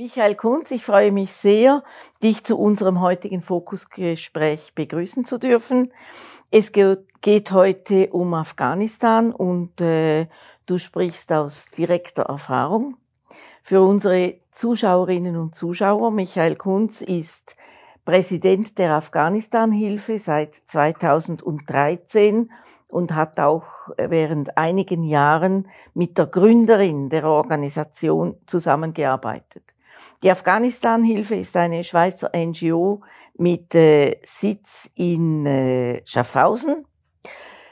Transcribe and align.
Michael 0.00 0.34
Kunz, 0.34 0.70
ich 0.70 0.82
freue 0.82 1.12
mich 1.12 1.30
sehr, 1.30 1.82
dich 2.22 2.42
zu 2.42 2.58
unserem 2.58 3.02
heutigen 3.02 3.42
Fokusgespräch 3.42 4.72
begrüßen 4.74 5.26
zu 5.26 5.36
dürfen. 5.36 5.92
Es 6.50 6.72
geht 6.72 7.52
heute 7.52 8.08
um 8.08 8.32
Afghanistan 8.32 9.30
und 9.30 9.78
äh, 9.82 10.26
du 10.64 10.78
sprichst 10.78 11.30
aus 11.34 11.66
direkter 11.76 12.22
Erfahrung. 12.22 12.96
Für 13.62 13.82
unsere 13.82 14.36
Zuschauerinnen 14.52 15.36
und 15.36 15.54
Zuschauer, 15.54 16.10
Michael 16.12 16.56
Kunz 16.56 17.02
ist 17.02 17.58
Präsident 18.06 18.78
der 18.78 18.94
Afghanistan-Hilfe 18.94 20.18
seit 20.18 20.54
2013 20.54 22.50
und 22.88 23.14
hat 23.14 23.38
auch 23.38 23.66
während 23.98 24.56
einigen 24.56 25.04
Jahren 25.04 25.68
mit 25.92 26.16
der 26.16 26.24
Gründerin 26.24 27.10
der 27.10 27.24
Organisation 27.24 28.36
zusammengearbeitet. 28.46 29.62
Die 30.22 30.30
Afghanistan-Hilfe 30.30 31.36
ist 31.36 31.56
eine 31.56 31.82
Schweizer 31.82 32.30
NGO 32.36 33.00
mit 33.38 33.74
äh, 33.74 34.18
Sitz 34.22 34.90
in 34.94 35.46
äh, 35.46 36.02
Schaffhausen. 36.04 36.84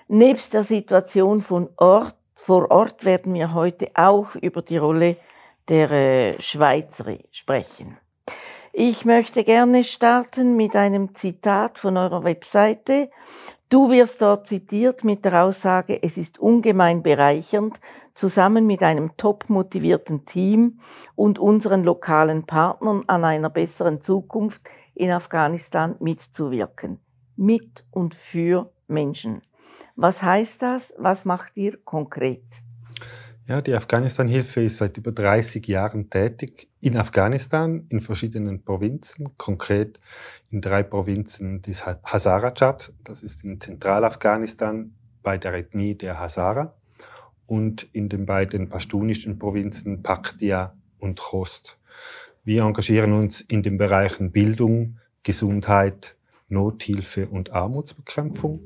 Nebst 0.09 0.55
der 0.55 0.63
Situation 0.63 1.43
von 1.43 1.69
Ort, 1.77 2.17
vor 2.35 2.71
Ort 2.71 3.05
werden 3.05 3.35
wir 3.35 3.53
heute 3.53 3.91
auch 3.95 4.35
über 4.37 4.63
die 4.63 4.79
Rolle 4.79 5.17
der 5.69 5.91
äh, 5.91 6.41
Schweizer 6.41 7.19
sprechen. 7.31 7.99
Ich 8.73 9.05
möchte 9.05 9.45
gerne 9.45 9.85
starten 9.85 10.57
mit 10.57 10.75
einem 10.75 11.15
Zitat 11.15 11.79
von 11.79 11.99
eurer 11.99 12.25
Webseite. 12.25 13.11
Du 13.71 13.91
wirst 13.91 14.23
dort 14.23 14.47
zitiert 14.47 15.05
mit 15.05 15.27
der 15.27 15.45
Aussage, 15.45 16.03
es 16.03 16.17
ist 16.17 16.39
ungemein 16.39 17.03
bereichernd, 17.03 17.81
zusammen 18.15 18.67
mit 18.67 18.83
einem 18.83 19.15
top 19.19 19.51
motivierten 19.51 20.25
Team 20.25 20.81
und 21.15 21.39
unseren 21.39 21.85
lokalen 21.85 22.47
Partnern 22.47 23.05
an 23.09 23.25
einer 23.25 23.51
besseren 23.51 24.01
Zukunft 24.01 24.63
in 24.95 25.11
Afghanistan 25.11 25.97
mitzuwirken. 26.01 26.99
Mit 27.37 27.85
und 27.91 28.15
für 28.15 28.73
Menschen. 28.87 29.43
Was 29.97 30.23
heißt 30.23 30.63
das? 30.63 30.95
Was 30.97 31.27
macht 31.27 31.55
ihr 31.59 31.77
konkret? 31.77 32.63
Ja, 33.49 33.63
die 33.63 33.73
Afghanistan-Hilfe 33.73 34.61
ist 34.61 34.77
seit 34.77 34.99
über 34.99 35.11
30 35.11 35.67
Jahren 35.69 36.11
tätig 36.11 36.69
in 36.83 36.99
Afghanistan, 36.99 37.87
in 37.89 38.03
verschiedenen 38.03 38.63
Provinzen, 38.63 39.39
konkret 39.39 39.99
in 40.51 40.61
drei 40.61 40.83
Provinzen 40.83 41.63
des 41.63 41.87
Hazarajat, 41.87 42.93
das 43.05 43.23
ist 43.23 43.45
in 43.45 43.59
Zentralafghanistan 43.59 44.93
bei 45.23 45.39
der 45.39 45.55
Ethnie 45.55 45.95
der 45.95 46.21
Hazara, 46.21 46.75
und 47.47 47.89
in 47.95 48.11
den 48.11 48.27
beiden 48.27 48.69
pashtunischen 48.69 49.39
Provinzen 49.39 50.03
Paktia 50.03 50.77
und 50.99 51.19
Khost. 51.19 51.79
Wir 52.45 52.65
engagieren 52.65 53.15
uns 53.15 53.41
in 53.41 53.63
den 53.63 53.79
Bereichen 53.79 54.31
Bildung, 54.31 54.99
Gesundheit, 55.23 56.17
Nothilfe 56.49 57.27
und 57.27 57.51
Armutsbekämpfung. 57.51 58.61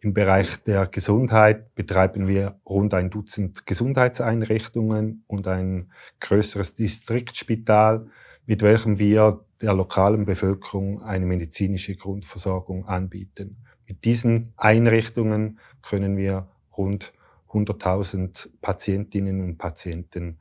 Im 0.00 0.14
Bereich 0.14 0.62
der 0.64 0.86
Gesundheit 0.86 1.74
betreiben 1.74 2.28
wir 2.28 2.60
rund 2.66 2.94
ein 2.94 3.10
Dutzend 3.10 3.66
Gesundheitseinrichtungen 3.66 5.24
und 5.26 5.48
ein 5.48 5.92
größeres 6.20 6.74
Distriktspital, 6.74 8.06
mit 8.46 8.62
welchem 8.62 8.98
wir 8.98 9.44
der 9.60 9.74
lokalen 9.74 10.24
Bevölkerung 10.24 11.02
eine 11.02 11.24
medizinische 11.24 11.94
Grundversorgung 11.96 12.86
anbieten. 12.86 13.64
Mit 13.86 14.04
diesen 14.04 14.52
Einrichtungen 14.56 15.58
können 15.82 16.16
wir 16.16 16.48
rund 16.76 17.12
100.000 17.48 18.48
Patientinnen 18.60 19.40
und 19.42 19.58
Patienten 19.58 20.38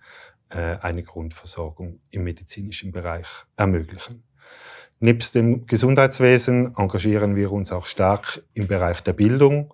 äh, 0.50 0.78
eine 0.82 1.04
Grundversorgung 1.04 2.00
im 2.10 2.24
medizinischen 2.24 2.92
Bereich 2.92 3.28
ermöglichen. 3.58 4.24
Nebst 5.04 5.34
dem 5.34 5.66
Gesundheitswesen 5.66 6.76
engagieren 6.78 7.36
wir 7.36 7.52
uns 7.52 7.72
auch 7.72 7.88
stark 7.88 8.44
im 8.54 8.68
Bereich 8.68 9.02
der 9.02 9.14
Bildung. 9.14 9.74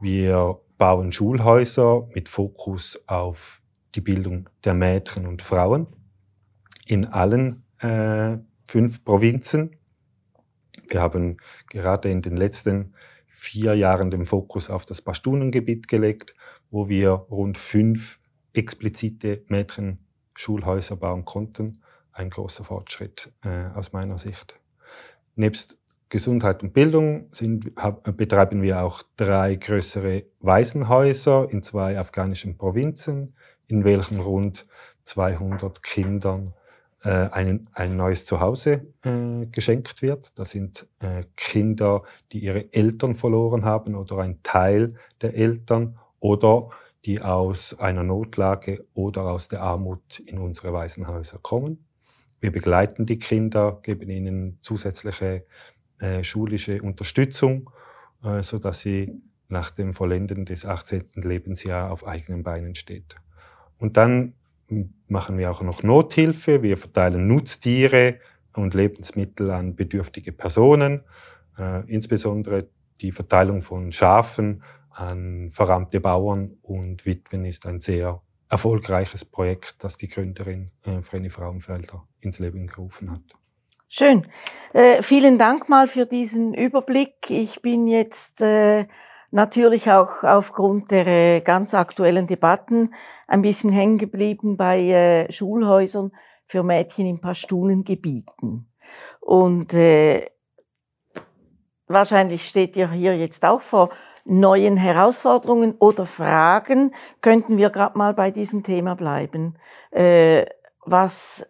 Wir 0.00 0.58
bauen 0.78 1.12
Schulhäuser 1.12 2.08
mit 2.12 2.28
Fokus 2.28 3.00
auf 3.06 3.62
die 3.94 4.00
Bildung 4.00 4.50
der 4.64 4.74
Mädchen 4.74 5.28
und 5.28 5.42
Frauen 5.42 5.86
in 6.88 7.06
allen 7.06 7.62
äh, 7.78 8.38
fünf 8.66 9.04
Provinzen. 9.04 9.76
Wir 10.88 11.00
haben 11.00 11.36
gerade 11.70 12.10
in 12.10 12.20
den 12.20 12.36
letzten 12.36 12.94
vier 13.28 13.74
Jahren 13.74 14.10
den 14.10 14.26
Fokus 14.26 14.70
auf 14.70 14.86
das 14.86 15.00
Pashtunengebiet 15.00 15.86
gelegt, 15.86 16.34
wo 16.72 16.88
wir 16.88 17.10
rund 17.10 17.58
fünf 17.58 18.18
explizite 18.54 19.44
Mädchenschulhäuser 19.46 20.96
bauen 20.96 21.24
konnten. 21.24 21.80
Ein 22.10 22.28
großer 22.28 22.64
Fortschritt 22.64 23.32
äh, 23.44 23.66
aus 23.76 23.92
meiner 23.92 24.18
Sicht. 24.18 24.58
Nebst 25.36 25.76
Gesundheit 26.08 26.62
und 26.62 26.72
Bildung 26.72 27.26
sind, 27.32 27.72
betreiben 28.16 28.62
wir 28.62 28.82
auch 28.82 29.02
drei 29.16 29.56
größere 29.56 30.24
Waisenhäuser 30.40 31.48
in 31.50 31.62
zwei 31.62 31.98
afghanischen 31.98 32.56
Provinzen, 32.56 33.34
in 33.66 33.84
welchen 33.84 34.20
rund 34.20 34.66
200 35.04 35.82
Kindern 35.82 36.54
äh, 37.02 37.10
ein, 37.10 37.68
ein 37.72 37.96
neues 37.96 38.24
Zuhause 38.24 38.86
äh, 39.02 39.46
geschenkt 39.46 40.02
wird. 40.02 40.38
Das 40.38 40.50
sind 40.50 40.86
äh, 41.00 41.24
Kinder, 41.36 42.02
die 42.32 42.38
ihre 42.38 42.72
Eltern 42.72 43.14
verloren 43.14 43.64
haben 43.64 43.94
oder 43.94 44.18
ein 44.18 44.42
Teil 44.42 44.94
der 45.20 45.34
Eltern 45.34 45.98
oder 46.20 46.70
die 47.04 47.20
aus 47.20 47.78
einer 47.78 48.02
Notlage 48.02 48.86
oder 48.94 49.24
aus 49.24 49.48
der 49.48 49.62
Armut 49.62 50.20
in 50.20 50.38
unsere 50.38 50.72
Waisenhäuser 50.72 51.38
kommen. 51.42 51.83
Wir 52.44 52.52
begleiten 52.52 53.06
die 53.06 53.18
Kinder, 53.18 53.80
geben 53.82 54.10
ihnen 54.10 54.58
zusätzliche 54.60 55.46
äh, 55.98 56.22
schulische 56.22 56.82
Unterstützung, 56.82 57.70
äh, 58.22 58.42
sodass 58.42 58.80
sie 58.80 59.22
nach 59.48 59.70
dem 59.70 59.94
Vollenden 59.94 60.44
des 60.44 60.66
18. 60.66 61.04
Lebensjahres 61.14 61.90
auf 61.90 62.06
eigenen 62.06 62.42
Beinen 62.42 62.74
steht. 62.74 63.16
Und 63.78 63.96
dann 63.96 64.34
machen 65.08 65.38
wir 65.38 65.50
auch 65.50 65.62
noch 65.62 65.82
Nothilfe. 65.82 66.62
Wir 66.62 66.76
verteilen 66.76 67.26
Nutztiere 67.28 68.18
und 68.52 68.74
Lebensmittel 68.74 69.50
an 69.50 69.74
bedürftige 69.74 70.32
Personen. 70.32 71.00
Äh, 71.56 71.90
insbesondere 71.90 72.68
die 73.00 73.12
Verteilung 73.12 73.62
von 73.62 73.90
Schafen 73.90 74.62
an 74.90 75.48
verarmte 75.50 75.98
Bauern 75.98 76.58
und 76.60 77.06
Witwen 77.06 77.46
ist 77.46 77.64
ein 77.64 77.80
sehr 77.80 78.20
erfolgreiches 78.48 79.24
Projekt, 79.24 79.76
das 79.80 79.96
die 79.96 80.08
Gründerin 80.08 80.70
äh, 80.84 81.02
Vreni 81.02 81.30
Frauenfelder 81.30 82.06
ins 82.20 82.38
Leben 82.38 82.66
gerufen 82.66 83.10
hat. 83.10 83.22
Schön. 83.88 84.26
Äh, 84.72 85.02
vielen 85.02 85.38
Dank 85.38 85.68
mal 85.68 85.86
für 85.86 86.06
diesen 86.06 86.54
Überblick. 86.54 87.30
Ich 87.30 87.62
bin 87.62 87.86
jetzt 87.86 88.40
äh, 88.40 88.86
natürlich 89.30 89.90
auch 89.90 90.22
aufgrund 90.22 90.90
der 90.90 91.06
äh, 91.06 91.40
ganz 91.40 91.74
aktuellen 91.74 92.26
Debatten 92.26 92.94
ein 93.28 93.42
bisschen 93.42 93.70
hängen 93.70 93.98
geblieben 93.98 94.56
bei 94.56 94.80
äh, 94.80 95.32
Schulhäusern 95.32 96.12
für 96.44 96.62
Mädchen 96.62 97.06
in 97.06 97.20
Pashtunengebieten. 97.20 98.68
Und 99.20 99.74
äh, 99.74 100.26
wahrscheinlich 101.86 102.46
steht 102.46 102.76
ihr 102.76 102.90
hier 102.90 103.16
jetzt 103.16 103.44
auch 103.44 103.62
vor 103.62 103.90
neuen 104.24 104.76
Herausforderungen 104.76 105.74
oder 105.78 106.06
Fragen, 106.06 106.94
könnten 107.20 107.56
wir 107.58 107.70
gerade 107.70 107.98
mal 107.98 108.14
bei 108.14 108.30
diesem 108.30 108.62
Thema 108.62 108.94
bleiben. 108.94 109.56
Äh, 109.90 110.46
was, 110.84 111.46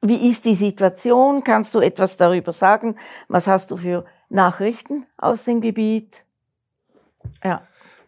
wie 0.00 0.28
ist 0.28 0.44
die 0.44 0.54
Situation? 0.54 1.44
Kannst 1.44 1.74
du 1.74 1.80
etwas 1.80 2.16
darüber 2.16 2.52
sagen? 2.52 2.96
Was 3.28 3.46
hast 3.46 3.70
du 3.70 3.76
für 3.76 4.04
Nachrichten 4.28 5.06
aus 5.16 5.44
dem 5.44 5.60
Gebiet? 5.60 6.24
Ja. 7.42 7.62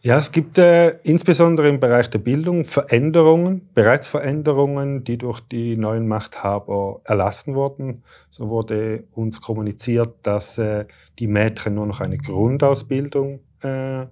Ja, 0.05 0.19
es 0.19 0.33
gibt 0.33 0.59
äh, 0.59 0.99
insbesondere 1.05 1.69
im 1.69 1.79
Bereich 1.79 2.11
der 2.11 2.19
Bildung 2.19 2.65
Veränderungen, 2.65 3.69
bereits 3.73 4.09
Veränderungen, 4.09 5.05
die 5.05 5.17
durch 5.17 5.39
die 5.39 5.77
neuen 5.77 6.09
Machthaber 6.09 7.01
erlassen 7.05 7.55
wurden. 7.55 8.03
So 8.29 8.49
wurde 8.49 9.05
uns 9.13 9.41
kommuniziert, 9.41 10.17
dass 10.25 10.59
äh, 10.59 10.87
die 11.21 11.29
Mädchen 11.29 11.77
nur 11.77 11.87
noch 11.87 12.01
eine 12.01 12.19
Grundausbildung 12.19 13.45
äh, 13.63 14.07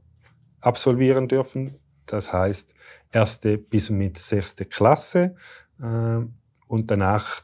absolvieren 0.61 1.29
dürfen. 1.29 1.77
Das 2.07 2.33
heißt, 2.33 2.75
erste 3.13 3.59
bis 3.59 3.91
mit 3.91 4.19
sechste 4.19 4.65
Klasse. 4.65 5.37
Äh, 5.81 6.25
und 6.67 6.91
danach 6.91 7.43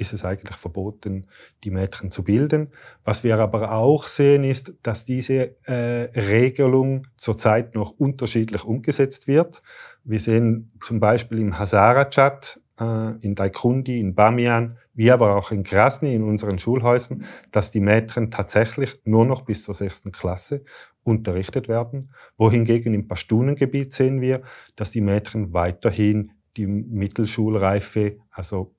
ist 0.00 0.12
es 0.14 0.24
eigentlich 0.24 0.56
verboten, 0.56 1.26
die 1.62 1.70
Mädchen 1.70 2.10
zu 2.10 2.24
bilden. 2.24 2.68
Was 3.04 3.22
wir 3.22 3.38
aber 3.38 3.72
auch 3.72 4.04
sehen, 4.04 4.44
ist, 4.44 4.72
dass 4.82 5.04
diese 5.04 5.56
äh, 5.66 6.08
Regelung 6.18 7.06
zurzeit 7.18 7.74
noch 7.74 7.92
unterschiedlich 7.92 8.64
umgesetzt 8.64 9.28
wird. 9.28 9.62
Wir 10.02 10.18
sehen 10.18 10.72
zum 10.82 11.00
Beispiel 11.00 11.38
im 11.38 11.58
Hazarajat, 11.58 12.60
äh, 12.80 13.10
in 13.20 13.34
Daikundi, 13.34 14.00
in 14.00 14.14
Bamian, 14.14 14.78
wie 14.94 15.10
aber 15.10 15.36
auch 15.36 15.50
in 15.50 15.62
Krasny, 15.64 16.14
in 16.14 16.24
unseren 16.24 16.58
Schulhäusern, 16.58 17.24
dass 17.52 17.70
die 17.70 17.80
Mädchen 17.80 18.30
tatsächlich 18.30 19.00
nur 19.04 19.26
noch 19.26 19.42
bis 19.42 19.64
zur 19.64 19.74
sechsten 19.74 20.12
Klasse 20.12 20.64
unterrichtet 21.02 21.68
werden. 21.68 22.10
Wohingegen 22.36 22.94
im 22.94 23.08
Pashtunengebiet 23.08 23.92
sehen 23.92 24.20
wir, 24.20 24.42
dass 24.76 24.90
die 24.90 25.00
Mädchen 25.00 25.52
weiterhin 25.52 26.32
die 26.56 26.66
Mittelschulreife, 26.66 28.18
also 28.30 28.74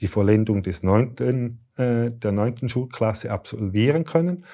die 0.00 0.08
Vollendung 0.08 0.62
des 0.62 0.82
neunten, 0.82 1.60
äh, 1.76 2.10
der 2.10 2.32
neunten 2.32 2.68
Schulklasse 2.68 3.30
absolvieren 3.30 4.04
können. 4.04 4.44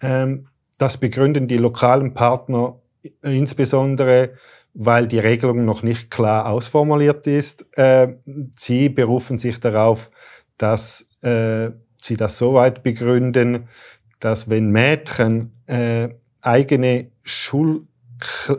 Ähm, 0.00 0.48
das 0.78 0.96
begründen 0.96 1.48
die 1.48 1.56
lokalen 1.56 2.14
Partner 2.14 2.80
insbesondere, 3.22 4.34
weil 4.74 5.08
die 5.08 5.18
Regelung 5.18 5.64
noch 5.64 5.82
nicht 5.82 6.10
klar 6.10 6.46
ausformuliert 6.46 7.26
ist. 7.26 7.66
Äh, 7.76 8.14
sie 8.56 8.88
berufen 8.88 9.38
sich 9.38 9.60
darauf, 9.60 10.10
dass 10.56 11.22
äh, 11.22 11.70
sie 11.96 12.16
das 12.16 12.38
so 12.38 12.54
weit 12.54 12.82
begründen, 12.82 13.68
dass 14.20 14.48
wenn 14.48 14.70
Mädchen 14.70 15.52
äh, 15.66 16.10
eigene 16.42 17.10
Schul 17.22 17.86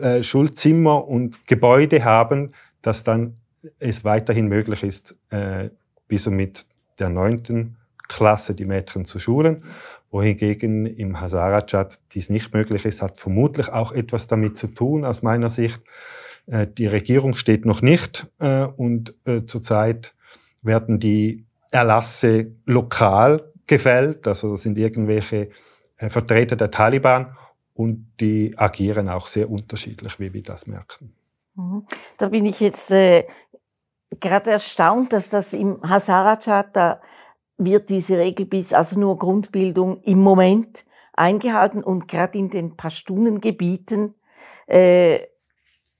äh, 0.00 0.22
Schulzimmer 0.22 1.06
und 1.06 1.46
Gebäude 1.46 2.04
haben, 2.04 2.52
dass 2.82 3.04
dann 3.04 3.36
es 3.78 4.04
weiterhin 4.04 4.48
möglich 4.48 4.82
ist, 4.82 5.16
äh, 5.30 5.68
bis 6.08 6.26
und 6.26 6.36
mit 6.36 6.66
der 6.98 7.10
neunten 7.10 7.76
Klasse 8.08 8.54
die 8.54 8.64
Mädchen 8.64 9.04
zu 9.04 9.18
schulen, 9.18 9.64
wohingegen 10.10 10.86
im 10.86 11.20
Hazarajat 11.20 12.00
dies 12.12 12.30
nicht 12.30 12.54
möglich 12.54 12.84
ist, 12.84 13.02
hat 13.02 13.18
vermutlich 13.18 13.68
auch 13.68 13.92
etwas 13.92 14.26
damit 14.26 14.56
zu 14.56 14.68
tun, 14.68 15.04
aus 15.04 15.22
meiner 15.22 15.50
Sicht. 15.50 15.82
Äh, 16.46 16.66
die 16.66 16.86
Regierung 16.86 17.36
steht 17.36 17.66
noch 17.66 17.82
nicht 17.82 18.26
äh, 18.38 18.64
und 18.64 19.14
äh, 19.26 19.44
zurzeit 19.44 20.14
werden 20.62 20.98
die 20.98 21.44
Erlasse 21.70 22.52
lokal 22.66 23.52
gefällt, 23.66 24.26
also 24.26 24.52
das 24.52 24.62
sind 24.62 24.76
irgendwelche 24.78 25.50
äh, 25.98 26.08
Vertreter 26.08 26.56
der 26.56 26.70
Taliban 26.70 27.36
und 27.80 28.12
die 28.20 28.52
agieren 28.58 29.08
auch 29.08 29.26
sehr 29.26 29.50
unterschiedlich, 29.50 30.20
wie 30.20 30.34
wir 30.34 30.42
das 30.42 30.66
merken. 30.66 31.14
Mhm. 31.54 31.86
Da 32.18 32.28
bin 32.28 32.44
ich 32.44 32.60
jetzt 32.60 32.90
äh, 32.90 33.26
gerade 34.20 34.50
erstaunt, 34.50 35.14
dass 35.14 35.30
das 35.30 35.54
im 35.54 35.80
Hazarajat, 35.82 36.76
da 36.76 37.00
wird 37.56 37.88
diese 37.88 38.18
Regel 38.18 38.44
bis, 38.44 38.74
also 38.74 39.00
nur 39.00 39.18
Grundbildung 39.18 40.02
im 40.02 40.20
Moment 40.20 40.84
eingehalten 41.14 41.82
und 41.82 42.06
gerade 42.06 42.36
in 42.36 42.50
den 42.50 42.76
Pashtunengebieten 42.76 44.14
äh, 44.66 45.20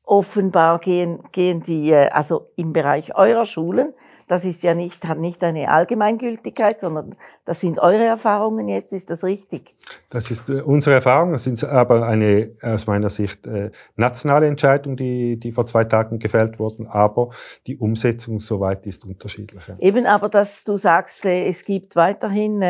offenbar 0.03 0.81
gehen, 0.81 1.23
gehen 1.33 1.63
die, 1.63 1.93
äh, 1.93 2.11
also 2.11 2.51
im 2.57 2.75
Bereich 2.75 3.15
eurer 3.15 3.47
Schulen, 3.47 3.95
das 4.31 4.45
ist 4.45 4.63
ja 4.63 4.75
nicht, 4.75 5.09
hat 5.09 5.19
nicht 5.19 5.43
eine 5.43 5.69
Allgemeingültigkeit, 5.71 6.79
sondern 6.79 7.17
das 7.45 7.59
sind 7.61 7.81
eure 7.81 8.05
Erfahrungen 8.05 8.69
jetzt, 8.69 8.93
ist 8.93 9.11
das 9.11 9.25
richtig? 9.25 9.75
Das 10.09 10.31
ist 10.31 10.49
äh, 10.49 10.63
unsere 10.63 10.95
Erfahrung, 10.95 11.33
das 11.33 11.49
ist 11.49 11.65
aber 11.65 12.07
eine 12.07 12.53
aus 12.63 12.87
meiner 12.87 13.09
Sicht 13.09 13.49
äh, 13.49 13.73
nationale 13.97 14.47
Entscheidung, 14.47 14.97
die, 14.97 15.37
die 15.37 15.51
vor 15.51 15.67
zwei 15.67 15.83
Tagen 15.83 16.21
gefällt 16.21 16.61
wurden, 16.61 16.87
aber 16.87 17.31
die 17.67 17.77
Umsetzung 17.77 18.39
soweit 18.39 18.87
ist 18.87 19.05
unterschiedlich. 19.05 19.67
Ja. 19.67 19.77
Eben 19.81 20.07
aber, 20.07 20.29
dass 20.29 20.63
du 20.63 20.77
sagst, 20.77 21.25
äh, 21.25 21.49
es 21.49 21.65
gibt 21.65 21.97
weiterhin 21.97 22.63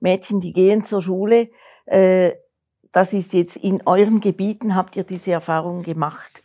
Mädchen, 0.00 0.40
die 0.40 0.54
gehen 0.54 0.82
zur 0.84 1.02
Schule, 1.02 1.50
das 1.84 3.12
ist 3.12 3.32
jetzt 3.32 3.56
in 3.56 3.82
euren 3.84 4.20
Gebieten, 4.20 4.76
habt 4.76 4.96
ihr 4.96 5.04
diese 5.04 5.32
Erfahrung 5.32 5.82
gemacht? 5.82 6.42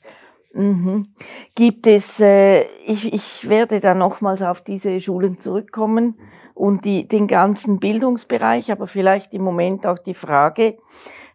Mhm. 0.57 1.13
Gibt 1.53 1.85
es, 1.85 2.19
äh, 2.19 2.63
ich, 2.83 3.13
ich 3.13 3.47
werde 3.47 3.79
da 3.79 3.93
nochmals 3.93 4.41
auf 4.41 4.61
diese 4.61 4.99
Schulen 4.99 5.37
zurückkommen 5.37 6.19
und 6.55 6.83
die, 6.83 7.07
den 7.07 7.27
ganzen 7.27 7.79
Bildungsbereich, 7.79 8.71
aber 8.71 8.87
vielleicht 8.87 9.35
im 9.35 9.43
Moment 9.43 9.85
auch 9.85 9.99
die 9.99 10.15
Frage, 10.15 10.79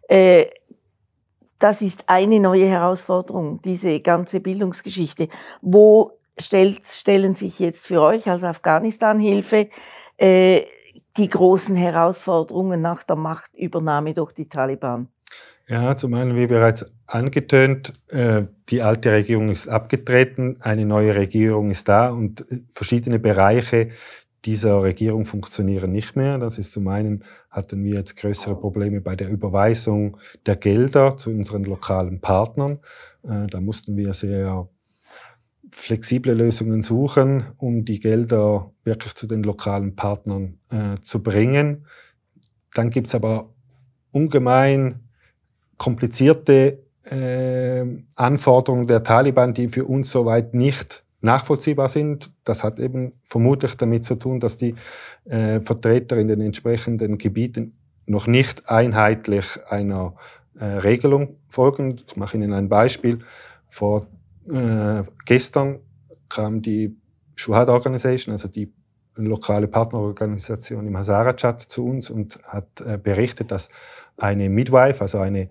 äh, 0.09 0.47
das 1.57 1.81
ist 1.81 2.03
eine 2.07 2.41
neue 2.41 2.67
Herausforderung, 2.67 3.61
diese 3.61 4.01
ganze 4.01 4.41
Bildungsgeschichte. 4.41 5.29
Wo 5.61 6.11
stellt, 6.37 6.85
stellen 6.85 7.33
sich 7.33 7.59
jetzt 7.59 7.87
für 7.87 8.01
euch 8.01 8.29
als 8.29 8.43
Afghanistan-Hilfe 8.43 9.69
äh, 10.17 10.63
die 11.15 11.29
großen 11.29 11.77
Herausforderungen 11.77 12.81
nach 12.81 13.03
der 13.03 13.15
Machtübernahme 13.15 14.13
durch 14.13 14.33
die 14.33 14.49
Taliban? 14.49 15.07
Ja, 15.73 15.97
zum 15.97 16.13
einen, 16.13 16.35
wie 16.35 16.45
bereits 16.45 16.85
angetönt, 17.07 17.93
äh, 18.09 18.43
die 18.69 18.83
alte 18.83 19.11
Regierung 19.11 19.49
ist 19.49 19.67
abgetreten, 19.67 20.57
eine 20.59 20.85
neue 20.85 21.15
Regierung 21.15 21.71
ist 21.71 21.89
da 21.89 22.11
und 22.11 22.41
äh, 22.51 22.59
verschiedene 22.69 23.17
Bereiche 23.17 23.89
dieser 24.45 24.83
Regierung 24.83 25.25
funktionieren 25.25 25.91
nicht 25.91 26.15
mehr. 26.15 26.37
Das 26.37 26.59
ist 26.59 26.73
zum 26.73 26.87
einen 26.89 27.23
hatten 27.49 27.83
wir 27.83 27.95
jetzt 27.95 28.17
größere 28.17 28.55
Probleme 28.55 29.01
bei 29.01 29.15
der 29.15 29.29
Überweisung 29.31 30.17
der 30.45 30.57
Gelder 30.57 31.17
zu 31.17 31.31
unseren 31.31 31.63
lokalen 31.63 32.21
Partnern. 32.21 32.77
Äh, 33.23 33.47
da 33.47 33.59
mussten 33.59 33.97
wir 33.97 34.13
sehr 34.13 34.69
flexible 35.71 36.35
Lösungen 36.35 36.83
suchen, 36.83 37.45
um 37.57 37.83
die 37.83 37.99
Gelder 37.99 38.71
wirklich 38.83 39.15
zu 39.15 39.25
den 39.25 39.41
lokalen 39.41 39.95
Partnern 39.95 40.59
zu 41.01 41.23
bringen. 41.23 41.87
Dann 42.75 42.91
gibt's 42.91 43.15
aber 43.15 43.49
ungemein 44.11 45.03
komplizierte 45.83 46.79
äh, 47.03 47.83
Anforderungen 48.15 48.87
der 48.87 49.03
Taliban, 49.03 49.53
die 49.53 49.67
für 49.67 49.83
uns 49.83 50.09
soweit 50.09 50.53
nicht 50.53 51.03
nachvollziehbar 51.19 51.89
sind. 51.89 52.31
Das 52.45 52.63
hat 52.63 52.79
eben 52.79 53.11
vermutlich 53.23 53.75
damit 53.75 54.05
zu 54.05 54.15
tun, 54.15 54.39
dass 54.39 54.55
die 54.55 54.75
äh, 55.25 55.59
Vertreter 55.59 56.15
in 56.15 56.29
den 56.29 56.39
entsprechenden 56.39 57.17
Gebieten 57.17 57.73
noch 58.05 58.27
nicht 58.27 58.69
einheitlich 58.69 59.59
einer 59.67 60.15
äh, 60.57 60.63
Regelung 60.63 61.35
folgen. 61.49 61.97
Ich 62.07 62.15
mache 62.15 62.37
Ihnen 62.37 62.53
ein 62.53 62.69
Beispiel. 62.69 63.19
Vor 63.67 64.07
äh, 64.49 65.03
gestern 65.25 65.79
kam 66.29 66.61
die 66.61 66.95
Shuhad 67.35 67.67
Organization, 67.67 68.31
also 68.31 68.47
die 68.47 68.71
lokale 69.15 69.67
Partnerorganisation 69.67 70.87
im 70.87 70.95
Hazara-Chat 70.97 71.59
zu 71.59 71.85
uns 71.85 72.09
und 72.09 72.39
hat 72.43 72.79
äh, 72.79 72.97
berichtet, 72.97 73.51
dass 73.51 73.69
eine 74.15 74.49
Midwife, 74.49 75.01
also 75.01 75.19
eine 75.19 75.49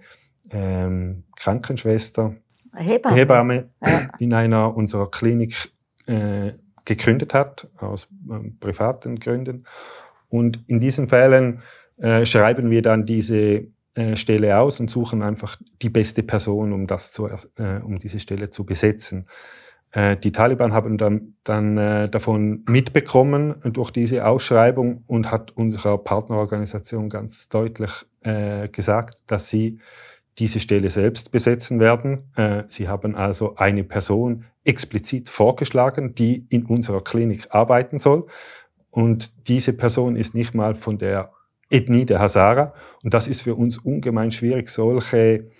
ähm, 0.53 1.25
Krankenschwester, 1.37 2.37
Hebamme, 2.75 3.17
Hebamme 3.17 3.71
ja. 3.81 4.09
in 4.19 4.33
einer 4.33 4.75
unserer 4.77 5.11
Klinik 5.11 5.73
äh, 6.07 6.53
gegründet 6.85 7.35
hat, 7.35 7.69
aus 7.79 8.09
ähm, 8.31 8.57
privaten 8.59 9.19
Gründen. 9.19 9.65
Und 10.29 10.65
in 10.67 10.81
diesen 10.81 11.09
Fällen 11.09 11.63
äh, 11.99 12.25
schreiben 12.25 12.71
wir 12.71 12.83
dann 12.83 13.05
diese 13.05 13.69
äh, 13.95 14.17
Stelle 14.17 14.59
aus 14.59 14.81
und 14.81 14.91
suchen 14.91 15.23
einfach 15.23 15.57
die 15.83 15.91
beste 15.91 16.23
Person, 16.23 16.73
um, 16.73 16.87
das 16.87 17.13
zu, 17.13 17.29
äh, 17.29 17.81
um 17.85 17.99
diese 17.99 18.19
Stelle 18.19 18.51
zu 18.51 18.65
besetzen. 18.65 19.27
Äh, 19.93 20.17
die 20.17 20.33
Taliban 20.33 20.73
haben 20.73 20.97
dann, 20.97 21.35
dann 21.45 21.77
äh, 21.77 22.09
davon 22.09 22.65
mitbekommen 22.67 23.57
durch 23.65 23.91
diese 23.91 24.27
Ausschreibung 24.27 25.05
und 25.07 25.31
hat 25.31 25.51
unserer 25.51 25.99
Partnerorganisation 25.99 27.11
ganz 27.11 27.49
deutlich 27.51 27.91
äh, 28.23 28.69
gesagt, 28.69 29.23
dass 29.27 29.51
sie 29.51 29.79
diese 30.39 30.61
Stelle 30.61 30.91
selbst 30.91 31.31
besetzen 31.31 31.81
werden. 31.81 32.31
Äh, 32.37 32.65
sie 32.67 32.89
haben 32.89 33.15
also 33.15 33.57
eine 33.57 33.85
Person 33.85 34.45
explizit 34.65 35.29
vorgeschlagen, 35.29 36.15
die 36.15 36.47
in 36.49 36.65
unserer 36.67 37.03
Klinik 37.03 37.49
arbeiten 37.51 37.99
soll. 37.99 38.27
Und 38.91 39.49
diese 39.49 39.73
Person 39.73 40.17
ist 40.17 40.35
nicht 40.35 40.55
mal 40.55 40.75
von 40.75 40.99
der 40.99 41.33
Ethnie 41.71 42.05
der 42.05 42.21
Hazara. 42.21 42.75
Und 43.03 43.15
das 43.15 43.29
ist 43.29 43.43
für 43.43 43.55
uns 43.55 43.79
ungemein 43.79 44.31
schwierig, 44.31 44.69
solche 44.69 45.51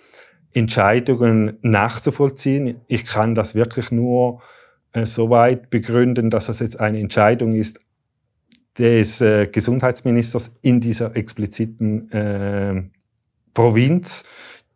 Entscheidungen 0.53 1.57
nachzuvollziehen. 1.61 2.81
Ich 2.87 3.05
kann 3.05 3.35
das 3.35 3.55
wirklich 3.55 3.91
nur 3.91 4.41
äh, 4.93 5.05
so 5.05 5.29
weit 5.29 5.69
begründen, 5.69 6.29
dass 6.29 6.47
das 6.47 6.59
jetzt 6.59 6.79
eine 6.79 6.99
Entscheidung 6.99 7.53
ist 7.53 7.79
des 8.77 9.21
äh, 9.21 9.47
Gesundheitsministers 9.47 10.55
in 10.61 10.79
dieser 10.79 11.15
expliziten 11.15 12.11
äh, 12.11 12.83
Provinz, 13.53 14.23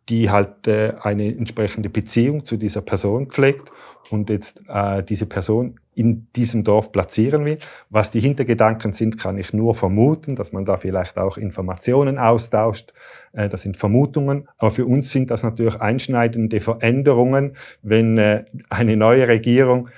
die 0.08 0.30
halt 0.30 0.66
äh, 0.66 0.94
eine 1.02 1.26
entsprechende 1.26 1.88
Beziehung 1.90 2.44
zu 2.44 2.56
dieser 2.56 2.80
Person 2.80 3.26
pflegt 3.28 3.70
und 4.10 4.30
jetzt 4.30 4.62
äh, 4.68 5.02
diese 5.02 5.26
Person 5.26 5.78
in 5.94 6.28
diesem 6.34 6.64
Dorf 6.64 6.92
platzieren 6.92 7.44
will. 7.44 7.58
Was 7.90 8.10
die 8.10 8.20
Hintergedanken 8.20 8.92
sind, 8.92 9.18
kann 9.18 9.36
ich 9.36 9.52
nur 9.52 9.74
vermuten, 9.74 10.36
dass 10.36 10.52
man 10.52 10.64
da 10.64 10.76
vielleicht 10.76 11.18
auch 11.18 11.36
Informationen 11.36 12.18
austauscht. 12.18 12.92
Äh, 13.32 13.48
das 13.48 13.62
sind 13.62 13.76
Vermutungen. 13.76 14.48
Aber 14.56 14.70
für 14.70 14.86
uns 14.86 15.10
sind 15.10 15.30
das 15.30 15.42
natürlich 15.42 15.80
einschneidende 15.80 16.60
Veränderungen, 16.60 17.56
wenn 17.82 18.16
äh, 18.16 18.44
eine 18.70 18.96
neue 18.96 19.28
Regierung 19.28 19.88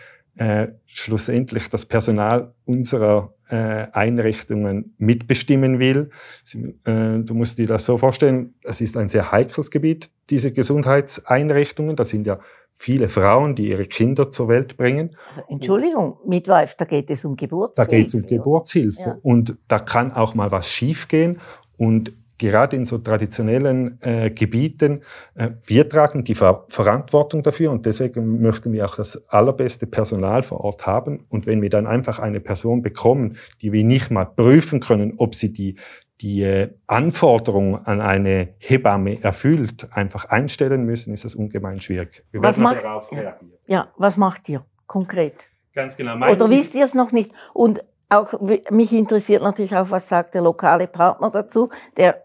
äh, 0.40 0.68
schlussendlich 0.86 1.68
das 1.68 1.84
Personal 1.84 2.54
unserer 2.64 3.34
äh, 3.50 3.88
Einrichtungen 3.92 4.94
mitbestimmen 4.96 5.78
will. 5.78 6.08
Sie, 6.44 6.78
äh, 6.86 7.18
du 7.18 7.34
musst 7.34 7.58
dir 7.58 7.66
das 7.66 7.84
so 7.84 7.98
vorstellen, 7.98 8.54
es 8.62 8.80
ist 8.80 8.96
ein 8.96 9.08
sehr 9.08 9.32
heikles 9.32 9.70
Gebiet, 9.70 10.08
diese 10.30 10.50
Gesundheitseinrichtungen. 10.50 11.94
Da 11.94 12.06
sind 12.06 12.26
ja 12.26 12.40
viele 12.74 13.10
Frauen, 13.10 13.54
die 13.54 13.68
ihre 13.68 13.84
Kinder 13.84 14.30
zur 14.30 14.48
Welt 14.48 14.78
bringen. 14.78 15.14
Entschuldigung, 15.50 16.16
Midwife, 16.26 16.74
da 16.78 16.86
geht 16.86 17.10
es 17.10 17.22
um 17.26 17.36
Geburtshilfe. 17.36 17.90
Da 17.90 17.96
geht 17.96 18.08
es 18.08 18.14
um 18.14 18.24
Geburtshilfe. 18.24 19.00
Ja. 19.02 19.18
Und 19.20 19.58
da 19.68 19.78
kann 19.78 20.10
auch 20.10 20.34
mal 20.34 20.50
was 20.50 20.70
schiefgehen. 20.70 21.38
Und 21.76 22.14
gerade 22.40 22.74
in 22.76 22.86
so 22.86 22.98
traditionellen 22.98 23.98
äh, 24.00 24.30
Gebieten, 24.30 25.02
äh, 25.34 25.50
wir 25.66 25.88
tragen 25.88 26.24
die 26.24 26.34
Ver 26.34 26.64
Verantwortung 26.68 27.42
dafür 27.42 27.70
und 27.70 27.84
deswegen 27.84 28.40
möchten 28.40 28.72
wir 28.72 28.86
auch 28.86 28.96
das 28.96 29.28
allerbeste 29.28 29.86
Personal 29.86 30.42
vor 30.42 30.62
Ort 30.62 30.86
haben. 30.86 31.26
Und 31.28 31.46
wenn 31.46 31.60
wir 31.60 31.70
dann 31.70 31.86
einfach 31.86 32.18
eine 32.18 32.40
Person 32.40 32.82
bekommen, 32.82 33.36
die 33.60 33.72
wir 33.72 33.84
nicht 33.84 34.10
mal 34.10 34.24
prüfen 34.24 34.80
können, 34.80 35.14
ob 35.18 35.34
sie 35.34 35.52
die 35.52 35.76
die 36.20 36.42
äh, 36.42 36.68
Anforderung 36.86 37.86
an 37.86 38.02
eine 38.02 38.54
Hebamme 38.58 39.22
erfüllt, 39.22 39.88
einfach 39.92 40.26
einstellen 40.26 40.84
müssen, 40.84 41.14
ist 41.14 41.24
das 41.24 41.34
ungemein 41.34 41.80
schwierig. 41.80 42.24
Wir 42.30 42.42
was 42.42 42.58
macht, 42.58 42.82
darauf 42.82 43.10
reagieren. 43.10 43.54
Ja, 43.66 43.88
was 43.96 44.18
macht 44.18 44.46
ihr 44.50 44.62
konkret? 44.86 45.48
Ganz 45.74 45.96
genau. 45.96 46.16
Oder 46.30 46.50
wisst 46.50 46.74
ihr 46.74 46.84
es 46.84 46.94
noch 46.94 47.12
nicht? 47.12 47.32
Und 47.54 47.80
auch 48.10 48.38
mich 48.70 48.92
interessiert 48.92 49.42
natürlich 49.42 49.74
auch, 49.74 49.90
was 49.90 50.08
sagt 50.08 50.34
der 50.34 50.42
lokale 50.42 50.86
Partner 50.86 51.30
dazu, 51.30 51.70
der 51.96 52.22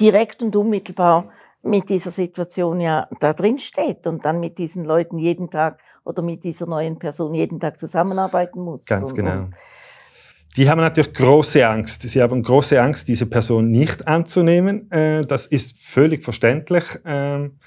direkt 0.00 0.42
und 0.42 0.56
unmittelbar 0.56 1.30
mit 1.62 1.88
dieser 1.90 2.10
Situation 2.10 2.80
ja 2.80 3.08
da 3.20 3.32
drin 3.32 3.58
steht 3.58 4.06
und 4.06 4.24
dann 4.24 4.40
mit 4.40 4.58
diesen 4.58 4.84
Leuten 4.84 5.18
jeden 5.18 5.50
Tag 5.50 5.78
oder 6.04 6.22
mit 6.22 6.42
dieser 6.42 6.66
neuen 6.66 6.98
Person 6.98 7.34
jeden 7.34 7.60
Tag 7.60 7.78
zusammenarbeiten 7.78 8.60
muss. 8.60 8.86
Ganz 8.86 9.10
und, 9.10 9.16
genau. 9.16 9.32
Und 9.42 9.54
die 10.56 10.68
haben 10.68 10.80
natürlich 10.80 11.12
große 11.12 11.66
Angst. 11.66 12.02
Sie 12.02 12.20
haben 12.20 12.42
große 12.42 12.80
Angst, 12.80 13.06
diese 13.08 13.26
Person 13.26 13.70
nicht 13.70 14.08
anzunehmen. 14.08 14.90
Äh, 14.90 15.22
das 15.22 15.46
ist 15.46 15.76
völlig 15.78 16.24
verständlich. 16.24 16.84
Ähm, 17.04 17.58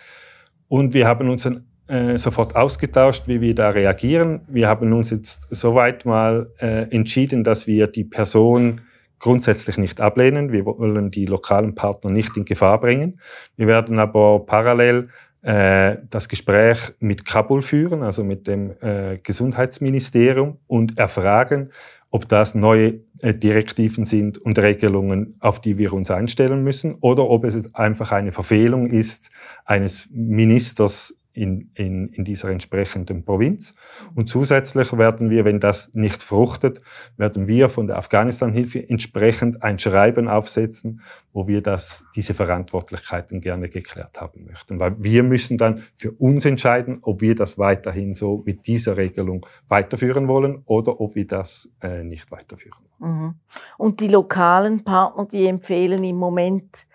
und 0.68 0.94
wir 0.94 1.08
haben 1.08 1.30
uns 1.30 1.44
dann 1.44 1.66
äh, 1.88 2.18
sofort 2.18 2.56
ausgetauscht, 2.56 3.28
wie 3.28 3.40
wir 3.40 3.56
da 3.56 3.70
reagieren. 3.70 4.42
Wir 4.48 4.68
haben 4.68 4.92
uns 4.92 5.12
jetzt 5.12 5.48
soweit 5.50 6.06
mal 6.06 6.52
äh, 6.60 6.90
entschieden, 6.94 7.44
dass 7.44 7.68
wir 7.68 7.88
die 7.88 8.04
Person 8.04 8.82
grundsätzlich 9.24 9.78
nicht 9.78 10.02
ablehnen. 10.02 10.52
Wir 10.52 10.66
wollen 10.66 11.10
die 11.10 11.26
lokalen 11.26 11.76
Partner 11.76 12.12
nicht 12.12 12.36
in 12.36 12.44
Gefahr 12.44 12.80
bringen. 12.82 13.22
Wir 13.56 13.68
werden 13.68 13.98
aber 13.98 14.46
parallel 14.46 15.10
das 15.42 16.30
Gespräch 16.30 16.80
mit 17.02 17.26
Kabul 17.26 17.62
führen, 17.64 18.02
also 18.02 18.24
mit 18.24 18.48
dem 18.48 18.76
Gesundheitsministerium 19.24 20.58
und 20.68 20.98
erfragen, 20.98 21.72
ob 22.14 22.30
das 22.30 22.54
neue 22.54 23.00
äh, 23.24 23.34
Direktiven 23.34 24.06
sind 24.06 24.38
und 24.38 24.60
Regelungen, 24.60 25.36
auf 25.40 25.60
die 25.60 25.80
wir 25.80 25.94
uns 25.94 26.12
einstellen 26.12 26.64
müssen, 26.64 26.96
oder 27.02 27.28
ob 27.28 27.44
es 27.44 27.74
einfach 27.74 28.12
eine 28.12 28.32
Verfehlung 28.32 28.92
ist 28.92 29.32
eines 29.66 30.08
Ministers 30.12 31.18
in, 31.34 31.72
in, 31.74 32.10
in 32.10 32.24
dieser 32.24 32.50
entsprechenden 32.50 33.26
Provinz. 33.26 33.74
Und 34.14 34.30
zusätzlich 34.30 34.96
werden 34.98 35.32
wir, 35.32 35.46
wenn 35.46 35.60
das 35.60 35.94
nicht 35.94 36.22
fruchtet, 36.22 36.82
werden 37.18 37.48
wir 37.48 37.70
von 37.70 37.88
der 37.88 37.98
Afghanistan-Hilfe 37.98 38.88
entsprechend 38.88 39.64
ein 39.64 39.80
Schreiben 39.80 40.28
aufsetzen, 40.28 41.02
wo 41.34 41.48
wir 41.48 41.62
das, 41.62 42.06
diese 42.16 42.36
Verantwortlichkeiten 42.36 43.42
gerne 43.42 43.70
geklärt 43.70 44.22
haben 44.22 44.46
möchten. 44.46 44.80
Weil 44.80 44.96
wir 45.00 45.24
müssen 45.24 45.58
dann 45.58 45.84
für 45.96 46.12
uns 46.12 46.46
entscheiden, 46.46 47.00
ob 47.02 47.22
wir 47.22 47.34
das 47.34 47.58
weiterhin 47.58 48.14
so 48.14 48.44
mit 48.46 48.68
dieser 48.68 48.96
Regelung 48.98 49.46
weiterführen 49.68 50.28
wollen 50.28 50.62
oder 50.66 51.02
ob 51.02 51.16
wir 51.16 51.26
das 51.26 51.74
äh, 51.82 52.04
nicht 52.04 52.32
weiterführen 52.32 52.86
wollen. 53.00 53.12
Mhm. 53.12 53.34
Und 53.78 54.00
die 54.00 54.08
lokalen 54.08 54.84
Partner, 54.84 55.26
die 55.26 55.48
empfehlen 55.48 56.04
im 56.04 56.18
Moment, 56.18 56.86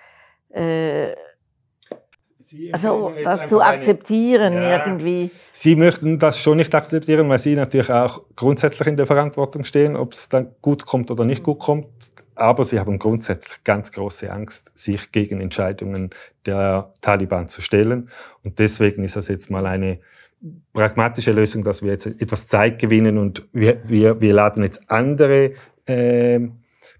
äh, 0.50 1.12
also 2.72 3.12
das 3.22 3.48
zu 3.48 3.60
akzeptieren 3.60 4.54
eine, 4.54 4.70
ja, 4.70 4.86
irgendwie. 4.86 5.30
Sie 5.52 5.76
möchten 5.76 6.18
das 6.18 6.40
schon 6.40 6.58
nicht 6.58 6.74
akzeptieren, 6.74 7.28
weil 7.28 7.38
Sie 7.38 7.54
natürlich 7.54 7.90
auch 7.90 8.22
grundsätzlich 8.36 8.88
in 8.88 8.96
der 8.96 9.06
Verantwortung 9.06 9.64
stehen, 9.64 9.96
ob 9.96 10.12
es 10.12 10.28
dann 10.28 10.52
gut 10.62 10.86
kommt 10.86 11.10
oder 11.10 11.24
nicht 11.24 11.42
gut 11.42 11.58
kommt. 11.58 11.86
Aber 12.34 12.64
Sie 12.64 12.78
haben 12.78 12.98
grundsätzlich 12.98 13.64
ganz 13.64 13.90
große 13.90 14.30
Angst, 14.30 14.70
sich 14.74 15.10
gegen 15.10 15.40
Entscheidungen 15.40 16.10
der 16.46 16.92
Taliban 17.00 17.48
zu 17.48 17.60
stellen. 17.60 18.10
Und 18.44 18.58
deswegen 18.58 19.02
ist 19.02 19.16
das 19.16 19.28
jetzt 19.28 19.50
mal 19.50 19.66
eine 19.66 19.98
pragmatische 20.72 21.32
Lösung, 21.32 21.64
dass 21.64 21.82
wir 21.82 21.92
jetzt 21.92 22.06
etwas 22.06 22.46
Zeit 22.46 22.78
gewinnen 22.78 23.18
und 23.18 23.48
wir, 23.52 23.80
wir, 23.84 24.20
wir 24.20 24.32
laden 24.32 24.62
jetzt 24.62 24.88
andere 24.88 25.54
äh, 25.86 26.40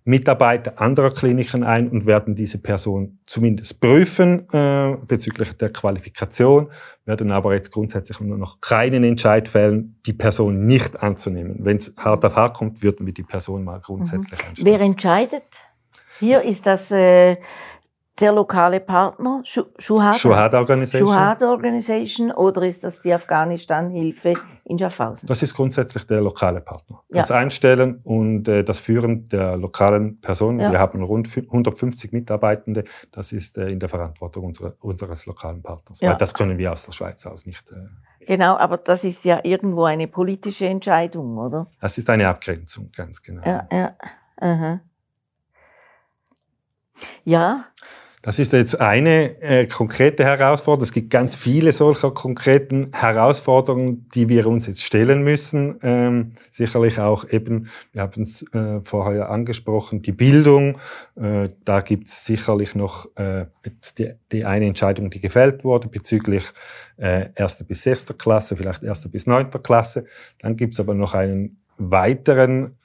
Mitarbeiter 0.08 0.80
anderer 0.80 1.12
Kliniken 1.12 1.62
ein 1.62 1.90
und 1.90 2.06
werden 2.06 2.34
diese 2.34 2.56
Person 2.56 3.18
zumindest 3.26 3.78
prüfen 3.78 4.48
äh, 4.54 4.96
bezüglich 5.06 5.52
der 5.52 5.70
Qualifikation, 5.70 6.70
werden 7.04 7.30
aber 7.30 7.52
jetzt 7.52 7.70
grundsätzlich 7.70 8.18
nur 8.20 8.38
noch 8.38 8.62
keinen 8.62 9.04
Entscheid 9.04 9.50
fällen, 9.50 10.00
die 10.06 10.14
Person 10.14 10.64
nicht 10.64 11.02
anzunehmen. 11.02 11.58
Wenn 11.60 11.76
es 11.76 11.94
hart 11.98 12.24
auf 12.24 12.36
hart 12.36 12.56
kommt, 12.56 12.82
würden 12.82 13.04
wir 13.04 13.12
die 13.12 13.22
Person 13.22 13.64
mal 13.64 13.80
grundsätzlich 13.80 14.40
mhm. 14.40 14.64
Wer 14.64 14.80
entscheidet? 14.80 15.44
Hier 16.18 16.40
ist 16.40 16.64
das 16.64 16.90
äh, 16.90 17.36
der 18.20 18.32
lokale 18.32 18.80
Partner, 18.80 19.42
Shuhad, 19.44 20.16
Shuhad 20.18 20.54
Organization. 20.54 21.08
Shuhad 21.08 21.42
Organization 21.42 22.30
oder 22.32 22.62
ist 22.62 22.82
das 22.82 23.00
die 23.00 23.12
Afghanistan-Hilfe 23.14 24.34
in 24.64 24.78
Schaffhausen? 24.78 25.26
Das 25.26 25.42
ist 25.42 25.54
grundsätzlich 25.54 26.06
der 26.06 26.20
lokale 26.20 26.60
Partner. 26.60 27.02
Ja. 27.10 27.20
Das 27.20 27.30
Einstellen 27.30 28.00
und 28.02 28.48
äh, 28.48 28.64
das 28.64 28.80
Führen 28.80 29.28
der 29.28 29.56
lokalen 29.56 30.20
Personen. 30.20 30.60
Ja. 30.60 30.72
Wir 30.72 30.78
haben 30.78 31.02
rund 31.02 31.28
150 31.36 32.12
Mitarbeitende. 32.12 32.84
Das 33.12 33.32
ist 33.32 33.56
äh, 33.56 33.68
in 33.68 33.78
der 33.78 33.88
Verantwortung 33.88 34.46
unserer, 34.46 34.74
unseres 34.80 35.26
lokalen 35.26 35.62
Partners. 35.62 36.00
Ja. 36.00 36.10
Weil 36.10 36.16
das 36.16 36.34
können 36.34 36.58
wir 36.58 36.72
aus 36.72 36.84
der 36.84 36.92
Schweiz 36.92 37.24
aus 37.24 37.46
nicht. 37.46 37.70
Äh, 37.70 38.26
genau, 38.26 38.56
aber 38.56 38.78
das 38.78 39.04
ist 39.04 39.24
ja 39.24 39.40
irgendwo 39.44 39.84
eine 39.84 40.08
politische 40.08 40.66
Entscheidung, 40.66 41.38
oder? 41.38 41.68
Das 41.80 41.98
ist 41.98 42.10
eine 42.10 42.26
Abgrenzung, 42.28 42.90
ganz 42.94 43.22
genau. 43.22 43.42
Ja, 43.46 43.68
ja. 43.70 43.94
Aha. 44.40 44.80
Ja, 47.24 47.66
das 48.28 48.38
ist 48.38 48.52
jetzt 48.52 48.78
eine 48.78 49.40
äh, 49.40 49.66
konkrete 49.66 50.22
Herausforderung. 50.22 50.82
Es 50.82 50.92
gibt 50.92 51.08
ganz 51.08 51.34
viele 51.34 51.72
solcher 51.72 52.10
konkreten 52.10 52.90
Herausforderungen, 52.92 54.06
die 54.14 54.28
wir 54.28 54.46
uns 54.46 54.66
jetzt 54.66 54.82
stellen 54.82 55.24
müssen. 55.24 55.78
Ähm, 55.82 56.32
sicherlich 56.50 57.00
auch 57.00 57.26
eben, 57.30 57.68
wir 57.92 58.02
haben 58.02 58.20
es 58.20 58.42
äh, 58.52 58.82
vorher 58.82 59.30
angesprochen, 59.30 60.02
die 60.02 60.12
Bildung. 60.12 60.76
Äh, 61.16 61.48
da 61.64 61.80
gibt 61.80 62.08
es 62.08 62.26
sicherlich 62.26 62.74
noch 62.74 63.08
äh, 63.16 63.46
die, 63.96 64.12
die, 64.30 64.44
eine 64.44 64.66
Entscheidung, 64.66 65.08
die 65.08 65.22
gefällt 65.22 65.64
wurde 65.64 65.88
bezüglich 65.88 66.44
äh, 66.98 67.30
erster 67.34 67.64
bis 67.64 67.82
sechster 67.82 68.12
Klasse, 68.12 68.56
vielleicht 68.56 68.82
erster 68.82 69.08
bis 69.08 69.26
neunter 69.26 69.58
Klasse. 69.58 70.04
Dann 70.40 70.58
gibt 70.58 70.74
es 70.74 70.80
aber 70.80 70.92
noch 70.92 71.14
einen 71.14 71.62
weiteren 71.78 72.76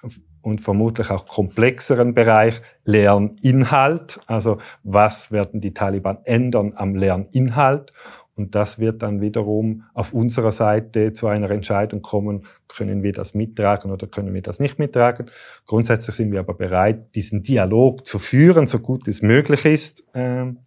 und 0.44 0.62
vermutlich 0.62 1.10
auch 1.10 1.26
komplexeren 1.26 2.14
Bereich 2.14 2.62
Lerninhalt. 2.86 4.20
Also 4.28 4.60
was 4.84 5.32
werden 5.32 5.62
die 5.62 5.74
Taliban 5.74 6.20
ändern 6.26 6.74
am 6.76 6.96
Lerninhalt? 6.96 7.94
Und 8.36 8.56
das 8.56 8.80
wird 8.80 9.04
dann 9.04 9.22
wiederum 9.22 9.84
auf 9.94 10.14
unserer 10.14 10.52
Seite 10.52 11.14
zu 11.14 11.28
einer 11.28 11.52
Entscheidung 11.52 12.02
kommen, 12.02 12.46
können 12.68 13.04
wir 13.04 13.14
das 13.14 13.36
mittragen 13.36 13.92
oder 13.92 14.08
können 14.08 14.34
wir 14.34 14.42
das 14.42 14.60
nicht 14.60 14.80
mittragen. 14.80 15.30
Grundsätzlich 15.68 16.16
sind 16.16 16.32
wir 16.32 16.40
aber 16.40 16.56
bereit, 16.56 17.14
diesen 17.16 17.44
Dialog 17.44 18.06
zu 18.06 18.18
führen, 18.18 18.66
so 18.68 18.80
gut 18.80 19.08
es 19.08 19.22
möglich 19.22 19.66
ist. 19.66 20.04
Ähm, 20.16 20.58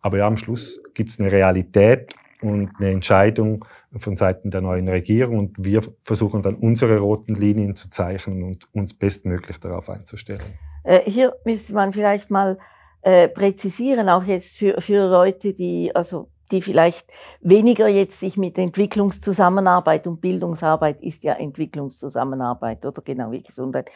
aber 0.00 0.18
ja, 0.18 0.26
am 0.26 0.38
Schluss 0.38 0.80
gibt 0.94 1.10
es 1.10 1.20
eine 1.20 1.30
Realität 1.30 2.14
und 2.42 2.70
eine 2.78 2.90
Entscheidung, 2.90 3.64
von 3.96 4.16
Seiten 4.16 4.50
der 4.50 4.60
neuen 4.60 4.88
Regierung. 4.88 5.38
Und 5.38 5.64
wir 5.64 5.82
versuchen 6.04 6.42
dann 6.42 6.54
unsere 6.54 6.98
roten 6.98 7.34
Linien 7.34 7.74
zu 7.74 7.90
zeichnen 7.90 8.42
und 8.42 8.72
uns 8.72 8.94
bestmöglich 8.94 9.58
darauf 9.58 9.90
einzustellen. 9.90 10.58
Äh, 10.84 11.00
hier 11.10 11.34
müsste 11.44 11.74
man 11.74 11.92
vielleicht 11.92 12.30
mal 12.30 12.58
äh, 13.02 13.28
präzisieren, 13.28 14.08
auch 14.08 14.24
jetzt 14.24 14.56
für, 14.56 14.80
für 14.80 15.08
Leute, 15.08 15.52
die, 15.52 15.94
also, 15.94 16.28
die 16.50 16.62
vielleicht 16.62 17.10
weniger 17.40 17.88
jetzt 17.88 18.20
sich 18.20 18.36
mit 18.36 18.58
Entwicklungszusammenarbeit 18.58 20.06
und 20.06 20.20
Bildungsarbeit 20.20 21.02
ist 21.02 21.24
ja 21.24 21.34
Entwicklungszusammenarbeit 21.34 22.84
oder? 22.84 23.02
Genau 23.02 23.30
wie 23.30 23.42
Gesundheit, 23.42 23.90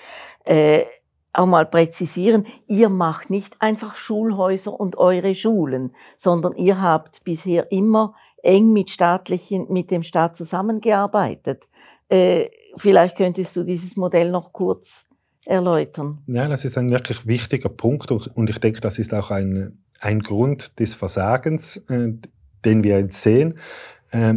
äh, 0.45 0.85
auch 1.33 1.47
mal 1.47 1.67
präzisieren, 1.67 2.47
ihr 2.69 2.89
macht 2.89 3.29
nicht 3.29 3.61
einfach 3.61 3.97
Schulhäuser 3.97 4.79
und 4.79 4.97
eure 4.97 5.35
Schulen, 5.35 5.93
sondern 6.17 6.55
ihr 6.55 6.81
habt 6.81 7.25
bisher 7.25 7.73
immer 7.73 8.15
eng 8.45 8.73
mit, 8.73 8.91
staatlichen, 8.91 9.67
mit 9.71 9.91
dem 9.91 10.03
Staat 10.03 10.37
zusammengearbeitet. 10.37 11.65
Äh, 12.09 12.47
vielleicht 12.77 13.17
könntest 13.17 13.57
du 13.57 13.65
dieses 13.65 13.97
Modell 13.97 14.31
noch 14.31 14.53
kurz 14.53 15.07
erläutern. 15.45 16.23
Ja, 16.27 16.49
das 16.49 16.65
ist 16.65 16.79
ein 16.79 16.91
wirklich 16.91 17.27
wichtiger 17.27 17.69
Punkt 17.69 18.11
und 18.11 18.51
ich 18.51 18.59
denke, 18.59 18.81
das 18.81 18.99
ist 18.99 19.13
auch 19.15 19.31
ein, 19.31 19.85
ein 20.01 20.21
Grund 20.21 20.79
des 20.79 20.95
Versagens, 20.95 21.79
äh, 21.89 22.13
den 22.65 22.85
wir 22.85 22.99
jetzt 23.01 23.23
sehen. 23.23 23.59
Äh, 24.11 24.35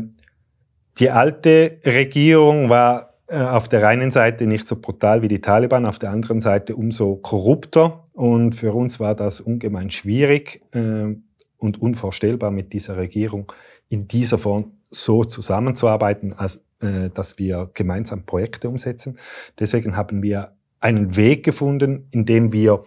die 1.00 1.12
alte 1.12 1.80
Regierung 1.86 2.70
war 2.70 3.14
äh, 3.28 3.40
auf 3.40 3.68
der 3.68 3.88
einen 3.88 4.12
Seite 4.12 4.48
nicht 4.48 4.68
so 4.68 4.78
brutal 4.78 5.22
wie 5.22 5.28
die 5.28 5.42
Taliban, 5.42 5.86
auf 5.86 6.00
der 6.00 6.12
anderen 6.12 6.42
Seite 6.42 6.76
umso 6.76 7.18
korrupter. 7.18 8.04
Und 8.14 8.54
für 8.54 8.74
uns 8.74 9.00
war 9.00 9.16
das 9.16 9.42
ungemein 9.42 9.92
schwierig 9.92 10.62
äh, 10.74 11.16
und 11.58 11.82
unvorstellbar 11.82 12.52
mit 12.52 12.74
dieser 12.74 12.98
Regierung 12.98 13.52
in 13.90 14.08
dieser 14.08 14.38
Form 14.38 14.74
so 14.90 15.24
zusammenzuarbeiten, 15.24 16.34
als 16.34 16.64
äh, 16.82 17.10
dass 17.14 17.40
wir 17.40 17.72
gemeinsam 17.74 18.26
Projekte 18.26 18.70
umsetzen. 18.70 19.18
Deswegen 19.60 19.98
haben 19.98 20.22
wir 20.22 20.54
einen 20.80 21.16
Weg 21.16 21.44
gefunden, 21.44 22.08
in 22.12 22.26
dem 22.26 22.54
wir 22.54 22.86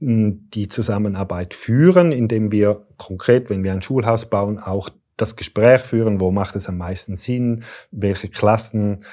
die 0.00 0.68
Zusammenarbeit 0.68 1.54
führen, 1.54 2.12
indem 2.12 2.52
wir 2.52 2.86
konkret, 2.96 3.50
wenn 3.50 3.64
wir 3.64 3.72
ein 3.72 3.82
Schulhaus 3.82 4.30
bauen, 4.30 4.58
auch 4.58 4.90
das 5.16 5.34
Gespräch 5.34 5.82
führen, 5.82 6.20
wo 6.20 6.30
macht 6.30 6.54
es 6.56 6.68
am 6.68 6.78
meisten 6.78 7.16
Sinn, 7.16 7.64
welche 7.90 8.28
Klassen 8.28 9.04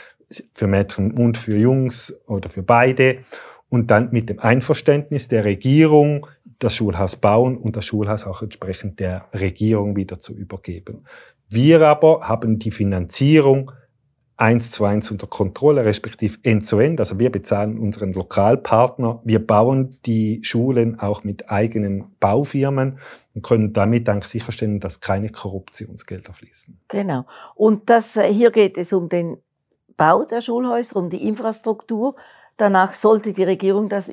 für 0.54 0.68
Mädchen 0.68 1.12
und 1.12 1.38
für 1.38 1.58
Jungs 1.58 2.16
oder 2.28 2.50
für 2.50 2.64
beide. 2.64 3.18
Und 3.68 3.90
dann 3.90 4.10
mit 4.12 4.30
dem 4.30 4.40
Einverständnis 4.40 5.28
der 5.28 5.44
Regierung 5.44 6.28
das 6.60 6.76
Schulhaus 6.76 7.16
bauen 7.16 7.58
und 7.58 7.76
das 7.76 7.86
Schulhaus 7.86 8.26
auch 8.26 8.42
entsprechend 8.42 9.00
der 9.00 9.28
Regierung 9.34 9.96
wieder 9.96 10.20
zu 10.20 10.34
übergeben. 10.34 11.06
Wir 11.48 11.82
aber 11.82 12.28
haben 12.28 12.60
die 12.60 12.72
Finanzierung 12.72 13.72
eins 14.38 14.72
zu 14.72 14.84
eins 14.84 15.12
unter 15.12 15.28
Kontrolle, 15.28 15.86
respektive 15.86 16.38
end 16.44 16.66
zu 16.66 16.80
end. 16.80 17.00
Also 17.00 17.20
wir 17.20 17.32
bezahlen 17.32 17.80
unseren 17.80 18.14
Lokalpartner. 18.14 19.22
Wir 19.24 19.46
bauen 19.46 19.98
die 20.06 20.44
Schulen 20.44 21.00
auch 21.00 21.24
mit 21.24 21.50
eigenen 21.50 22.16
Baufirmen 22.20 23.00
und 23.34 23.44
können 23.44 23.72
damit 23.74 24.10
eigentlich 24.10 24.28
sicherstellen, 24.28 24.80
dass 24.80 25.00
keine 25.00 25.30
Korruptionsgelder 25.30 26.34
fließen. 26.34 26.80
Genau. 26.90 27.26
Und 27.56 27.90
das, 27.90 28.18
äh, 28.18 28.34
hier 28.34 28.52
geht 28.52 28.78
es 28.78 28.92
um 28.92 29.08
den 29.08 29.38
Bau 29.96 30.26
der 30.26 30.42
Schulhäuser, 30.42 30.98
um 30.98 31.10
die 31.10 31.26
Infrastruktur. 31.26 32.16
Danach 32.58 32.94
sollte 32.94 33.32
die 33.32 33.44
Regierung 33.44 33.88
das 33.88 34.10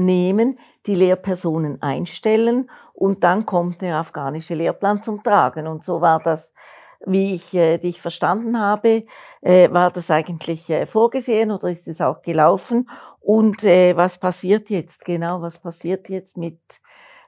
übernehmen, 0.00 0.58
die 0.86 0.94
Lehrpersonen 0.94 1.82
einstellen 1.82 2.70
und 2.94 3.22
dann 3.22 3.44
kommt 3.46 3.82
der 3.82 3.96
afghanische 3.96 4.54
Lehrplan 4.54 5.02
zum 5.02 5.22
Tragen. 5.22 5.66
Und 5.66 5.84
so 5.84 6.00
war 6.00 6.20
das 6.20 6.52
wie 7.06 7.34
ich 7.34 7.54
äh, 7.54 7.78
dich 7.78 7.98
verstanden 7.98 8.60
habe, 8.60 9.06
äh, 9.40 9.70
war 9.70 9.90
das 9.90 10.10
eigentlich 10.10 10.68
äh, 10.68 10.84
vorgesehen 10.84 11.50
oder 11.50 11.70
ist 11.70 11.88
es 11.88 12.02
auch 12.02 12.20
gelaufen? 12.20 12.90
Und 13.20 13.64
äh, 13.64 13.96
was 13.96 14.18
passiert 14.18 14.68
jetzt 14.68 15.06
genau? 15.06 15.40
Was 15.40 15.56
passiert 15.56 16.10
jetzt 16.10 16.36
mit 16.36 16.60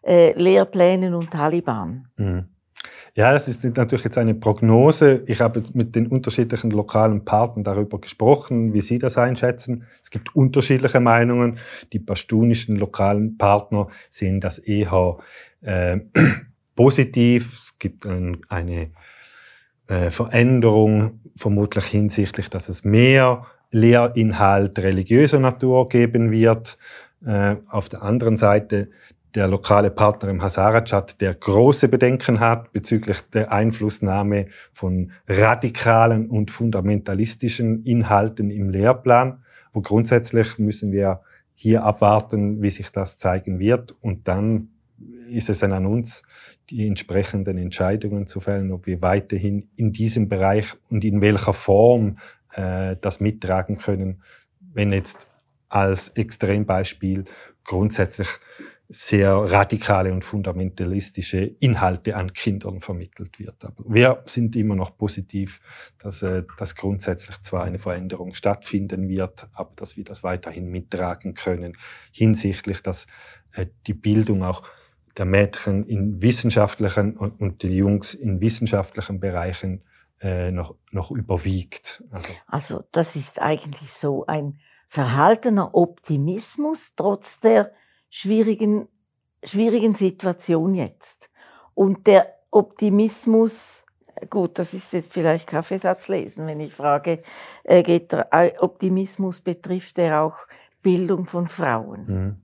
äh, 0.03 0.39
Lehrplänen 0.39 1.15
und 1.15 1.31
Taliban? 1.31 2.07
Mhm. 2.19 2.52
Ja, 3.15 3.35
das 3.35 3.47
ist 3.47 3.63
natürlich 3.63 4.05
jetzt 4.05 4.17
eine 4.17 4.35
Prognose. 4.35 5.23
Ich 5.27 5.43
habe 5.43 5.63
mit 5.75 5.95
den 5.95 6.07
unterschiedlichen 6.07 6.71
lokalen 6.71 7.27
Partnern 7.27 7.63
darüber 7.63 8.01
gesprochen, 8.01 8.73
wie 8.73 8.81
sie 8.81 8.99
das 8.99 9.19
einschätzen. 9.19 9.85
Es 10.01 10.11
gibt 10.11 10.35
unterschiedliche 10.35 10.99
Meinungen. 10.99 11.59
Die 11.93 11.99
pashtunischen 11.99 12.77
lokalen 12.77 13.37
Partner 13.37 13.89
sehen 14.09 14.41
das 14.41 14.59
eher 14.59 15.19
äh, 15.61 15.99
positiv. 16.75 17.53
Es 17.53 17.79
gibt 17.79 18.07
ein, 18.07 18.39
eine 18.49 18.93
äh, 19.89 20.09
Veränderung, 20.09 21.21
vermutlich 21.37 21.85
hinsichtlich, 21.85 22.49
dass 22.49 22.71
es 22.71 22.83
mehr 22.83 23.45
Lehrinhalt 23.71 24.79
religiöser 24.79 25.39
Natur 25.39 25.91
geben 25.91 26.31
wird. 26.31 26.79
Äh, 27.27 27.57
auf 27.69 27.91
der 27.91 28.03
anderen 28.03 28.39
Seite 28.39 28.89
der 29.35 29.49
lokale 29.49 29.91
Partner 29.91 30.31
im 30.31 30.43
Hazarajat, 30.43 31.21
der 31.21 31.35
große 31.35 31.89
Bedenken 31.89 32.41
hat 32.41 32.73
bezüglich 32.73 33.21
der 33.33 33.53
Einflussnahme 33.53 34.47
von 34.73 35.13
radikalen 35.27 36.29
und 36.29 36.51
fundamentalistischen 36.51 37.83
Inhalten 37.85 38.51
im 38.51 38.69
Lehrplan. 38.69 39.43
Und 39.73 39.85
grundsätzlich 39.87 40.59
müssen 40.59 40.93
wir 40.93 41.21
hier 41.55 41.85
abwarten, 41.85 42.61
wie 42.63 42.71
sich 42.71 42.91
das 42.91 43.19
zeigen 43.19 43.59
wird. 43.59 43.95
Und 44.01 44.29
dann 44.29 44.69
ist 45.31 45.49
es 45.49 45.61
dann 45.61 45.73
an 45.73 45.87
uns, 45.87 46.25
die 46.71 46.87
entsprechenden 46.87 47.59
Entscheidungen 47.59 48.27
zu 48.27 48.41
fällen, 48.41 48.73
ob 48.73 48.87
wir 48.87 49.03
weiterhin 49.03 49.69
in 49.77 49.93
diesem 49.93 50.29
Bereich 50.29 50.75
und 50.91 51.05
in 51.05 51.21
welcher 51.21 51.55
Form 51.55 52.19
äh, 52.55 52.97
das 53.01 53.21
mittragen 53.21 53.79
können, 53.79 54.23
wenn 54.61 54.93
jetzt 54.93 55.27
als 55.69 56.11
Extrembeispiel 56.11 57.25
grundsätzlich 57.65 58.29
sehr 58.93 59.33
radikale 59.35 60.13
und 60.13 60.23
fundamentalistische 60.23 61.41
Inhalte 61.61 62.15
an 62.15 62.33
Kindern 62.35 62.81
vermittelt 62.81 63.39
wird. 63.39 63.65
Aber 63.65 63.83
wir 63.87 64.23
sind 64.27 64.55
immer 64.55 64.77
noch 64.77 64.97
positiv, 64.99 65.61
dass, 65.99 66.23
äh, 66.23 66.45
dass 66.59 66.77
grundsätzlich 66.77 67.41
zwar 67.41 67.65
eine 67.65 67.79
Veränderung 67.79 68.35
stattfinden 68.35 69.09
wird, 69.09 69.49
aber 69.55 69.73
dass 69.77 69.97
wir 69.97 70.05
das 70.05 70.23
weiterhin 70.23 70.69
mittragen 70.71 71.33
können 71.33 71.79
hinsichtlich, 72.11 72.83
dass 72.83 73.07
äh, 73.53 73.67
die 73.87 73.95
Bildung 73.95 74.43
auch 74.43 74.63
der 75.17 75.25
Mädchen 75.25 75.85
in 75.85 76.21
wissenschaftlichen 76.21 77.17
und, 77.17 77.41
und 77.41 77.63
die 77.63 77.77
Jungs 77.77 78.13
in 78.13 78.41
wissenschaftlichen 78.41 79.21
Bereichen 79.21 79.83
äh, 80.21 80.51
noch, 80.51 80.75
noch 80.91 81.11
überwiegt. 81.11 82.05
Also. 82.11 82.33
also 82.47 82.85
das 82.93 83.17
ist 83.17 83.41
eigentlich 83.41 83.91
so 83.91 84.27
ein 84.27 84.59
verhaltener 84.87 85.75
Optimismus 85.75 86.93
trotz 86.95 87.41
der 87.41 87.73
schwierigen, 88.13 88.89
schwierigen 89.43 89.95
Situation 89.95 90.75
jetzt. 90.75 91.31
Und 91.73 92.07
der 92.07 92.35
Optimismus, 92.51 93.87
gut, 94.29 94.59
das 94.59 94.75
ist 94.75 94.93
jetzt 94.93 95.13
vielleicht 95.13 95.49
Kaffeesatz 95.49 96.09
lesen, 96.09 96.47
wenn 96.47 96.61
ich 96.61 96.75
frage, 96.75 97.23
äh, 97.65 97.83
geht 97.83 98.13
der 98.13 98.29
Optimismus 98.63 99.41
betrifft 99.41 99.99
er 99.99 100.21
auch 100.21 100.37
Bildung 100.83 101.25
von 101.25 101.49
Frauen? 101.49 102.05
Mhm. 102.07 102.37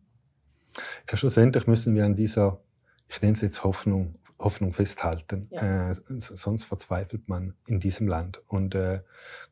Ja, 1.11 1.17
schlussendlich 1.19 1.67
müssen 1.67 1.95
wir 1.95 2.07
an 2.07 2.17
dieser, 2.17 2.61
ich 3.07 3.21
nenne 3.21 3.35
es 3.35 3.43
jetzt 3.43 3.63
Hoffnung, 3.63 4.15
Hoffnung 4.39 4.73
festhalten. 4.73 5.49
Ja. 5.51 5.91
Äh, 5.91 5.95
sonst 6.19 6.65
verzweifelt 6.65 7.29
man 7.29 7.55
in 7.67 7.79
diesem 7.79 8.09
Land. 8.09 8.41
Und 8.47 8.75
äh, 8.75 9.03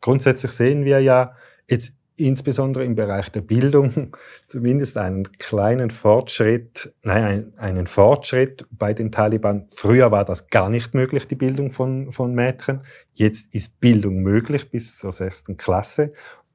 grundsätzlich 0.01 0.53
sehen 0.53 0.87
wir 0.87 1.01
ja 1.01 1.37
jetzt 1.69 1.93
insbesondere 2.17 2.85
im 2.85 2.95
Bereich 2.95 3.31
der 3.31 3.43
Bildung 3.43 4.17
zumindest 4.47 4.97
einen 4.97 5.31
kleinen 5.33 5.91
Fortschritt, 5.91 6.93
nein, 7.03 7.53
einen 7.57 7.87
Fortschritt 7.87 8.67
bei 8.71 8.95
den 8.95 9.13
Taliban. 9.13 9.67
Früher 9.71 10.11
war 10.11 10.25
das 10.25 10.49
gar 10.49 10.71
nicht 10.71 10.95
möglich, 10.95 11.29
die 11.29 11.35
Bildung 11.35 11.71
von, 11.71 12.13
von 12.13 12.35
Mädchen. 12.35 12.83
Jetzt 13.13 13.55
ist 13.55 13.81
Bildung 13.81 14.23
möglich 14.23 14.71
bis 14.71 14.97
zur 14.99 15.13
sechsten 15.13 15.57
Klasse 15.57 16.13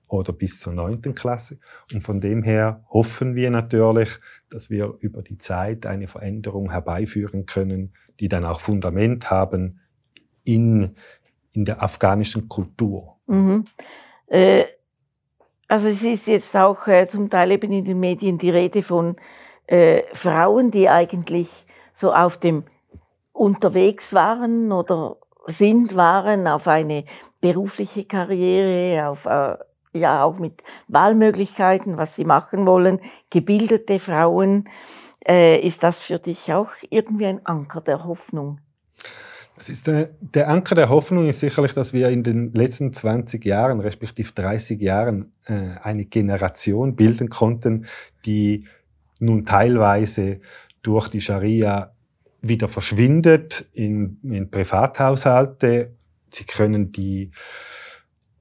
oder 0.08 0.34
bis 0.34 0.60
zur 0.60 0.74
neunten 0.74 1.16
Klasse. 1.16 1.60
Und 1.94 2.02
von 2.02 2.20
dem 2.20 2.44
her 2.44 2.84
hoffen 2.90 3.36
wir 3.36 3.50
natürlich, 3.50 4.20
dass 4.50 4.70
wir 4.70 4.96
über 5.00 5.22
die 5.22 5.38
Zeit 5.38 5.86
eine 5.86 6.08
Veränderung 6.08 6.72
herbeiführen 6.72 7.46
können, 7.46 7.94
die 8.20 8.28
dann 8.28 8.46
auch 8.46 8.60
Fundament 8.60 9.32
haben 9.32 9.80
in, 10.44 10.96
in 11.54 11.66
der 11.66 11.82
afghanischen 11.82 12.50
Kultur. 12.50 13.18
Mhm. 13.28 13.66
Äh, 14.28 14.66
also 15.72 15.88
es 15.88 16.04
ist 16.04 16.28
jetzt 16.28 16.58
auch 16.58 16.86
äh, 16.88 17.08
zum 17.08 17.30
Teil 17.30 17.50
eben 17.52 17.72
in 17.72 17.86
den 17.86 17.98
Medien 17.98 18.38
die 18.38 18.50
Rede 18.50 18.82
von 18.82 19.16
äh, 19.68 20.04
Frauen, 20.12 20.70
die 20.70 20.90
eigentlich 20.90 21.66
so 21.94 22.14
auf 22.14 22.38
dem 22.38 22.66
unterwegs 23.32 24.14
waren 24.14 24.74
oder 24.74 25.16
sind, 25.48 25.96
waren 25.96 26.46
auf 26.50 26.68
eine 26.68 27.06
berufliche 27.40 28.04
Karriere, 28.04 29.08
auf 29.08 29.26
äh, 29.26 29.56
ja 29.94 30.26
auch 30.26 30.40
mit 30.40 30.62
Wahlmöglichkeiten, 30.90 31.96
was 31.98 32.16
sie 32.18 32.26
machen 32.26 32.66
wollen, 32.66 33.00
gebildete 33.30 34.00
Frauen. 34.00 34.68
Äh, 35.26 35.66
ist 35.66 35.84
das 35.84 36.02
für 36.02 36.20
dich 36.20 36.52
auch 36.52 36.72
irgendwie 36.90 37.28
ein 37.28 37.46
Anker 37.46 37.80
der 37.80 38.04
Hoffnung? 38.04 38.60
Ist 39.70 39.88
der, 39.88 40.10
der, 40.20 40.50
Anker 40.50 40.76
der 40.76 40.90
Hoffnung 40.90 41.28
ist 41.28 41.40
sicherlich, 41.40 41.74
dass 41.74 41.94
wir 41.94 42.10
in 42.10 42.24
den 42.24 42.54
letzten 42.54 42.94
20 42.94 43.46
Jahren, 43.46 43.80
respektive 43.80 44.32
30 44.34 44.82
Jahren, 44.82 45.32
äh, 45.46 45.76
eine 45.82 46.06
Generation 46.06 46.96
bilden 46.96 47.30
konnten, 47.30 47.86
die 48.26 48.66
nun 49.20 49.46
teilweise 49.46 50.40
durch 50.82 51.10
die 51.10 51.22
Scharia 51.22 51.94
wieder 52.42 52.68
verschwindet 52.68 53.70
in, 53.74 54.18
in 54.24 54.50
Privathaushalte. 54.50 55.92
Sie 56.32 56.46
können 56.46 56.92
die 56.92 57.32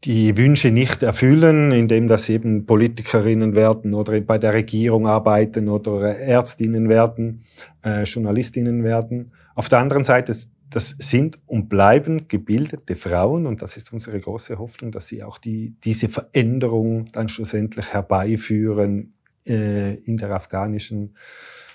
die 0.04 0.36
Wünsche 0.36 0.70
nicht 0.70 1.02
erfüllen, 1.02 1.72
indem 1.72 2.08
das 2.08 2.28
eben 2.30 2.64
Politikerinnen 2.64 3.54
werden 3.54 3.92
oder 3.92 4.18
bei 4.22 4.38
der 4.38 4.54
Regierung 4.54 5.06
arbeiten 5.06 5.68
oder 5.68 6.16
Ärztinnen 6.16 6.88
werden, 6.88 7.42
äh, 7.84 8.04
Journalistinnen 8.04 8.82
werden. 8.82 9.32
Auf 9.54 9.68
der 9.68 9.80
anderen 9.80 10.04
Seite, 10.04 10.34
das 10.70 10.90
sind 10.98 11.38
und 11.46 11.68
bleiben 11.68 12.28
gebildete 12.28 12.94
Frauen 12.94 13.46
und 13.46 13.60
das 13.60 13.76
ist 13.76 13.92
unsere 13.92 14.20
große 14.20 14.58
Hoffnung, 14.58 14.92
dass 14.92 15.08
sie 15.08 15.22
auch 15.24 15.38
die, 15.38 15.74
diese 15.82 16.08
Veränderung 16.08 17.10
dann 17.12 17.28
schlussendlich 17.28 17.92
herbeiführen 17.92 19.14
äh, 19.46 19.94
in 19.96 20.16
der 20.16 20.30
afghanischen, 20.30 21.16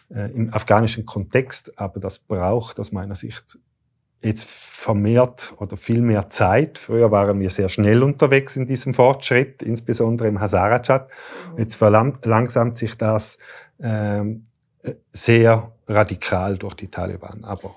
äh, 0.10 0.32
im 0.32 0.54
afghanischen 0.54 1.06
Kontext. 1.06 1.78
Aber 1.78 2.00
das 2.00 2.20
braucht 2.20 2.80
aus 2.80 2.94
meiner 2.94 3.16
Sicht 3.16 3.60
jetzt 4.22 4.50
vermehrt 4.50 5.54
oder 5.58 5.76
viel 5.76 6.02
mehr 6.02 6.30
Zeit. 6.30 6.78
Früher 6.78 7.12
waren 7.12 7.40
wir 7.40 7.50
sehr 7.50 7.70
schnell 7.70 8.02
unterwegs 8.02 8.56
in 8.56 8.66
diesem 8.66 8.94
Fortschritt, 8.94 9.62
insbesondere 9.62 10.30
im 10.30 10.40
Hazarajat. 10.40 11.10
Mhm. 11.52 11.60
Jetzt 11.60 11.76
verlangsamt 11.76 12.78
sich 12.78 12.96
das 12.96 13.40
ähm, 13.80 14.48
sehr 15.12 15.74
radikal 15.88 16.58
durch 16.58 16.76
die 16.76 16.88
Taliban. 16.88 17.44
Aber 17.44 17.76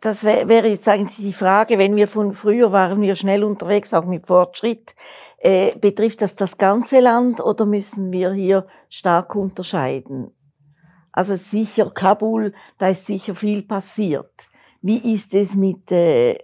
das 0.00 0.24
wäre 0.24 0.68
jetzt 0.68 0.88
eigentlich 0.88 1.16
die 1.16 1.32
Frage, 1.32 1.78
wenn 1.78 1.96
wir 1.96 2.08
von 2.08 2.32
früher 2.32 2.72
waren 2.72 3.00
wir 3.00 3.14
schnell 3.14 3.44
unterwegs, 3.44 3.94
auch 3.94 4.04
mit 4.04 4.26
Fortschritt. 4.26 4.94
Äh, 5.38 5.76
betrifft 5.76 6.22
das 6.22 6.34
das 6.34 6.58
ganze 6.58 7.00
Land 7.00 7.40
oder 7.40 7.64
müssen 7.64 8.10
wir 8.10 8.32
hier 8.32 8.66
stark 8.88 9.34
unterscheiden? 9.34 10.32
Also 11.12 11.34
sicher 11.34 11.90
Kabul, 11.90 12.52
da 12.78 12.88
ist 12.88 13.06
sicher 13.06 13.34
viel 13.34 13.62
passiert. 13.62 14.48
Wie 14.82 15.14
ist 15.14 15.34
es 15.34 15.54
mit 15.54 15.90
äh, 15.90 16.38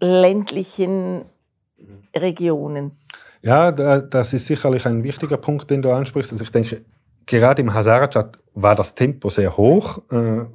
ländlichen 0.00 1.24
Regionen? 2.14 2.92
Ja, 3.42 3.70
das 3.70 4.32
ist 4.32 4.46
sicherlich 4.46 4.86
ein 4.86 5.02
wichtiger 5.02 5.36
Punkt, 5.36 5.70
den 5.70 5.82
du 5.82 5.90
ansprichst. 5.92 6.32
Also 6.32 6.44
ich 6.44 6.50
denke, 6.50 6.84
gerade 7.26 7.62
im 7.62 7.72
Hazarajat 7.72 8.38
war 8.54 8.74
das 8.74 8.94
Tempo 8.94 9.28
sehr 9.28 9.56
hoch. 9.56 9.98
Äh, 10.10 10.46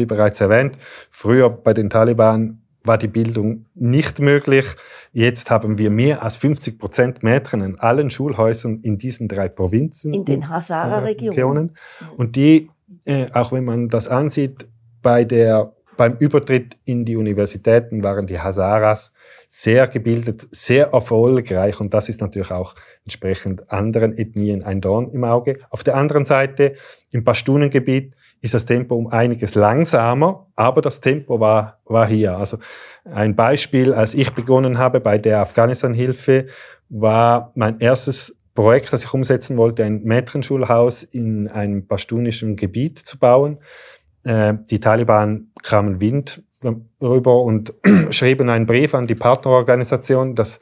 wie 0.00 0.06
bereits 0.06 0.40
erwähnt, 0.40 0.78
früher 1.10 1.50
bei 1.50 1.74
den 1.74 1.90
Taliban 1.90 2.62
war 2.82 2.98
die 2.98 3.08
Bildung 3.08 3.66
nicht 3.74 4.20
möglich. 4.20 4.64
Jetzt 5.12 5.50
haben 5.50 5.76
wir 5.76 5.90
mehr 5.90 6.22
als 6.22 6.36
50 6.36 6.78
Prozent 6.78 7.22
Mädchen 7.22 7.60
in 7.60 7.78
allen 7.78 8.10
Schulhäusern 8.10 8.80
in 8.82 8.96
diesen 8.96 9.28
drei 9.28 9.48
Provinzen. 9.48 10.14
In 10.14 10.24
den 10.24 10.48
Hazara-Regionen. 10.48 11.76
Und 12.16 12.36
die, 12.36 12.70
äh, 13.04 13.26
auch 13.32 13.52
wenn 13.52 13.64
man 13.64 13.88
das 13.88 14.08
ansieht, 14.08 14.66
bei 15.02 15.24
der, 15.24 15.74
beim 15.96 16.16
Übertritt 16.18 16.78
in 16.84 17.04
die 17.04 17.16
Universitäten 17.16 18.02
waren 18.02 18.26
die 18.26 18.40
Hazaras 18.40 19.12
sehr 19.52 19.88
gebildet, 19.88 20.46
sehr 20.52 20.92
erfolgreich 20.92 21.80
und 21.80 21.92
das 21.92 22.08
ist 22.08 22.20
natürlich 22.20 22.52
auch 22.52 22.76
entsprechend 23.04 23.70
anderen 23.72 24.16
Ethnien 24.16 24.62
ein 24.62 24.80
Dorn 24.80 25.10
im 25.10 25.24
Auge. 25.24 25.58
Auf 25.70 25.82
der 25.82 25.96
anderen 25.96 26.24
Seite, 26.24 26.74
im 27.10 27.24
Pashtunengebiet 27.24 28.14
ist 28.40 28.54
das 28.54 28.64
Tempo 28.64 28.94
um 28.94 29.08
einiges 29.08 29.54
langsamer, 29.54 30.46
aber 30.56 30.82
das 30.82 31.00
Tempo 31.00 31.40
war, 31.40 31.78
war 31.84 32.06
hier. 32.06 32.36
Also 32.36 32.58
ein 33.04 33.36
Beispiel, 33.36 33.92
als 33.92 34.14
ich 34.14 34.32
begonnen 34.32 34.78
habe 34.78 35.00
bei 35.00 35.18
der 35.18 35.40
Afghanistan-Hilfe, 35.40 36.46
war 36.88 37.52
mein 37.54 37.78
erstes 37.80 38.36
Projekt, 38.54 38.92
das 38.92 39.04
ich 39.04 39.14
umsetzen 39.14 39.56
wollte, 39.56 39.84
ein 39.84 40.02
Mädchenschulhaus 40.02 41.02
in 41.02 41.48
einem 41.48 41.86
pashtunischen 41.86 42.56
Gebiet 42.56 42.98
zu 42.98 43.18
bauen. 43.18 43.58
Äh, 44.24 44.54
die 44.68 44.80
Taliban 44.80 45.50
kamen 45.62 46.00
Wind 46.00 46.42
rüber 47.00 47.42
und 47.42 47.74
schrieben 48.10 48.50
einen 48.50 48.66
Brief 48.66 48.94
an 48.94 49.06
die 49.06 49.14
Partnerorganisation, 49.14 50.34
dass, 50.34 50.60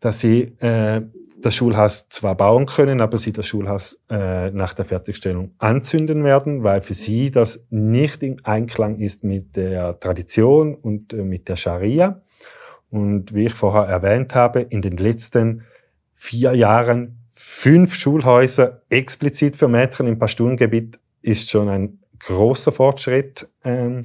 dass 0.00 0.20
sie 0.20 0.54
äh, 0.60 1.02
das 1.44 1.54
Schulhaus 1.54 2.08
zwar 2.08 2.36
bauen 2.36 2.66
können, 2.66 3.00
aber 3.00 3.18
sie 3.18 3.32
das 3.32 3.46
Schulhaus 3.46 4.00
äh, 4.08 4.50
nach 4.50 4.74
der 4.74 4.84
Fertigstellung 4.84 5.54
anzünden 5.58 6.24
werden, 6.24 6.62
weil 6.62 6.80
für 6.82 6.94
sie 6.94 7.30
das 7.30 7.66
nicht 7.70 8.22
im 8.22 8.38
Einklang 8.44 8.98
ist 8.98 9.24
mit 9.24 9.56
der 9.56 9.98
Tradition 10.00 10.74
und 10.74 11.12
äh, 11.12 11.22
mit 11.22 11.48
der 11.48 11.56
Scharia. 11.56 12.22
Und 12.90 13.34
wie 13.34 13.46
ich 13.46 13.54
vorher 13.54 13.84
erwähnt 13.84 14.34
habe, 14.34 14.60
in 14.60 14.82
den 14.82 14.96
letzten 14.96 15.62
vier 16.14 16.54
Jahren 16.54 17.18
fünf 17.30 17.94
Schulhäuser 17.94 18.82
explizit 18.88 19.56
für 19.56 19.68
Mädchen 19.68 20.06
im 20.06 20.18
Pastungebiet 20.18 20.98
ist 21.22 21.50
schon 21.50 21.68
ein 21.68 21.98
großer 22.18 22.72
Fortschritt. 22.72 23.48
Ähm, 23.64 24.04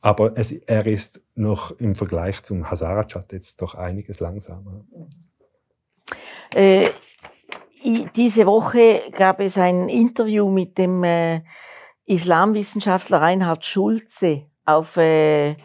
aber 0.00 0.36
es, 0.36 0.52
er 0.52 0.86
ist 0.86 1.22
noch 1.34 1.78
im 1.78 1.94
Vergleich 1.94 2.42
zum 2.42 2.70
Hazarajat 2.70 3.32
jetzt 3.32 3.62
doch 3.62 3.74
einiges 3.74 4.20
langsamer. 4.20 4.84
Äh, 6.52 6.88
diese 8.16 8.46
Woche 8.46 9.02
gab 9.12 9.40
es 9.40 9.58
ein 9.58 9.88
Interview 9.88 10.48
mit 10.48 10.78
dem 10.78 11.04
äh, 11.04 11.42
Islamwissenschaftler 12.06 13.20
Reinhard 13.20 13.64
Schulze 13.64 14.46
auf 14.64 14.96
äh, 14.96 15.56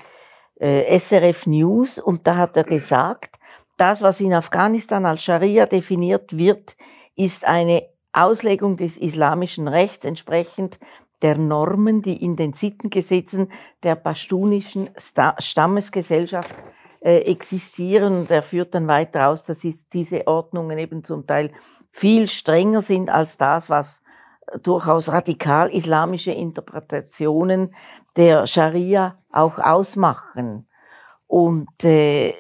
äh 0.60 1.00
SRF 1.00 1.48
News 1.48 2.00
und 2.00 2.28
da 2.28 2.36
hat 2.36 2.58
er 2.58 2.66
gesagt, 2.66 3.40
das, 3.78 4.02
was 4.02 4.20
in 4.20 4.34
Afghanistan 4.34 5.06
als 5.06 5.24
Scharia 5.24 5.66
definiert 5.66 6.38
wird, 6.38 6.76
ist 7.16 7.46
eine 7.46 7.84
Auslegung 8.12 8.76
des 8.76 8.98
islamischen 8.98 9.68
Rechts 9.70 10.04
entsprechend 10.04 10.80
der 11.22 11.38
Normen, 11.38 12.02
die 12.02 12.24
in 12.24 12.36
den 12.36 12.54
Sittengesetzen 12.54 13.52
der 13.84 13.96
pashtunischen 13.96 14.90
Stammesgesellschaft 14.98 16.54
existieren. 17.02 18.22
Und 18.22 18.32
er 18.32 18.44
führt 18.44 18.74
dann 18.74 18.88
weiter 18.88 19.30
aus, 19.30 19.44
dass 19.44 19.66
diese 19.94 20.28
Ordnungen 20.28 20.78
eben 20.78 21.04
zum 21.04 21.26
Teil 21.26 21.52
viel 21.90 22.28
strenger 22.28 22.82
sind 22.82 23.10
als 23.10 23.38
das, 23.38 23.70
was 23.70 24.04
durchaus 24.64 25.12
radikal 25.12 25.70
islamische 25.70 26.32
Interpretationen 26.32 27.74
der 28.16 28.48
Scharia 28.48 29.18
auch 29.32 29.60
ausmachen. 29.60 30.68
Und 31.28 31.84
äh, 31.84 32.34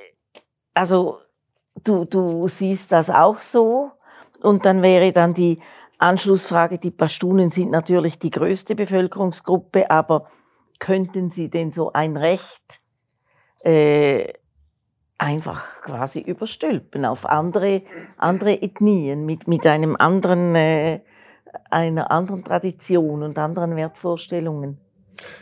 also 0.73 1.19
du, 1.83 2.05
du 2.05 2.47
siehst 2.47 2.91
das 2.91 3.09
auch 3.09 3.39
so. 3.39 3.91
Und 4.41 4.65
dann 4.65 4.81
wäre 4.81 5.11
dann 5.11 5.33
die 5.33 5.59
Anschlussfrage, 5.97 6.77
die 6.77 6.91
Pashtunen 6.91 7.49
sind 7.49 7.71
natürlich 7.71 8.19
die 8.19 8.31
größte 8.31 8.75
Bevölkerungsgruppe, 8.75 9.91
aber 9.91 10.27
könnten 10.79 11.29
sie 11.29 11.49
denn 11.49 11.71
so 11.71 11.91
ein 11.91 12.15
Recht 12.15 12.81
äh, 13.63 14.33
einfach 15.19 15.81
quasi 15.81 16.19
überstülpen 16.19 17.05
auf 17.05 17.25
andere, 17.25 17.83
andere 18.17 18.61
Ethnien 18.61 19.25
mit, 19.25 19.47
mit 19.47 19.67
einem 19.67 19.95
anderen, 19.95 20.55
äh, 20.55 21.01
einer 21.69 22.09
anderen 22.09 22.43
Tradition 22.43 23.21
und 23.21 23.37
anderen 23.37 23.75
Wertvorstellungen. 23.75 24.77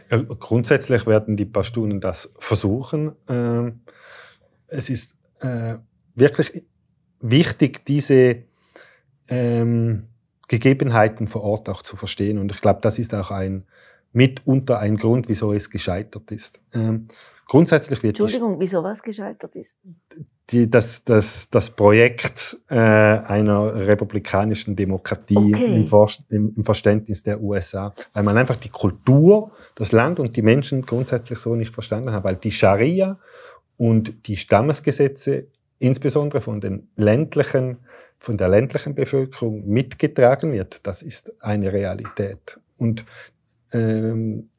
Ja, 0.09 0.17
grundsätzlich 0.17 1.05
werden 1.05 1.37
die 1.37 1.45
Pashtunen 1.45 2.01
das 2.01 2.33
versuchen. 2.39 3.15
Ähm, 3.29 3.81
es 4.67 4.89
ist 4.89 5.15
äh, 5.41 5.75
wirklich 6.15 6.65
wichtig, 7.19 7.85
diese 7.85 8.43
ähm, 9.27 10.07
Gegebenheiten 10.47 11.27
vor 11.27 11.43
Ort 11.43 11.69
auch 11.69 11.83
zu 11.83 11.95
verstehen. 11.95 12.39
Und 12.39 12.51
ich 12.51 12.61
glaube, 12.61 12.79
das 12.81 12.97
ist 12.97 13.13
auch 13.13 13.29
ein 13.29 13.65
mitunter 14.11 14.79
ein 14.79 14.97
Grund, 14.97 15.29
wieso 15.29 15.53
es 15.53 15.69
gescheitert 15.69 16.31
ist. 16.31 16.61
Ähm, 16.73 17.07
Grundsätzlich 17.47 18.03
wird 18.03 18.19
Entschuldigung, 18.19 18.59
wieso 18.59 18.83
was 18.83 19.01
gescheitert 19.01 19.55
ist? 19.55 19.79
Die, 20.49 20.69
das, 20.69 21.03
das, 21.05 21.49
das 21.49 21.69
Projekt 21.69 22.57
äh, 22.69 22.75
einer 22.75 23.75
republikanischen 23.87 24.75
Demokratie 24.75 25.37
okay. 25.37 25.65
im, 25.65 25.89
im, 26.29 26.53
im, 26.57 26.65
Verständnis 26.65 27.23
der 27.23 27.41
USA, 27.41 27.93
weil 28.13 28.23
man 28.23 28.37
einfach 28.37 28.57
die 28.57 28.69
Kultur, 28.69 29.51
das 29.75 29.93
Land 29.93 30.19
und 30.19 30.35
die 30.35 30.41
Menschen 30.41 30.85
grundsätzlich 30.85 31.39
so 31.39 31.55
nicht 31.55 31.73
verstanden 31.73 32.11
hat, 32.11 32.23
weil 32.23 32.35
die 32.35 32.51
Scharia 32.51 33.17
und 33.77 34.27
die 34.27 34.35
Stammesgesetze 34.35 35.47
insbesondere 35.79 36.41
von 36.41 36.59
den 36.59 36.89
ländlichen, 36.95 37.77
von 38.19 38.37
der 38.37 38.49
ländlichen 38.49 38.93
Bevölkerung 38.95 39.67
mitgetragen 39.67 40.51
wird. 40.51 40.85
Das 40.85 41.01
ist 41.01 41.33
eine 41.41 41.71
Realität. 41.71 42.59
Und 42.77 43.05
ähm, 43.71 44.49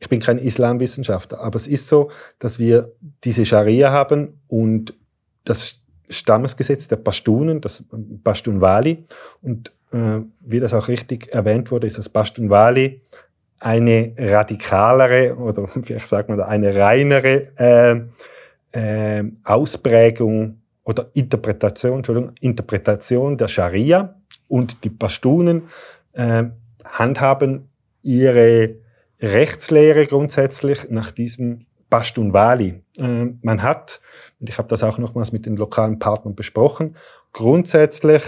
ich 0.00 0.08
bin 0.08 0.20
kein 0.20 0.38
Islamwissenschaftler, 0.38 1.40
aber 1.40 1.56
es 1.56 1.66
ist 1.66 1.88
so, 1.88 2.10
dass 2.38 2.58
wir 2.58 2.92
diese 3.24 3.44
Scharia 3.44 3.90
haben 3.90 4.40
und 4.46 4.94
das 5.44 5.80
Stammesgesetz 6.08 6.88
der 6.88 6.96
Pashtunen, 6.96 7.60
das 7.60 7.84
Pashtunwali. 8.22 9.04
Und 9.42 9.72
äh, 9.92 10.20
wie 10.40 10.60
das 10.60 10.72
auch 10.72 10.88
richtig 10.88 11.32
erwähnt 11.32 11.70
wurde, 11.70 11.86
ist 11.86 11.98
das 11.98 12.08
Pashtunwali 12.08 13.02
eine 13.60 14.14
radikalere 14.16 15.36
oder 15.36 15.68
wie 15.74 15.98
sagt 15.98 16.28
man, 16.28 16.40
eine 16.40 16.74
reinere 16.76 17.48
äh, 17.56 18.00
äh, 18.72 19.24
Ausprägung 19.44 20.60
oder 20.84 21.10
Interpretation, 21.14 21.98
Entschuldigung, 21.98 22.32
Interpretation 22.40 23.36
der 23.36 23.48
Scharia. 23.48 24.14
Und 24.46 24.84
die 24.84 24.90
Pashtunen 24.90 25.68
äh, 26.12 26.44
handhaben 26.84 27.68
ihre 28.02 28.76
Rechtslehre 29.20 30.06
grundsätzlich 30.06 30.90
nach 30.90 31.10
diesem 31.10 31.66
Pashtunwali. 31.90 32.82
Äh, 32.98 33.26
man 33.42 33.62
hat, 33.62 34.00
und 34.40 34.48
ich 34.48 34.58
habe 34.58 34.68
das 34.68 34.82
auch 34.82 34.98
nochmals 34.98 35.32
mit 35.32 35.46
den 35.46 35.56
lokalen 35.56 35.98
Partnern 35.98 36.34
besprochen, 36.34 36.96
grundsätzlich 37.32 38.22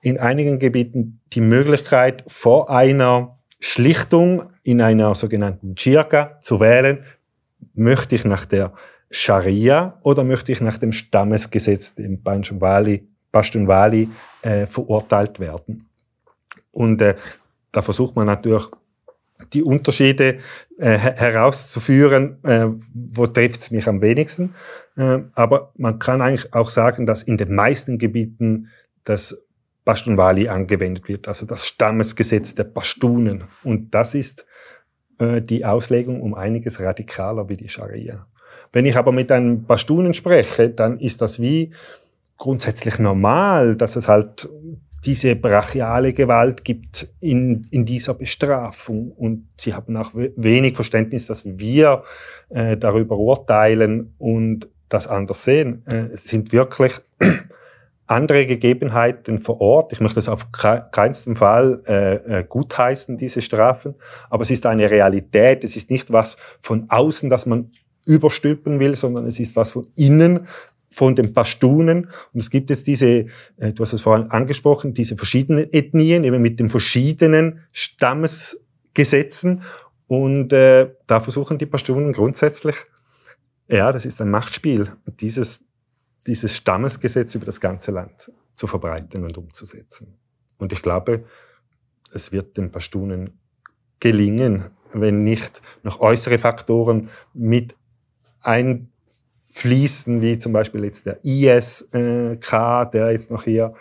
in 0.00 0.18
einigen 0.18 0.58
Gebieten 0.58 1.20
die 1.32 1.40
Möglichkeit, 1.40 2.24
vor 2.26 2.70
einer 2.70 3.38
Schlichtung 3.58 4.42
in 4.62 4.82
einer 4.82 5.14
sogenannten 5.14 5.74
Jirga 5.76 6.38
zu 6.42 6.60
wählen, 6.60 7.04
möchte 7.74 8.14
ich 8.14 8.24
nach 8.24 8.44
der 8.44 8.74
Scharia 9.10 9.98
oder 10.02 10.24
möchte 10.24 10.52
ich 10.52 10.60
nach 10.60 10.78
dem 10.78 10.92
Stammesgesetz, 10.92 11.94
dem 11.94 12.22
Pashtunwali, 12.22 13.08
Pashtunwali 13.32 14.08
äh, 14.42 14.66
verurteilt 14.66 15.40
werden. 15.40 15.88
Und 16.72 17.00
äh, 17.00 17.14
da 17.72 17.82
versucht 17.82 18.16
man 18.16 18.26
natürlich 18.26 18.66
die 19.52 19.62
Unterschiede 19.62 20.38
äh, 20.78 20.96
herauszuführen, 20.96 22.38
äh, 22.44 22.68
wo 22.92 23.26
trifft 23.26 23.60
es 23.60 23.70
mich 23.70 23.86
am 23.86 24.00
wenigsten. 24.00 24.54
Äh, 24.96 25.20
aber 25.34 25.72
man 25.76 25.98
kann 25.98 26.20
eigentlich 26.20 26.52
auch 26.54 26.70
sagen, 26.70 27.06
dass 27.06 27.22
in 27.22 27.36
den 27.36 27.54
meisten 27.54 27.98
Gebieten 27.98 28.68
das 29.04 29.36
Pashtunwali 29.84 30.48
angewendet 30.48 31.08
wird, 31.08 31.28
also 31.28 31.46
das 31.46 31.66
Stammesgesetz 31.66 32.54
der 32.54 32.64
Pashtunen. 32.64 33.44
Und 33.62 33.94
das 33.94 34.14
ist 34.14 34.46
äh, 35.18 35.42
die 35.42 35.64
Auslegung 35.64 36.22
um 36.22 36.34
einiges 36.34 36.80
radikaler 36.80 37.48
wie 37.48 37.56
die 37.56 37.68
Scharia. 37.68 38.26
Wenn 38.72 38.86
ich 38.86 38.96
aber 38.96 39.12
mit 39.12 39.30
einem 39.30 39.66
Pashtunen 39.66 40.14
spreche, 40.14 40.70
dann 40.70 40.98
ist 40.98 41.20
das 41.20 41.40
wie 41.40 41.72
grundsätzlich 42.38 42.98
normal, 42.98 43.76
dass 43.76 43.96
es 43.96 44.08
halt 44.08 44.48
diese 45.04 45.36
brachiale 45.36 46.12
Gewalt 46.12 46.64
gibt 46.64 47.08
in, 47.20 47.66
in 47.70 47.84
dieser 47.84 48.14
Bestrafung. 48.14 49.12
Und 49.12 49.48
sie 49.58 49.74
haben 49.74 49.96
auch 49.96 50.12
wenig 50.14 50.76
Verständnis, 50.76 51.26
dass 51.26 51.44
wir 51.44 52.04
äh, 52.48 52.76
darüber 52.76 53.18
urteilen 53.18 54.14
und 54.18 54.68
das 54.88 55.06
anders 55.06 55.44
sehen. 55.44 55.82
Äh, 55.86 56.12
es 56.12 56.24
sind 56.24 56.52
wirklich 56.52 56.94
andere 58.06 58.46
Gegebenheiten 58.46 59.40
vor 59.40 59.60
Ort. 59.60 59.92
Ich 59.92 60.00
möchte 60.00 60.16
das 60.16 60.28
auf 60.28 60.52
keinsten 60.52 61.36
Fall 61.36 61.82
äh, 61.86 62.40
äh, 62.40 62.44
gutheißen, 62.48 63.16
diese 63.16 63.42
Strafen, 63.42 63.94
aber 64.30 64.42
es 64.42 64.50
ist 64.50 64.66
eine 64.66 64.90
Realität. 64.90 65.64
Es 65.64 65.76
ist 65.76 65.90
nicht 65.90 66.12
was 66.12 66.36
von 66.60 66.86
außen, 66.88 67.30
das 67.30 67.46
man 67.46 67.72
überstülpen 68.06 68.80
will, 68.80 68.96
sondern 68.96 69.26
es 69.26 69.40
ist 69.40 69.56
was 69.56 69.70
von 69.70 69.86
innen, 69.96 70.46
von 70.94 71.16
den 71.16 71.32
Pashtunen. 71.32 72.08
Und 72.32 72.40
es 72.40 72.50
gibt 72.50 72.70
jetzt 72.70 72.86
diese, 72.86 73.26
äh, 73.56 73.72
du 73.74 73.82
hast 73.82 73.92
es 73.92 74.00
vorhin 74.00 74.30
angesprochen, 74.30 74.94
diese 74.94 75.16
verschiedenen 75.16 75.72
Ethnien, 75.72 76.22
eben 76.22 76.40
mit 76.40 76.60
den 76.60 76.68
verschiedenen 76.68 77.64
Stammesgesetzen. 77.72 79.62
Und 80.06 80.52
äh, 80.52 80.92
da 81.08 81.18
versuchen 81.18 81.58
die 81.58 81.66
Pashtunen 81.66 82.12
grundsätzlich, 82.12 82.76
ja, 83.66 83.90
das 83.90 84.06
ist 84.06 84.20
ein 84.20 84.30
Machtspiel, 84.30 84.92
dieses, 85.18 85.64
dieses 86.28 86.54
Stammesgesetz 86.54 87.34
über 87.34 87.46
das 87.46 87.60
ganze 87.60 87.90
Land 87.90 88.30
zu 88.52 88.68
verbreiten 88.68 89.24
und 89.24 89.36
umzusetzen. 89.36 90.14
Und 90.58 90.72
ich 90.72 90.80
glaube, 90.80 91.24
es 92.12 92.30
wird 92.30 92.56
den 92.56 92.70
Pashtunen 92.70 93.40
gelingen, 93.98 94.70
wenn 94.92 95.18
nicht 95.18 95.60
noch 95.82 95.98
äußere 95.98 96.38
Faktoren 96.38 97.10
mit 97.32 97.74
ein 98.40 98.92
fließen, 99.54 100.20
wie 100.20 100.36
zum 100.36 100.52
Beispiel 100.52 100.84
jetzt 100.84 101.06
der 101.06 101.24
ISK, 101.24 101.90
der 102.92 103.12
jetzt 103.12 103.30
noch 103.30 103.44
hier 103.44 103.74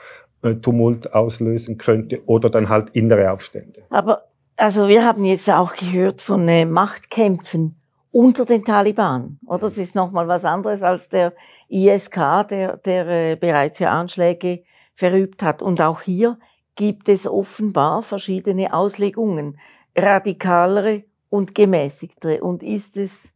äh, 0.44 0.54
Tumult 0.56 1.12
auslösen 1.14 1.80
könnte, 1.80 2.24
oder 2.28 2.50
dann 2.52 2.70
halt 2.70 2.92
innere 2.92 3.32
Aufstände. 3.32 3.82
Aber 3.90 4.24
also 4.56 4.88
wir 4.88 5.04
haben 5.04 5.26
jetzt 5.26 5.50
auch 5.50 5.76
gehört 5.76 6.22
von 6.22 6.48
äh, 6.48 6.66
Machtkämpfen 6.66 7.76
unter 8.12 8.46
den 8.46 8.64
Taliban, 8.64 9.40
oder? 9.48 9.62
Das 9.62 9.80
ist 9.80 9.96
nochmal 9.96 10.28
was 10.28 10.46
anderes 10.46 10.84
als 10.84 11.10
der 11.10 11.34
ISK, 11.70 12.48
der, 12.50 12.78
der 12.78 13.08
äh, 13.08 13.36
bereits 13.36 13.80
ja 13.80 14.00
Anschläge 14.00 14.64
verübt 14.94 15.42
hat. 15.42 15.64
Und 15.64 15.82
auch 15.82 16.02
hier 16.02 16.38
gibt 16.76 17.10
es 17.10 17.26
offenbar 17.26 18.04
verschiedene 18.04 18.76
Auslegungen, 18.76 19.58
radikalere 19.96 21.04
und 21.30 21.56
gemäßigtere. 21.56 22.44
Und 22.44 22.62
ist 22.62 22.96
es 22.96 23.34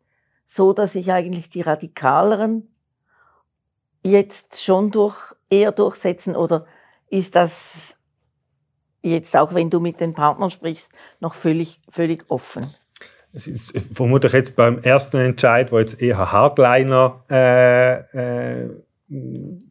so, 0.48 0.74
dass 0.74 0.94
sich 0.94 1.12
eigentlich 1.12 1.50
die 1.50 1.62
Radikaleren 1.62 2.74
jetzt 4.02 4.64
schon 4.64 4.90
durch, 4.90 5.36
eher 5.50 5.72
durchsetzen 5.72 6.36
oder 6.36 6.66
ist 7.10 7.36
das 7.36 7.98
jetzt 9.02 9.36
auch, 9.36 9.54
wenn 9.54 9.70
du 9.70 9.80
mit 9.80 10.00
den 10.00 10.14
Partnern 10.14 10.50
sprichst, 10.50 10.92
noch 11.20 11.36
völlig, 11.36 11.82
völlig 11.90 12.26
offen? 12.30 12.74
Es 13.34 13.46
ist 13.46 13.78
vermutlich 13.94 14.34
jetzt 14.34 14.56
beim 14.56 14.80
ersten 14.80 15.18
Entscheid, 15.18 15.72
wo 15.72 15.80
jetzt 15.80 16.02
eher 16.02 16.32
Hardliner 16.32 17.24
äh, 17.30 18.64
äh, 18.64 18.70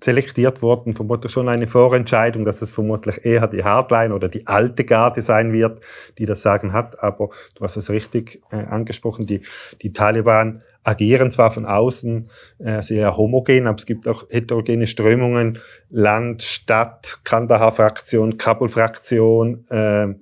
selektiert 0.03 0.63
wurden, 0.63 0.95
vermutlich 0.95 1.31
schon 1.31 1.49
eine 1.51 1.67
Vorentscheidung, 1.67 2.47
dass 2.47 2.63
es 2.63 2.71
vermutlich 2.71 3.25
eher 3.25 3.47
die 3.49 3.65
Hardline 3.65 4.15
oder 4.15 4.29
die 4.29 4.47
alte 4.47 4.85
Garde 4.85 5.21
sein 5.21 5.53
wird, 5.53 5.81
die 6.17 6.25
das 6.25 6.41
Sagen 6.41 6.73
hat. 6.73 7.03
Aber 7.03 7.29
du 7.55 7.63
hast 7.63 7.77
es 7.77 7.91
richtig 7.91 8.41
äh, 8.51 8.57
angesprochen, 8.57 9.27
die, 9.27 9.43
die 9.83 9.93
Taliban 9.93 10.63
agieren 10.85 11.31
zwar 11.31 11.51
von 11.51 11.67
außen 11.67 12.31
äh, 12.59 12.81
sehr 12.81 13.17
homogen, 13.17 13.67
aber 13.67 13.77
es 13.77 13.87
gibt 13.87 14.09
auch 14.09 14.25
heterogene 14.31 14.87
Strömungen, 14.87 15.59
Land, 15.91 16.43
Stadt, 16.43 17.19
Kandahar-Fraktion, 17.25 18.39
Kabul-Fraktion, 18.39 19.67
äh, 19.69 20.15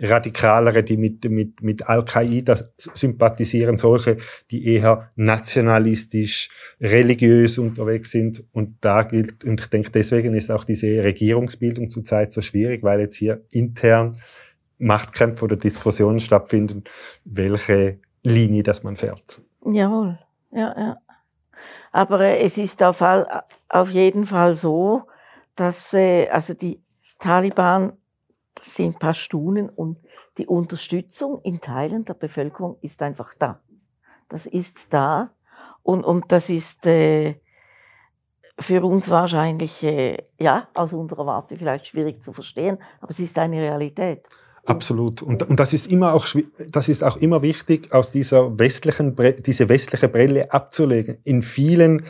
radikalere, 0.00 0.82
die 0.82 0.96
mit, 0.96 1.24
mit, 1.30 1.62
mit 1.62 1.88
Al-Qaida 1.88 2.56
sympathisieren, 2.76 3.76
solche, 3.76 4.16
die 4.50 4.66
eher 4.66 5.10
nationalistisch, 5.16 6.48
religiös 6.80 7.58
unterwegs 7.58 8.10
sind. 8.10 8.44
Und 8.52 8.76
da 8.80 9.02
gilt, 9.02 9.44
und 9.44 9.60
ich 9.60 9.66
denke, 9.66 9.90
deswegen 9.90 10.34
ist 10.34 10.50
auch 10.50 10.64
diese 10.64 10.86
Regierungsbildung 11.04 11.90
zurzeit 11.90 12.32
so 12.32 12.40
schwierig, 12.40 12.82
weil 12.82 13.00
jetzt 13.00 13.16
hier 13.16 13.44
intern 13.50 14.16
Machtkämpfe 14.78 15.44
oder 15.44 15.56
Diskussionen 15.56 16.20
stattfinden, 16.20 16.84
welche 17.24 17.98
Linie 18.24 18.62
das 18.62 18.82
man 18.82 18.96
fährt. 18.96 19.42
Jawohl, 19.64 20.18
ja, 20.52 20.74
ja. 20.78 20.96
Aber 21.92 22.20
äh, 22.20 22.40
es 22.40 22.56
ist 22.56 22.82
auf, 22.82 23.02
all, 23.02 23.42
auf 23.68 23.90
jeden 23.90 24.24
Fall 24.24 24.54
so, 24.54 25.02
dass 25.54 25.92
äh, 25.92 26.28
also 26.28 26.54
die 26.54 26.80
Taliban 27.18 27.92
das 28.60 28.74
sind 28.74 28.98
Pashtunen 28.98 29.70
und 29.70 29.98
die 30.36 30.46
Unterstützung 30.46 31.40
in 31.42 31.62
Teilen 31.62 32.04
der 32.04 32.12
Bevölkerung 32.14 32.76
ist 32.82 33.00
einfach 33.00 33.32
da. 33.38 33.62
Das 34.28 34.46
ist 34.46 34.92
da 34.92 35.30
und, 35.82 36.04
und 36.04 36.30
das 36.30 36.50
ist 36.50 36.86
äh, 36.86 37.36
für 38.58 38.84
uns 38.84 39.08
wahrscheinlich, 39.08 39.82
äh, 39.82 40.18
ja, 40.38 40.68
aus 40.74 40.92
unserer 40.92 41.24
Warte 41.24 41.56
vielleicht 41.56 41.86
schwierig 41.86 42.22
zu 42.22 42.32
verstehen, 42.32 42.76
aber 43.00 43.10
es 43.10 43.18
ist 43.18 43.38
eine 43.38 43.56
Realität. 43.56 44.26
Absolut. 44.66 45.22
Und, 45.22 45.42
und 45.42 45.58
das, 45.58 45.72
ist 45.72 45.86
immer 45.86 46.12
auch, 46.12 46.26
das 46.68 46.90
ist 46.90 47.02
auch 47.02 47.16
immer 47.16 47.40
wichtig, 47.40 47.94
aus 47.94 48.12
dieser 48.12 48.58
westlichen, 48.58 49.16
diese 49.46 49.70
westliche 49.70 50.08
Brille 50.08 50.52
abzulegen. 50.52 51.16
In 51.24 51.42
vielen, 51.42 52.04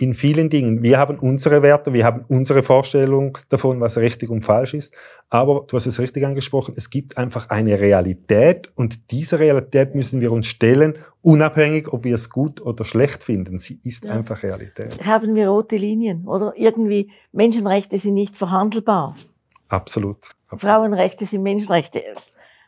in 0.00 0.14
vielen 0.14 0.48
Dingen. 0.48 0.82
Wir 0.82 0.98
haben 0.98 1.18
unsere 1.18 1.62
Werte, 1.62 1.92
wir 1.92 2.04
haben 2.04 2.24
unsere 2.28 2.62
Vorstellung 2.62 3.36
davon, 3.48 3.80
was 3.80 3.98
richtig 3.98 4.30
und 4.30 4.42
falsch 4.42 4.74
ist. 4.74 4.94
Aber 5.28 5.64
du 5.68 5.76
hast 5.76 5.86
es 5.86 6.00
richtig 6.00 6.24
angesprochen, 6.24 6.74
es 6.76 6.90
gibt 6.90 7.16
einfach 7.16 7.50
eine 7.50 7.78
Realität 7.78 8.72
und 8.74 9.10
dieser 9.12 9.38
Realität 9.38 9.94
müssen 9.94 10.20
wir 10.20 10.32
uns 10.32 10.46
stellen, 10.46 10.98
unabhängig, 11.22 11.92
ob 11.92 12.04
wir 12.04 12.14
es 12.14 12.30
gut 12.30 12.60
oder 12.60 12.84
schlecht 12.84 13.22
finden. 13.22 13.58
Sie 13.58 13.78
ist 13.84 14.04
ja. 14.04 14.12
einfach 14.12 14.42
Realität. 14.42 15.06
Haben 15.06 15.34
wir 15.34 15.48
rote 15.48 15.76
Linien 15.76 16.26
oder 16.26 16.54
irgendwie 16.56 17.10
Menschenrechte 17.32 17.98
sind 17.98 18.14
nicht 18.14 18.36
verhandelbar. 18.36 19.14
Absolut. 19.68 20.18
Absolut. 20.48 20.60
Frauenrechte 20.60 21.26
sind 21.26 21.42
Menschenrechte. 21.42 22.02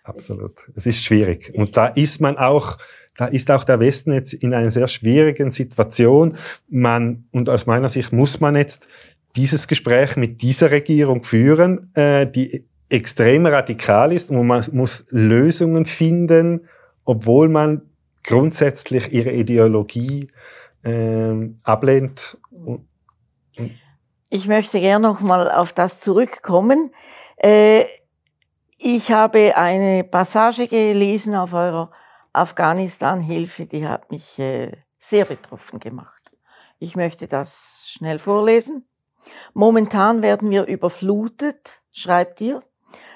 Absolut. 0.05 0.53
Es 0.75 0.87
ist 0.87 1.03
schwierig. 1.03 1.53
Und 1.55 1.77
da 1.77 1.87
ist 1.87 2.21
man 2.21 2.37
auch, 2.37 2.79
da 3.16 3.27
ist 3.27 3.51
auch 3.51 3.64
der 3.64 3.81
Westen 3.81 4.12
jetzt 4.12 4.33
in 4.33 4.55
einer 4.55 4.70
sehr 4.70 4.88
schwierigen 4.88 5.51
Situation. 5.51 6.37
Man, 6.68 7.25
und 7.33 7.48
aus 7.48 7.66
meiner 7.66 7.88
Sicht 7.88 8.12
muss 8.12 8.40
man 8.40 8.57
jetzt 8.57 8.88
dieses 9.37 9.68
Gespräch 9.68 10.16
mit 10.16 10.42
dieser 10.42 10.70
Regierung 10.70 11.22
führen, 11.25 11.90
äh, 11.94 12.27
die 12.27 12.64
extrem 12.88 13.46
radikal 13.46 14.12
ist 14.12 14.31
und 14.31 14.46
man 14.46 14.64
muss 14.72 15.05
Lösungen 15.09 15.87
finden, 15.87 16.68
obwohl 17.05 17.48
man 17.48 17.83
grundsätzlich 18.22 19.12
ihre 19.12 19.33
Ideologie 19.33 20.29
äh, 20.83 21.51
ablehnt. 21.64 22.37
ich 24.31 24.46
möchte 24.46 24.81
gerne 24.81 25.09
noch 25.09 25.20
mal 25.20 25.51
auf 25.51 25.72
das 25.72 26.01
zurückkommen. 26.01 26.92
Äh, 27.37 27.85
ich 28.79 29.11
habe 29.12 29.57
eine 29.57 30.05
Passage 30.05 30.66
gelesen 30.66 31.35
auf 31.35 31.55
eurer 31.55 31.90
Afghanistan-Hilfe, 32.33 33.66
die 33.66 33.87
hat 33.87 34.11
mich 34.11 34.38
äh, 34.38 34.73
sehr 34.99 35.25
betroffen 35.25 35.81
gemacht. 35.81 36.33
Ich 36.79 36.97
möchte 36.97 37.29
das 37.29 37.87
schnell 37.88 38.18
vorlesen. 38.18 38.87
Momentan 39.55 40.23
werden 40.23 40.51
wir 40.51 40.66
überflutet, 40.66 41.81
schreibt 41.92 42.40
ihr, 42.40 42.62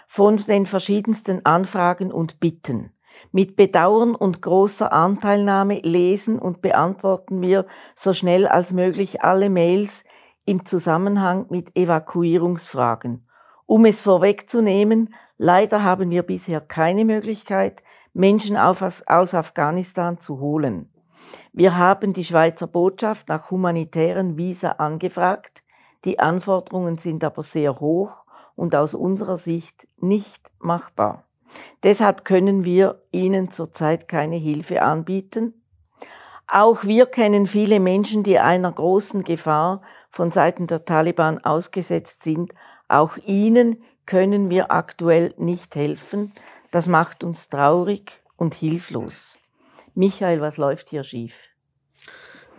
von 0.06 0.36
den 0.36 0.66
verschiedensten 0.66 1.44
Anfragen 1.44 2.12
und 2.12 2.38
Bitten. 2.38 2.92
Mit 3.32 3.56
Bedauern 3.56 4.14
und 4.14 4.42
großer 4.42 4.92
Anteilnahme 4.92 5.80
lesen 5.80 6.38
und 6.38 6.60
beantworten 6.60 7.40
wir 7.40 7.66
so 7.94 8.12
schnell 8.12 8.46
als 8.46 8.72
möglich 8.72 9.22
alle 9.22 9.50
Mails 9.50 10.04
im 10.44 10.64
Zusammenhang 10.64 11.46
mit 11.48 11.76
Evakuierungsfragen. 11.76 13.26
Um 13.64 13.84
es 13.84 13.98
vorwegzunehmen, 13.98 15.14
leider 15.38 15.82
haben 15.82 16.10
wir 16.10 16.22
bisher 16.22 16.60
keine 16.60 17.04
Möglichkeit, 17.04 17.82
Menschen 18.16 18.56
aus 18.56 19.34
Afghanistan 19.34 20.18
zu 20.18 20.40
holen. 20.40 20.88
Wir 21.52 21.76
haben 21.76 22.14
die 22.14 22.24
Schweizer 22.24 22.66
Botschaft 22.66 23.28
nach 23.28 23.50
humanitären 23.50 24.38
Visa 24.38 24.70
angefragt. 24.70 25.62
Die 26.06 26.18
Anforderungen 26.18 26.96
sind 26.96 27.22
aber 27.24 27.42
sehr 27.42 27.78
hoch 27.78 28.24
und 28.54 28.74
aus 28.74 28.94
unserer 28.94 29.36
Sicht 29.36 29.86
nicht 30.00 30.50
machbar. 30.60 31.24
Deshalb 31.82 32.24
können 32.24 32.64
wir 32.64 33.02
Ihnen 33.12 33.50
zurzeit 33.50 34.08
keine 34.08 34.36
Hilfe 34.36 34.80
anbieten. 34.80 35.52
Auch 36.46 36.84
wir 36.84 37.04
kennen 37.04 37.46
viele 37.46 37.80
Menschen, 37.80 38.22
die 38.22 38.38
einer 38.38 38.72
großen 38.72 39.24
Gefahr 39.24 39.82
von 40.08 40.30
Seiten 40.30 40.66
der 40.66 40.86
Taliban 40.86 41.44
ausgesetzt 41.44 42.22
sind. 42.22 42.54
Auch 42.88 43.18
ihnen 43.26 43.82
können 44.06 44.48
wir 44.48 44.70
aktuell 44.70 45.34
nicht 45.36 45.74
helfen, 45.74 46.32
das 46.76 46.88
macht 46.88 47.24
uns 47.24 47.48
traurig 47.48 48.20
und 48.36 48.54
hilflos. 48.54 49.38
Michael, 49.94 50.42
was 50.42 50.58
läuft 50.58 50.90
hier 50.90 51.04
schief? 51.04 51.48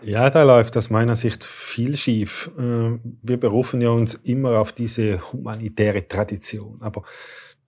Ja, 0.01 0.31
da 0.31 0.41
läuft 0.41 0.75
aus 0.75 0.89
meiner 0.89 1.15
Sicht 1.15 1.43
viel 1.43 1.95
schief. 1.95 2.49
Äh, 2.57 2.97
wir 3.21 3.39
berufen 3.39 3.79
ja 3.79 3.91
uns 3.91 4.15
immer 4.15 4.59
auf 4.59 4.71
diese 4.71 5.31
humanitäre 5.31 6.07
Tradition. 6.07 6.81
Aber 6.81 7.03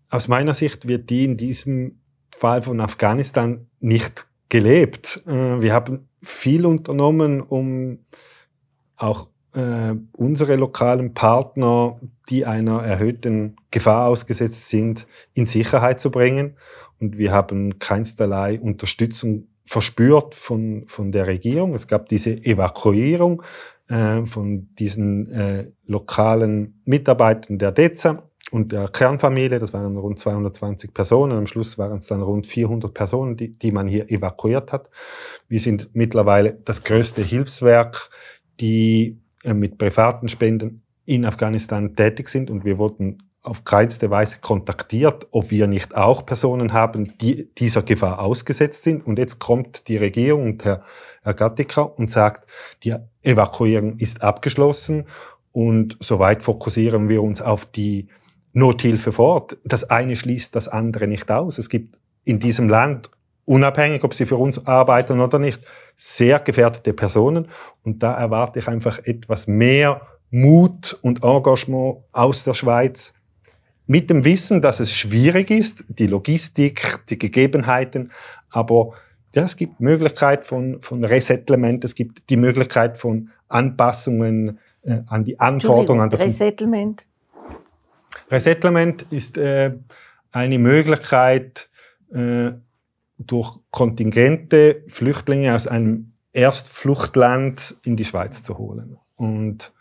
aus 0.09 0.27
meiner 0.27 0.55
Sicht 0.55 0.87
wird 0.87 1.11
die 1.11 1.25
in 1.25 1.37
diesem 1.37 2.01
Fall 2.35 2.63
von 2.63 2.81
Afghanistan 2.81 3.67
nicht 3.79 4.25
gelebt. 4.49 5.21
Äh, 5.27 5.61
wir 5.61 5.71
haben 5.71 6.09
viel 6.23 6.65
unternommen, 6.65 7.41
um 7.41 8.05
auch 8.95 9.29
äh, 9.53 9.95
unsere 10.13 10.55
lokalen 10.55 11.13
Partner, 11.13 11.99
die 12.29 12.45
einer 12.45 12.83
erhöhten 12.83 13.55
Gefahr 13.71 14.07
ausgesetzt 14.07 14.69
sind, 14.69 15.07
in 15.33 15.45
Sicherheit 15.45 15.99
zu 15.99 16.11
bringen. 16.11 16.57
Und 16.99 17.17
wir 17.17 17.31
haben 17.31 17.79
keinerlei 17.79 18.59
Unterstützung 18.59 19.47
verspürt 19.65 20.35
von, 20.35 20.85
von 20.87 21.11
der 21.11 21.27
Regierung. 21.27 21.73
Es 21.73 21.87
gab 21.87 22.09
diese 22.09 22.31
Evakuierung 22.43 23.43
äh, 23.87 24.25
von 24.25 24.69
diesen 24.75 25.31
äh, 25.31 25.71
lokalen 25.85 26.81
Mitarbeitern 26.85 27.59
der 27.59 27.71
DEZA 27.71 28.23
und 28.51 28.71
der 28.71 28.87
Kernfamilie. 28.87 29.59
Das 29.59 29.73
waren 29.73 29.95
rund 29.95 30.19
220 30.19 30.93
Personen. 30.93 31.37
Am 31.37 31.45
Schluss 31.45 31.77
waren 31.77 31.99
es 31.99 32.07
dann 32.07 32.21
rund 32.21 32.47
400 32.47 32.93
Personen, 32.93 33.37
die, 33.37 33.51
die 33.51 33.71
man 33.71 33.87
hier 33.87 34.09
evakuiert 34.09 34.71
hat. 34.71 34.89
Wir 35.47 35.59
sind 35.59 35.89
mittlerweile 35.93 36.53
das 36.65 36.83
größte 36.83 37.21
Hilfswerk, 37.21 38.09
die 38.59 39.19
mit 39.43 39.77
privaten 39.77 40.27
Spenden 40.27 40.83
in 41.05 41.25
Afghanistan 41.25 41.95
tätig 41.95 42.29
sind 42.29 42.49
und 42.49 42.65
wir 42.65 42.77
wurden 42.77 43.23
auf 43.41 43.63
kleinste 43.63 44.09
Weise 44.09 44.39
kontaktiert, 44.41 45.27
ob 45.31 45.49
wir 45.49 45.67
nicht 45.67 45.95
auch 45.95 46.25
Personen 46.25 46.73
haben, 46.73 47.17
die 47.19 47.49
dieser 47.55 47.83
Gefahr 47.83 48.19
ausgesetzt 48.19 48.83
sind. 48.83 49.05
Und 49.05 49.17
jetzt 49.17 49.39
kommt 49.39 49.87
die 49.87 49.97
Regierung 49.97 50.43
und 50.43 50.65
Herr, 50.65 50.83
Herr 51.23 51.33
Gattika 51.33 51.81
und 51.81 52.11
sagt, 52.11 52.47
die 52.83 52.95
Evakuierung 53.23 53.97
ist 53.97 54.23
abgeschlossen 54.23 55.05
und 55.51 55.97
soweit 55.99 56.43
fokussieren 56.43 57.07
wir 57.07 57.23
uns 57.23 57.41
auf 57.41 57.65
die 57.65 58.09
Nothilfe 58.53 59.11
vor 59.13 59.27
Ort. 59.35 59.57
Das 59.63 59.89
eine 59.89 60.15
schließt 60.15 60.55
das 60.55 60.67
andere 60.67 61.07
nicht 61.07 61.31
aus. 61.31 61.57
Es 61.57 61.69
gibt 61.69 61.97
in 62.25 62.39
diesem 62.39 62.67
Land, 62.67 63.09
unabhängig 63.49 64.03
ob 64.03 64.13
sie 64.13 64.27
für 64.27 64.37
uns 64.37 64.65
arbeiten 64.67 65.19
oder 65.19 65.39
nicht, 65.39 65.61
sehr 65.95 66.39
gefährdete 66.39 66.93
Personen. 66.93 67.47
Und 67.83 68.03
da 68.03 68.13
erwarte 68.13 68.59
ich 68.59 68.67
einfach 68.67 68.99
etwas 69.03 69.47
mehr 69.47 70.01
Mut 70.29 70.99
und 71.01 71.23
Engagement 71.23 71.97
aus 72.11 72.43
der 72.43 72.53
Schweiz. 72.53 73.13
Mit 73.87 74.11
dem 74.11 74.23
Wissen, 74.23 74.61
dass 74.61 74.79
es 74.79 74.93
schwierig 74.93 75.49
ist, 75.49 75.83
die 75.87 76.05
Logistik, 76.05 76.99
die 77.09 77.17
Gegebenheiten, 77.17 78.11
aber 78.51 78.93
ja, 79.33 79.43
es 79.43 79.55
gibt 79.55 79.79
Möglichkeit 79.79 80.45
von, 80.45 80.79
von 80.81 81.03
Resettlement, 81.03 81.83
es 81.83 81.95
gibt 81.95 82.29
die 82.29 82.37
Möglichkeit 82.37 82.97
von 82.97 83.29
Anpassungen 83.47 84.59
äh, 84.83 84.99
an 85.07 85.23
die 85.23 85.39
Anforderungen. 85.39 86.01
An 86.01 86.09
das 86.11 86.21
Resettlement? 86.21 87.07
Resettlement 88.29 89.07
ist 89.09 89.37
äh, 89.39 89.71
eine 90.31 90.59
Möglichkeit, 90.59 91.67
äh, 92.13 92.51
durch 93.19 93.59
Kontingente 93.69 94.83
Flüchtlinge 94.87 95.53
aus 95.53 95.67
einem 95.67 96.13
Erstfluchtland 96.33 97.75
in 97.83 97.95
die 97.95 98.05
Schweiz 98.05 98.41
zu 98.41 98.57
holen. 98.57 98.97
Und 99.15 99.73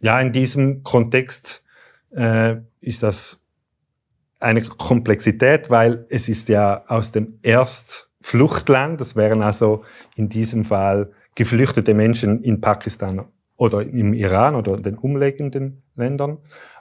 ja, 0.00 0.20
in 0.20 0.32
diesem 0.32 0.82
Kontext 0.82 1.64
äh, 2.10 2.56
ist 2.80 3.02
das 3.02 3.40
eine 4.38 4.62
Komplexität, 4.62 5.70
weil 5.70 6.06
es 6.10 6.28
ist 6.28 6.48
ja 6.48 6.84
aus 6.86 7.10
dem 7.10 7.38
Erstfluchtland, 7.42 9.00
das 9.00 9.16
wären 9.16 9.42
also 9.42 9.82
in 10.14 10.28
diesem 10.28 10.64
Fall 10.64 11.12
geflüchtete 11.34 11.94
Menschen 11.94 12.42
in 12.42 12.60
Pakistan 12.60 13.24
oder 13.56 13.82
im 13.82 14.12
Iran 14.12 14.54
oder 14.54 14.76
den 14.76 14.96
umliegenden 14.96 15.82
Ländern. 15.96 16.38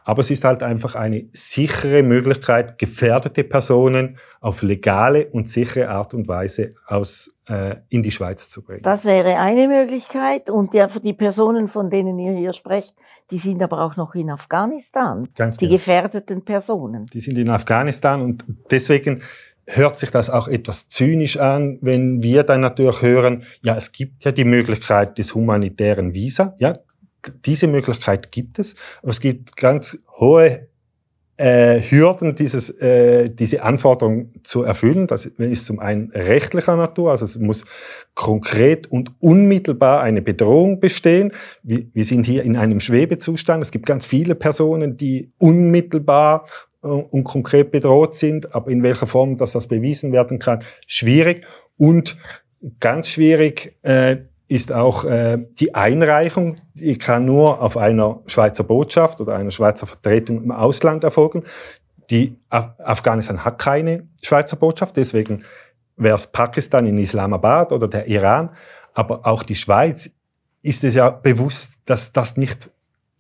Aber 0.07 0.21
es 0.21 0.31
ist 0.31 0.45
halt 0.45 0.63
einfach 0.63 0.95
eine 0.95 1.25
sichere 1.33 2.01
Möglichkeit, 2.01 2.77
gefährdete 2.77 3.43
Personen 3.43 4.17
auf 4.39 4.61
legale 4.61 5.27
und 5.27 5.49
sichere 5.49 5.89
Art 5.89 6.13
und 6.13 6.29
Weise 6.29 6.75
aus, 6.85 7.35
äh, 7.49 7.75
in 7.89 8.03
die 8.03 8.11
Schweiz 8.11 8.47
zu 8.47 8.61
bringen. 8.61 8.83
Das 8.83 9.03
wäre 9.03 9.35
eine 9.35 9.67
Möglichkeit. 9.67 10.49
Und 10.49 10.71
für 10.71 11.01
die 11.01 11.11
Personen, 11.11 11.67
von 11.67 11.89
denen 11.89 12.17
ihr 12.19 12.31
hier 12.31 12.53
sprecht, 12.53 12.95
die 13.31 13.37
sind 13.37 13.61
aber 13.61 13.81
auch 13.81 13.97
noch 13.97 14.15
in 14.15 14.29
Afghanistan. 14.29 15.27
Ganz 15.35 15.57
die 15.57 15.65
genau. 15.65 15.75
gefährdeten 15.75 16.41
Personen. 16.45 17.03
Die 17.07 17.19
sind 17.19 17.37
in 17.37 17.49
Afghanistan 17.49 18.21
und 18.21 18.45
deswegen 18.71 19.23
hört 19.65 19.99
sich 19.99 20.09
das 20.09 20.29
auch 20.29 20.47
etwas 20.47 20.87
zynisch 20.87 21.35
an, 21.35 21.79
wenn 21.81 22.23
wir 22.23 22.43
dann 22.43 22.61
natürlich 22.61 23.01
hören, 23.01 23.43
ja, 23.61 23.75
es 23.75 23.91
gibt 23.91 24.23
ja 24.23 24.31
die 24.31 24.45
Möglichkeit 24.45 25.17
des 25.17 25.35
humanitären 25.35 26.13
Visa. 26.13 26.55
Ja, 26.59 26.75
diese 27.45 27.67
Möglichkeit 27.67 28.31
gibt 28.31 28.59
es, 28.59 28.75
aber 29.01 29.11
es 29.11 29.19
gibt 29.19 29.57
ganz 29.57 29.97
hohe 30.17 30.67
äh, 31.37 31.81
Hürden, 31.81 32.35
dieses, 32.35 32.69
äh, 32.81 33.29
diese 33.29 33.63
Anforderung 33.63 34.33
zu 34.43 34.63
erfüllen. 34.63 35.07
Das 35.07 35.25
ist 35.25 35.65
zum 35.67 35.79
einen 35.79 36.09
rechtlicher 36.11 36.75
Natur, 36.75 37.11
also 37.11 37.25
es 37.25 37.37
muss 37.37 37.63
konkret 38.15 38.87
und 38.87 39.11
unmittelbar 39.19 40.01
eine 40.01 40.23
Bedrohung 40.23 40.79
bestehen. 40.79 41.31
Wir, 41.61 41.85
wir 41.93 42.05
sind 42.05 42.25
hier 42.25 42.43
in 42.43 42.57
einem 42.57 42.79
Schwebezustand. 42.79 43.63
Es 43.63 43.71
gibt 43.71 43.85
ganz 43.85 44.05
viele 44.05 44.33
Personen, 44.33 44.97
die 44.97 45.31
unmittelbar 45.37 46.47
äh, 46.83 46.87
und 46.87 47.23
konkret 47.23 47.71
bedroht 47.71 48.15
sind, 48.15 48.55
aber 48.55 48.71
in 48.71 48.81
welcher 48.81 49.07
Form 49.07 49.37
dass 49.37 49.51
das 49.51 49.67
bewiesen 49.67 50.11
werden 50.11 50.39
kann, 50.39 50.63
schwierig. 50.87 51.45
Und 51.77 52.17
ganz 52.79 53.09
schwierig, 53.09 53.77
äh, 53.83 54.17
ist 54.47 54.71
auch 54.71 55.03
äh, 55.03 55.37
die 55.59 55.75
Einreichung, 55.75 56.55
die 56.73 56.97
kann 56.97 57.25
nur 57.25 57.61
auf 57.61 57.75
einer 57.75 58.21
Schweizer 58.27 58.63
Botschaft 58.63 59.19
oder 59.19 59.35
einer 59.35 59.51
Schweizer 59.51 59.87
Vertretung 59.87 60.43
im 60.43 60.51
Ausland 60.51 61.03
erfolgen. 61.03 61.43
Die 62.09 62.37
Af 62.49 62.71
Afghanistan 62.79 63.43
hat 63.43 63.59
keine 63.59 64.07
Schweizer 64.21 64.55
Botschaft, 64.55 64.95
deswegen 64.95 65.43
wäre 65.97 66.15
es 66.15 66.27
Pakistan 66.27 66.85
in 66.85 66.97
Islamabad 66.97 67.71
oder 67.71 67.87
der 67.87 68.07
Iran. 68.07 68.51
Aber 68.93 69.27
auch 69.27 69.43
die 69.43 69.55
Schweiz 69.55 70.09
ist 70.61 70.83
es 70.83 70.95
ja 70.95 71.09
bewusst, 71.09 71.79
dass 71.85 72.13
das 72.13 72.37
nicht 72.37 72.69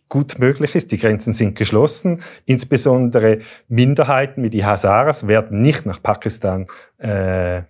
gut 0.09 0.39
möglich 0.39 0.75
ist. 0.75 0.91
Die 0.91 0.97
Grenzen 0.97 1.33
sind 1.33 1.57
geschlossen. 1.57 2.21
Insbesondere 2.45 3.39
Minderheiten 3.67 4.43
wie 4.43 4.49
die 4.49 4.65
Hazaras 4.65 5.27
werden 5.27 5.61
nicht 5.61 5.85
nach 5.85 6.01
Pakistan 6.01 6.67
äh, 6.97 7.63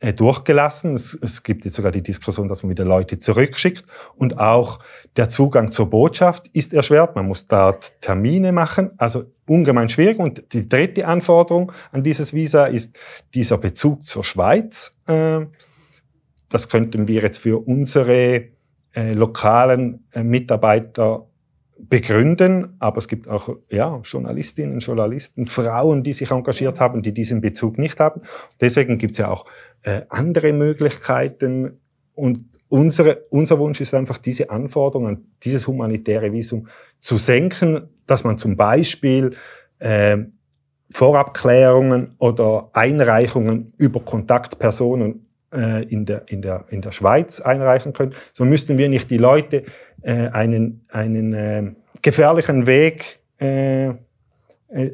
durchgelassen. 0.00 0.94
Es, 0.94 1.18
es 1.20 1.42
gibt 1.42 1.64
jetzt 1.64 1.74
sogar 1.74 1.90
die 1.90 2.02
Diskussion, 2.02 2.48
dass 2.48 2.62
man 2.62 2.70
wieder 2.70 2.84
Leute 2.84 3.18
zurückschickt. 3.18 3.84
Und 4.14 4.38
auch 4.38 4.78
der 5.16 5.28
Zugang 5.28 5.72
zur 5.72 5.90
Botschaft 5.90 6.48
ist 6.52 6.72
erschwert. 6.72 7.16
Man 7.16 7.26
muss 7.26 7.46
dort 7.46 8.00
Termine 8.00 8.52
machen. 8.52 8.92
Also 8.96 9.24
ungemein 9.46 9.88
schwierig. 9.88 10.18
Und 10.18 10.52
die 10.52 10.68
dritte 10.68 11.06
Anforderung 11.06 11.72
an 11.90 12.04
dieses 12.04 12.32
Visa 12.32 12.66
ist 12.66 12.96
dieser 13.34 13.58
Bezug 13.58 14.06
zur 14.06 14.22
Schweiz. 14.24 14.96
Äh, 15.06 15.46
das 16.48 16.68
könnten 16.68 17.08
wir 17.08 17.22
jetzt 17.22 17.38
für 17.38 17.66
unsere 17.66 18.48
äh, 18.94 19.12
lokalen 19.12 20.06
Mitarbeiter 20.14 21.27
begründen, 21.78 22.76
aber 22.80 22.98
es 22.98 23.08
gibt 23.08 23.28
auch 23.28 23.56
ja, 23.70 24.00
Journalistinnen, 24.02 24.80
Journalisten, 24.80 25.46
Frauen, 25.46 26.02
die 26.02 26.12
sich 26.12 26.30
engagiert 26.30 26.80
haben, 26.80 27.02
die 27.02 27.12
diesen 27.12 27.40
Bezug 27.40 27.78
nicht 27.78 28.00
haben. 28.00 28.22
Deswegen 28.60 28.98
gibt 28.98 29.12
es 29.12 29.18
ja 29.18 29.30
auch 29.30 29.46
äh, 29.82 30.02
andere 30.08 30.52
Möglichkeiten 30.52 31.78
und 32.14 32.40
unsere, 32.68 33.24
unser 33.30 33.58
Wunsch 33.58 33.80
ist 33.80 33.94
einfach, 33.94 34.18
diese 34.18 34.50
Anforderungen, 34.50 35.32
dieses 35.42 35.66
humanitäre 35.66 36.32
Visum 36.32 36.68
zu 36.98 37.16
senken, 37.16 37.88
dass 38.06 38.24
man 38.24 38.38
zum 38.38 38.56
Beispiel 38.56 39.36
äh, 39.78 40.18
Vorabklärungen 40.90 42.14
oder 42.18 42.70
Einreichungen 42.72 43.72
über 43.76 44.00
Kontaktpersonen 44.00 45.26
äh, 45.52 45.84
in, 45.84 46.06
der, 46.06 46.28
in, 46.28 46.42
der, 46.42 46.64
in 46.70 46.80
der 46.82 46.92
Schweiz 46.92 47.40
einreichen 47.40 47.92
können. 47.92 48.14
So 48.32 48.44
müssten 48.44 48.78
wir 48.78 48.88
nicht 48.88 49.10
die 49.10 49.18
Leute 49.18 49.64
äh, 50.02 50.28
einen, 50.28 50.84
einen 50.90 51.32
äh, 51.34 51.72
gefährlichen 52.02 52.66
Weg 52.66 53.20
äh, 53.40 53.88
äh, 53.88 53.94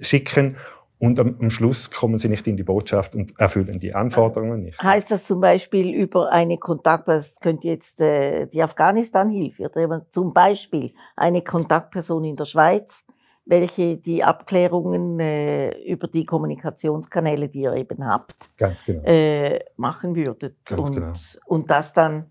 schicken 0.02 0.56
und 0.98 1.20
am, 1.20 1.36
am, 1.40 1.50
Schluss 1.50 1.90
kommen 1.90 2.18
sie 2.18 2.28
nicht 2.28 2.46
in 2.46 2.56
die 2.56 2.62
Botschaft 2.62 3.14
und 3.14 3.38
erfüllen 3.38 3.80
die 3.80 3.94
Anforderungen 3.94 4.52
also, 4.52 4.64
nicht. 4.64 4.82
Heißt 4.82 5.10
das 5.10 5.26
zum 5.26 5.40
Beispiel 5.40 5.94
über 5.94 6.30
eine 6.30 6.56
Kontaktperson, 6.56 7.40
könnte 7.42 7.68
jetzt 7.68 8.00
äh, 8.00 8.46
die 8.46 8.62
Afghanistan-Hilfe 8.62 9.64
oder 9.64 10.06
zum 10.08 10.32
Beispiel 10.32 10.94
eine 11.16 11.42
Kontaktperson 11.42 12.24
in 12.24 12.36
der 12.36 12.46
Schweiz, 12.46 13.04
welche 13.44 13.98
die 13.98 14.24
Abklärungen 14.24 15.20
äh, 15.20 15.76
über 15.82 16.08
die 16.08 16.24
Kommunikationskanäle, 16.24 17.48
die 17.48 17.62
ihr 17.62 17.74
eben 17.74 18.06
habt, 18.06 18.50
genau. 18.56 19.02
äh, 19.02 19.60
machen 19.76 20.16
würdet. 20.16 20.56
Ganz 20.64 20.80
und, 20.80 20.94
genau. 20.94 21.12
und 21.46 21.70
das 21.70 21.92
dann 21.92 22.30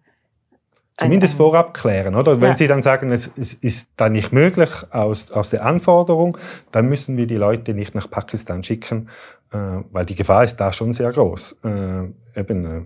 Zumindest 0.98 1.38
vorab 1.38 1.74
klären, 1.74 2.16
oder? 2.16 2.40
Wenn 2.40 2.52
ja. 2.52 2.56
Sie 2.56 2.68
dann 2.68 2.84
sagen, 2.84 3.12
es, 3.12 3.32
es 3.36 3.54
ist 3.54 3.92
dann 3.98 4.12
nicht 4.12 4.32
möglich 4.32 4.70
aus, 4.92 5.32
aus 5.32 5.50
der 5.50 5.66
Anforderung, 5.66 6.38
dann 6.72 6.88
müssen 6.88 7.18
wir 7.18 7.26
die 7.26 7.36
Leute 7.36 7.74
nicht 7.74 7.96
nach 7.96 8.10
Pakistan 8.10 8.64
schicken, 8.64 9.10
äh, 9.52 9.58
weil 9.92 10.06
die 10.06 10.16
Gefahr 10.16 10.44
ist 10.44 10.58
da 10.58 10.72
schon 10.72 10.94
sehr 10.94 11.12
groß. 11.12 11.58
Äh, 11.64 12.40
eben, 12.40 12.66
äh, 12.66 12.86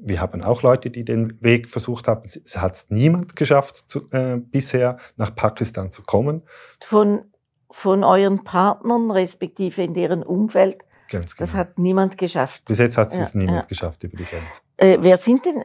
wir 0.00 0.20
haben 0.20 0.42
auch 0.42 0.62
Leute, 0.62 0.90
die 0.90 1.04
den 1.04 1.36
Weg 1.42 1.68
versucht 1.68 2.06
haben. 2.06 2.22
Es 2.24 2.56
hat 2.56 2.86
niemand 2.90 3.34
geschafft, 3.34 3.90
zu, 3.90 4.06
äh, 4.12 4.36
bisher 4.36 4.98
nach 5.16 5.34
Pakistan 5.34 5.90
zu 5.90 6.02
kommen. 6.02 6.42
Von, 6.80 7.24
von 7.70 8.04
euren 8.04 8.44
Partnern, 8.44 9.10
respektive 9.10 9.82
in 9.82 9.94
deren 9.94 10.22
Umfeld, 10.22 10.78
Ganz 11.10 11.34
genau. 11.34 11.46
das 11.46 11.54
hat 11.54 11.78
niemand 11.78 12.18
geschafft. 12.18 12.64
Bis 12.66 12.78
jetzt 12.78 12.98
hat 12.98 13.10
es 13.10 13.32
ja, 13.32 13.38
niemand 13.38 13.62
ja. 13.62 13.66
geschafft 13.66 14.04
über 14.04 14.16
die 14.16 14.24
Grenze. 14.24 14.60
Äh, 14.76 14.98
wer 15.00 15.16
sind 15.16 15.44
denn, 15.44 15.62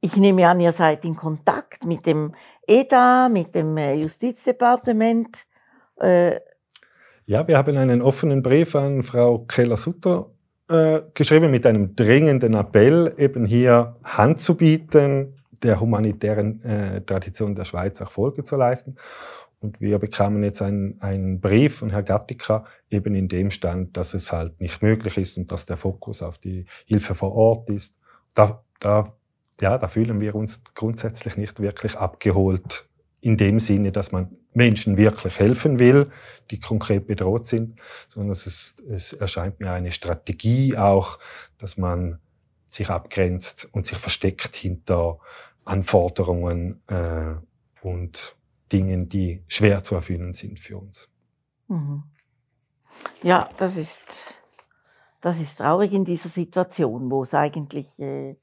ich 0.00 0.16
nehme 0.16 0.48
an, 0.48 0.60
ihr 0.60 0.72
seid 0.72 1.04
in 1.04 1.14
Kontakt 1.14 1.84
mit 1.84 2.06
dem 2.06 2.34
EDA, 2.66 3.28
mit 3.28 3.54
dem 3.54 3.76
äh, 3.76 3.94
Justizdepartement. 3.94 5.44
Äh, 6.00 6.40
ja, 7.26 7.46
wir 7.46 7.58
haben 7.58 7.76
einen 7.76 8.02
offenen 8.02 8.42
Brief 8.42 8.74
an 8.74 9.02
Frau 9.02 9.40
Keller-Sutter 9.40 10.30
äh, 10.68 11.02
geschrieben 11.14 11.50
mit 11.50 11.66
einem 11.66 11.94
dringenden 11.94 12.54
Appell, 12.54 13.14
eben 13.18 13.44
hier 13.44 13.96
Hand 14.02 14.40
zu 14.40 14.56
bieten, 14.56 15.36
der 15.62 15.80
humanitären 15.80 16.62
äh, 16.64 17.02
Tradition 17.02 17.54
der 17.54 17.64
Schweiz 17.64 18.00
auch 18.00 18.10
Folge 18.10 18.44
zu 18.44 18.56
leisten. 18.56 18.96
Und 19.60 19.78
wir 19.80 19.98
bekamen 19.98 20.42
jetzt 20.42 20.62
einen, 20.62 20.98
einen 21.02 21.40
Brief 21.40 21.76
von 21.76 21.90
Herrn 21.90 22.06
Gattica, 22.06 22.64
eben 22.90 23.14
in 23.14 23.28
dem 23.28 23.50
stand, 23.50 23.94
dass 23.96 24.14
es 24.14 24.32
halt 24.32 24.58
nicht 24.58 24.80
möglich 24.80 25.18
ist 25.18 25.36
und 25.36 25.52
dass 25.52 25.66
der 25.66 25.76
Fokus 25.76 26.22
auf 26.22 26.38
die 26.38 26.64
Hilfe 26.86 27.14
vor 27.14 27.34
Ort 27.34 27.68
ist. 27.68 27.94
Da, 28.32 28.62
da, 28.80 29.12
ja, 29.60 29.78
da 29.78 29.88
fühlen 29.88 30.20
wir 30.20 30.34
uns 30.34 30.62
grundsätzlich 30.74 31.36
nicht 31.36 31.60
wirklich 31.60 31.96
abgeholt 31.96 32.88
in 33.20 33.36
dem 33.36 33.60
Sinne, 33.60 33.92
dass 33.92 34.12
man 34.12 34.36
Menschen 34.52 34.96
wirklich 34.96 35.38
helfen 35.38 35.78
will, 35.78 36.10
die 36.50 36.58
konkret 36.58 37.06
bedroht 37.06 37.46
sind, 37.46 37.78
sondern 38.08 38.32
es, 38.32 38.46
ist, 38.46 38.80
es 38.80 39.12
erscheint 39.12 39.60
mir 39.60 39.70
eine 39.70 39.92
Strategie 39.92 40.76
auch, 40.76 41.18
dass 41.58 41.76
man 41.76 42.18
sich 42.68 42.88
abgrenzt 42.88 43.68
und 43.72 43.86
sich 43.86 43.98
versteckt 43.98 44.56
hinter 44.56 45.18
Anforderungen 45.64 46.82
äh, 46.88 47.34
und 47.82 48.36
Dingen, 48.72 49.08
die 49.08 49.42
schwer 49.48 49.84
zu 49.84 49.96
erfüllen 49.96 50.32
sind 50.32 50.58
für 50.58 50.78
uns. 50.78 51.08
Mhm. 51.68 52.04
Ja, 53.22 53.50
das 53.56 53.76
ist, 53.76 54.34
das 55.20 55.40
ist 55.40 55.56
traurig 55.56 55.92
in 55.92 56.04
dieser 56.04 56.28
Situation, 56.28 57.10
wo 57.10 57.22
es 57.22 57.34
eigentlich 57.34 58.00
äh, 58.00 58.36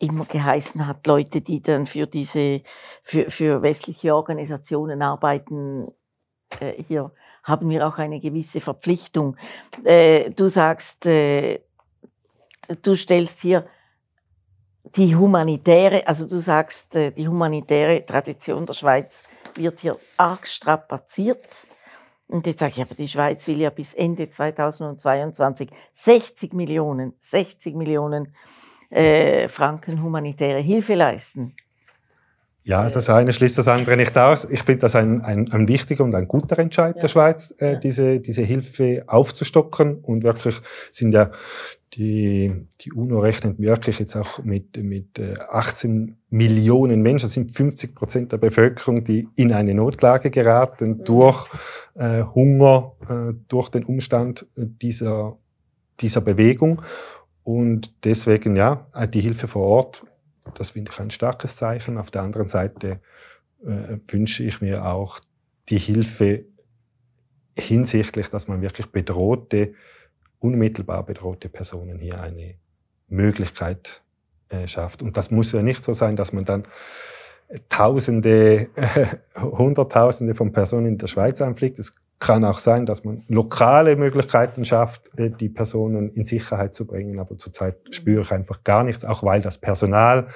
immer 0.00 0.24
geheißen 0.24 0.86
hat, 0.86 1.06
Leute, 1.06 1.40
die 1.40 1.60
dann 1.62 1.86
für 1.86 2.06
diese, 2.06 2.62
für, 3.02 3.30
für 3.30 3.62
westliche 3.62 4.14
Organisationen 4.14 5.02
arbeiten, 5.02 5.88
äh, 6.60 6.82
hier 6.82 7.12
haben 7.44 7.70
wir 7.70 7.86
auch 7.86 7.98
eine 7.98 8.20
gewisse 8.20 8.60
Verpflichtung. 8.60 9.36
Äh, 9.84 10.30
du 10.30 10.48
sagst, 10.48 11.06
äh, 11.06 11.60
du 12.82 12.94
stellst 12.94 13.40
hier 13.40 13.66
die 14.96 15.16
humanitäre, 15.16 16.06
also 16.06 16.26
du 16.26 16.40
sagst, 16.40 16.96
äh, 16.96 17.10
die 17.10 17.28
humanitäre 17.28 18.04
Tradition 18.04 18.66
der 18.66 18.74
Schweiz 18.74 19.22
wird 19.54 19.80
hier 19.80 19.98
arg 20.16 20.46
strapaziert. 20.46 21.66
Und 22.26 22.46
jetzt 22.46 22.58
sage 22.58 22.74
ich, 22.76 22.82
aber 22.82 22.94
die 22.94 23.08
Schweiz 23.08 23.46
will 23.46 23.58
ja 23.58 23.70
bis 23.70 23.94
Ende 23.94 24.28
2022 24.28 25.70
60 25.92 26.52
Millionen, 26.52 27.14
60 27.20 27.74
Millionen 27.74 28.34
äh, 28.90 29.48
Franken 29.48 30.02
humanitäre 30.02 30.60
Hilfe 30.60 30.94
leisten. 30.94 31.54
Ja, 32.68 32.90
das 32.90 33.08
eine 33.08 33.32
schließt 33.32 33.56
das 33.56 33.66
andere 33.66 33.96
nicht 33.96 34.16
aus. 34.18 34.44
Ich 34.44 34.62
finde 34.62 34.80
das 34.80 34.94
ein, 34.94 35.22
ein, 35.22 35.50
ein 35.52 35.68
wichtiger 35.68 36.04
und 36.04 36.14
ein 36.14 36.28
guter 36.28 36.58
Entscheid 36.58 36.96
ja. 36.96 37.00
der 37.00 37.08
Schweiz, 37.08 37.54
äh, 37.60 37.72
ja. 37.72 37.78
diese, 37.78 38.20
diese 38.20 38.42
Hilfe 38.42 39.04
aufzustocken. 39.06 40.00
Und 40.02 40.22
wirklich 40.22 40.60
sind 40.90 41.14
ja 41.14 41.30
die, 41.94 42.66
die 42.82 42.92
UNO 42.92 43.20
rechnet 43.20 43.58
wirklich 43.58 43.98
jetzt 43.98 44.16
auch 44.16 44.44
mit, 44.44 44.76
mit 44.76 45.18
18 45.18 46.08
äh, 46.08 46.12
Millionen 46.28 47.00
Menschen, 47.00 47.24
das 47.24 47.32
sind 47.32 47.52
50 47.52 47.94
Prozent 47.94 48.32
der 48.32 48.36
Bevölkerung, 48.36 49.02
die 49.02 49.26
in 49.36 49.54
eine 49.54 49.72
Notlage 49.72 50.30
geraten 50.30 50.90
mhm. 50.90 51.04
durch 51.04 51.48
äh, 51.94 52.22
Hunger, 52.34 52.92
äh, 53.08 53.34
durch 53.48 53.70
den 53.70 53.84
Umstand 53.84 54.46
dieser, 54.56 55.38
dieser 56.00 56.20
Bewegung. 56.20 56.82
Und 57.48 58.04
deswegen, 58.04 58.56
ja, 58.56 58.86
die 59.06 59.22
Hilfe 59.22 59.48
vor 59.48 59.62
Ort, 59.62 60.04
das 60.52 60.72
finde 60.72 60.90
ich 60.92 61.00
ein 61.00 61.10
starkes 61.10 61.56
Zeichen. 61.56 61.96
Auf 61.96 62.10
der 62.10 62.20
anderen 62.20 62.46
Seite 62.46 63.00
äh, 63.64 63.96
wünsche 64.06 64.42
ich 64.42 64.60
mir 64.60 64.84
auch 64.84 65.18
die 65.70 65.78
Hilfe 65.78 66.44
hinsichtlich, 67.58 68.28
dass 68.28 68.48
man 68.48 68.60
wirklich 68.60 68.88
bedrohte, 68.88 69.72
unmittelbar 70.40 71.06
bedrohte 71.06 71.48
Personen 71.48 71.98
hier 72.00 72.20
eine 72.20 72.56
Möglichkeit 73.08 74.02
äh, 74.50 74.66
schafft. 74.66 75.02
Und 75.02 75.16
das 75.16 75.30
muss 75.30 75.52
ja 75.52 75.62
nicht 75.62 75.82
so 75.82 75.94
sein, 75.94 76.16
dass 76.16 76.34
man 76.34 76.44
dann 76.44 76.68
Tausende, 77.70 78.68
äh, 78.76 79.06
Hunderttausende 79.40 80.34
von 80.34 80.52
Personen 80.52 80.84
in 80.84 80.98
der 80.98 81.06
Schweiz 81.06 81.40
einfliegt. 81.40 81.78
Es 81.78 81.94
kann 82.18 82.44
auch 82.44 82.58
sein, 82.58 82.84
dass 82.84 83.04
man 83.04 83.24
lokale 83.28 83.96
Möglichkeiten 83.96 84.64
schafft, 84.64 85.10
äh, 85.18 85.30
die 85.30 85.48
Personen 85.48 86.10
in 86.10 86.24
Sicherheit 86.24 86.74
zu 86.74 86.86
bringen. 86.86 87.18
Aber 87.18 87.36
zurzeit 87.36 87.76
spüre 87.90 88.22
ich 88.22 88.32
einfach 88.32 88.64
gar 88.64 88.84
nichts, 88.84 89.04
auch 89.04 89.22
weil 89.22 89.40
das 89.40 89.58
Personal, 89.58 90.28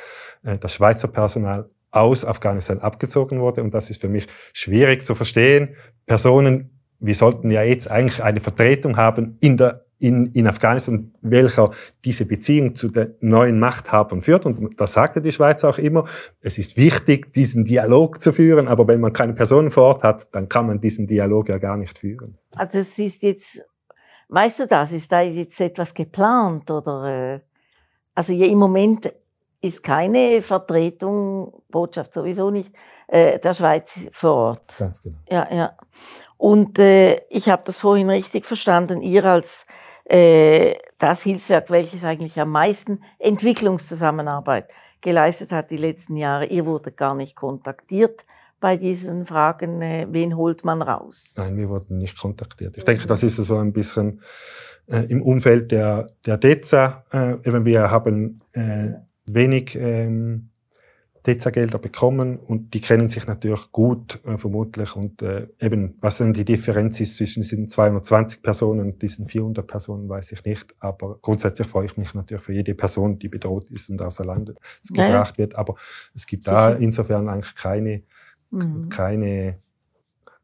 äh, 0.45 0.59
das 0.59 0.75
Schweizer 0.75 1.09
Personal 1.09 1.69
aus 1.91 2.25
Afghanistan 2.25 2.79
abgezogen 2.79 3.41
wurde. 3.41 3.63
Und 3.63 3.75
das 3.75 3.91
ist 3.91 4.01
für 4.01 4.09
mich 4.09 4.29
schwierig 4.53 5.05
zu 5.05 5.15
verstehen. 5.15 5.77
Personen, 6.07 6.81
wir 7.01 7.15
sollten 7.15 7.51
ja 7.51 7.63
jetzt 7.63 7.91
eigentlich 7.91 8.23
eine 8.23 8.41
Vertretung 8.41 8.97
haben 8.97 9.37
in 9.41 9.57
der 9.57 9.85
in, 10.03 10.27
in 10.33 10.47
Afghanistan, 10.47 11.13
welcher 11.21 11.71
diese 12.05 12.27
Beziehung 12.27 12.75
zu 12.75 12.89
den 12.89 13.15
neuen 13.21 13.59
Machthabern 13.59 14.23
führt. 14.23 14.45
Und 14.45 14.81
das 14.81 14.93
sagte 14.93 15.23
die 15.23 15.33
Schweiz 15.33 15.63
auch 15.65 15.79
immer. 15.79 16.07
Es 16.41 16.59
ist 16.59 16.77
wichtig, 16.77 17.33
diesen 17.33 17.65
Dialog 17.65 18.21
zu 18.21 18.33
führen, 18.33 18.69
aber 18.69 18.89
wenn 18.89 19.01
man 19.01 19.13
keine 19.13 19.33
Personen 19.35 19.71
vor 19.71 19.85
Ort 19.85 20.03
hat, 20.03 20.35
dann 20.35 20.49
kann 20.49 20.67
man 20.67 20.81
diesen 20.81 21.07
Dialog 21.07 21.49
ja 21.49 21.59
gar 21.59 21.77
nicht 21.77 21.99
führen. 21.99 22.37
Also 22.57 22.79
es 22.79 22.99
ist 22.99 23.23
jetzt, 23.23 23.63
weißt 24.29 24.61
du 24.61 24.67
das, 24.67 24.93
ist 24.93 25.11
da 25.13 25.21
jetzt 25.21 25.61
etwas 25.61 25.95
geplant 25.95 26.71
oder, 26.71 27.35
äh, 27.35 27.41
also 28.15 28.33
im 28.33 28.59
Moment 28.59 29.13
ist 29.61 29.83
keine 29.85 30.41
Vertretung, 30.41 31.63
Botschaft 31.71 32.13
sowieso 32.13 32.51
nicht, 32.51 32.73
äh, 33.07 33.39
der 33.39 33.55
Schweiz 33.55 34.09
vor 34.11 34.33
Ort. 34.33 34.77
Ganz 34.77 35.01
genau. 35.01 35.19
Ja, 35.31 35.47
ja. 35.55 35.77
Und 36.37 36.81
äh, 36.81 37.21
ich 37.31 37.49
habe 37.49 37.63
das 37.65 37.77
vorhin 37.77 38.11
richtig 38.11 38.45
verstanden, 38.45 39.01
ihr 39.01 39.25
als 39.25 39.63
äh, 39.63 39.82
das 40.09 41.23
Hilfswerk, 41.23 41.71
welches 41.71 42.05
eigentlich 42.05 42.39
am 42.39 42.51
meisten 42.51 43.01
Entwicklungszusammenarbeit 43.19 44.69
geleistet 45.01 45.53
hat 45.53 45.71
die 45.71 45.77
letzten 45.77 46.17
Jahre. 46.17 46.47
Ihr 46.47 46.65
wurde 46.67 46.93
gar 46.93 47.15
nicht 47.15 47.37
kontaktiert 47.37 48.23
bei 48.63 48.77
diesen 48.79 49.27
Fragen, 49.27 49.83
äh, 49.83 50.07
wen 50.09 50.37
holt 50.37 50.65
man 50.65 50.81
raus? 50.81 51.35
Nein, 51.37 51.57
wir 51.57 51.69
wurden 51.69 51.99
nicht 51.99 52.17
kontaktiert. 52.17 52.79
Ich 52.79 52.85
denke, 52.85 53.07
das 53.07 53.23
ist 53.25 53.37
so 53.37 53.59
ein 53.59 53.73
bisschen 53.73 54.23
äh, 54.87 55.05
im 55.09 55.21
Umfeld 55.21 55.73
der, 55.73 56.07
der 56.25 56.39
DEZA. 56.39 57.05
Äh, 57.11 57.65
wir 57.65 57.91
haben 57.91 58.41
äh, 58.53 58.93
wenig 59.27 59.75
ähm, 59.75 60.52
DEZA-Gelder 61.27 61.79
bekommen 61.79 62.37
und 62.37 62.75
die 62.75 62.81
kennen 62.81 63.09
sich 63.09 63.27
natürlich 63.27 63.71
gut, 63.71 64.19
äh, 64.25 64.39
vermutlich. 64.39 64.97
Und 64.97 65.23
äh, 65.23 65.49
eben, 65.61 65.97
was 66.01 66.19
dann 66.19 66.33
die 66.33 66.45
Differenz 66.45 66.99
ist 67.01 67.17
zwischen 67.17 67.43
diesen 67.43 67.69
220 67.69 68.43
Personen 68.43 68.93
und 68.93 69.03
diesen 69.03 69.29
400 69.29 69.67
Personen, 69.67 70.09
weiß 70.09 70.33
ich 70.33 70.45
nicht. 70.45 70.75
Aber 70.81 71.19
grundsätzlich 71.21 71.69
freue 71.69 71.87
ich 71.87 71.97
mich 71.97 72.13
natürlich 72.15 72.43
für 72.43 72.53
jede 72.53 72.75
Person, 72.75 73.19
die 73.19 73.29
bedroht 73.29 73.71
ist 73.71 73.89
und 73.89 74.03
außer 74.03 74.25
Landes 74.25 74.57
gebracht 74.89 75.39
wird. 75.39 75.55
Aber 75.55 75.77
es 76.15 76.27
gibt 76.27 76.45
Sicher. 76.45 76.71
da 76.71 76.73
insofern 76.73 77.29
eigentlich 77.29 77.55
keine, 77.55 78.03
mhm. 78.51 78.89
keine 78.89 79.59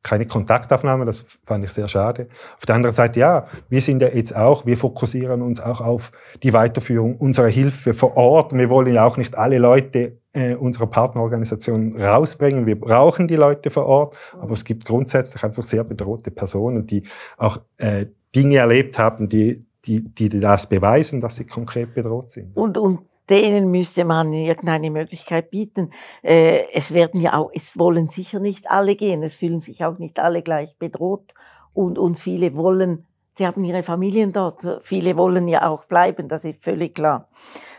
keine 0.03 0.27
Kontaktaufnahme, 0.27 1.05
das 1.05 1.25
fand 1.45 1.65
ich 1.65 1.73
sehr 1.73 1.89
schade. 1.89 2.29
Auf 2.57 2.65
der 2.65 2.77
anderen 2.77 2.95
Seite, 2.95 3.21
ja, 3.21 3.49
wir 3.69 3.83
sind 3.83 4.01
ja 4.01 4.09
jetzt 4.09 4.35
auch, 4.35 4.65
wir 4.65 4.79
fokussieren 4.79 5.43
uns 5.43 5.61
auch 5.61 5.81
auf 5.81 6.13
die 6.43 6.53
Weiterführung 6.53 7.17
unserer 7.17 7.49
Hilfe 7.49 7.93
vor 7.93 8.17
Ort. 8.17 8.53
Wir 8.53 8.71
wollen 8.71 8.95
ja 8.95 9.05
auch 9.05 9.17
nicht 9.17 9.37
alle 9.37 9.59
Leute 9.59 10.19
äh, 10.39 10.55
unserer 10.55 10.87
Partnerorganisation 10.87 12.01
rausbringen. 12.01 12.67
Wir 12.67 12.79
brauchen 12.79 13.27
die 13.27 13.37
Leute 13.37 13.71
vor 13.71 13.87
Ort, 13.87 14.17
aber 14.39 14.53
es 14.53 14.65
gibt 14.65 14.85
grundsätzlich 14.85 15.43
einfach 15.43 15.65
sehr 15.65 15.83
bedrohte 15.83 16.31
Personen, 16.31 16.87
die 16.87 17.03
auch 17.37 17.61
äh, 17.79 18.07
Dinge 18.35 18.59
erlebt 18.59 18.99
haben, 18.99 19.29
die, 19.29 19.65
die, 19.85 20.03
die 20.03 20.29
das 20.29 20.69
beweisen, 20.69 21.21
dass 21.21 21.37
sie 21.37 21.45
konkret 21.45 21.95
bedroht 21.95 22.31
sind. 22.31 22.57
Und, 22.57 22.79
und 22.79 23.01
denen 23.29 23.71
müsste 23.71 24.05
man 24.05 24.33
irgendeine 24.33 24.91
Möglichkeit 24.91 25.51
bieten. 25.51 25.91
Äh, 26.23 26.65
es 26.73 26.95
werden 26.95 27.21
ja 27.21 27.35
auch, 27.35 27.51
es 27.53 27.79
wollen 27.79 28.09
sicher 28.09 28.39
nicht 28.39 28.71
alle 28.71 28.95
gehen, 28.95 29.23
es 29.23 29.35
fühlen 29.35 29.61
sich 29.61 29.85
auch 29.85 29.99
nicht 29.99 30.21
alle 30.21 30.43
gleich 30.43 30.77
bedroht 30.79 31.35
und, 31.75 31.99
und 31.99 32.19
viele 32.19 32.55
wollen, 32.55 33.07
sie 33.37 33.47
haben 33.47 33.65
ihre 33.65 33.83
Familien 33.83 34.33
dort, 34.33 34.65
viele 34.83 35.17
wollen 35.17 35.49
ja 35.49 35.69
auch 35.69 35.85
bleiben, 35.85 36.29
das 36.29 36.45
ist 36.45 36.63
völlig 36.63 36.95
klar. 36.95 37.29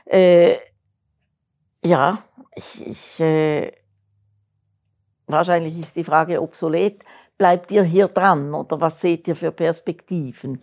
Äh, 0.05 0.57
ja, 1.83 2.23
ich, 2.55 2.87
ich 2.87 3.19
äh, 3.19 3.71
wahrscheinlich 5.27 5.79
ist 5.79 5.95
die 5.95 6.03
Frage 6.03 6.41
obsolet. 6.41 7.03
Bleibt 7.37 7.71
ihr 7.71 7.83
hier 7.83 8.07
dran 8.07 8.53
oder 8.53 8.81
was 8.81 8.99
seht 8.99 9.27
ihr 9.27 9.35
für 9.35 9.51
Perspektiven? 9.51 10.61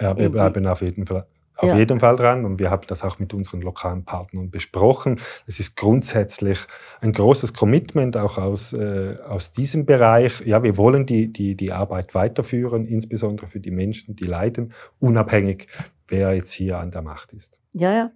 Ja, 0.00 0.16
wir 0.16 0.30
bleiben 0.30 0.66
auf 0.66 0.80
jeden 0.80 1.06
Fall 1.06 1.26
auf 1.56 1.68
Ja. 1.68 1.76
jeden 1.76 2.00
Fall 2.00 2.16
dran 2.16 2.44
und 2.44 2.58
wir 2.58 2.70
haben 2.70 2.86
das 2.88 3.04
auch 3.04 3.18
mit 3.18 3.32
unseren 3.32 3.62
lokalen 3.62 4.04
Partnern 4.04 4.50
besprochen. 4.50 5.20
Es 5.46 5.60
ist 5.60 5.76
grundsätzlich 5.76 6.58
ein 7.00 7.12
großes 7.12 7.54
Commitment 7.54 8.16
auch 8.16 8.38
aus, 8.38 8.72
äh, 8.72 9.16
aus 9.24 9.52
diesem 9.52 9.86
Bereich. 9.86 10.40
Ja, 10.44 10.62
wir 10.62 10.76
wollen 10.76 11.06
die, 11.06 11.32
die, 11.32 11.54
die 11.56 11.72
Arbeit 11.72 12.14
weiterführen, 12.14 12.84
insbesondere 12.84 13.46
für 13.46 13.60
die 13.60 13.70
Menschen, 13.70 14.16
die 14.16 14.24
leiden, 14.24 14.72
unabhängig, 14.98 15.68
wer 16.08 16.34
jetzt 16.34 16.52
hier 16.52 16.78
an 16.78 16.90
der 16.90 17.02
Macht 17.02 17.32
ist. 17.32 17.60
Ja, 17.72 17.92
ja, 17.92 18.10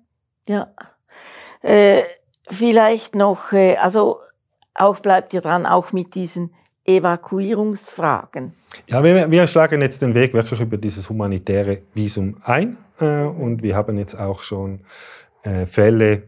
ja. 0.48 0.74
Äh, 1.62 2.02
vielleicht 2.50 3.14
noch, 3.14 3.52
äh, 3.52 3.76
also 3.76 4.20
auch 4.74 5.00
bleibt 5.00 5.34
ihr 5.34 5.40
dran, 5.40 5.66
auch 5.66 5.92
mit 5.92 6.14
diesen 6.14 6.54
Evakuierungsfragen. 6.84 8.54
Ja, 8.86 9.02
wir, 9.04 9.30
wir 9.30 9.46
schlagen 9.46 9.82
jetzt 9.82 10.00
den 10.02 10.14
Weg 10.14 10.32
wirklich 10.34 10.60
über 10.60 10.76
dieses 10.76 11.08
humanitäre 11.08 11.82
Visum 11.94 12.40
ein 12.44 12.78
äh, 13.00 13.24
und 13.24 13.62
wir 13.62 13.76
haben 13.76 13.98
jetzt 13.98 14.14
auch 14.14 14.42
schon 14.42 14.80
äh, 15.42 15.66
Fälle 15.66 16.24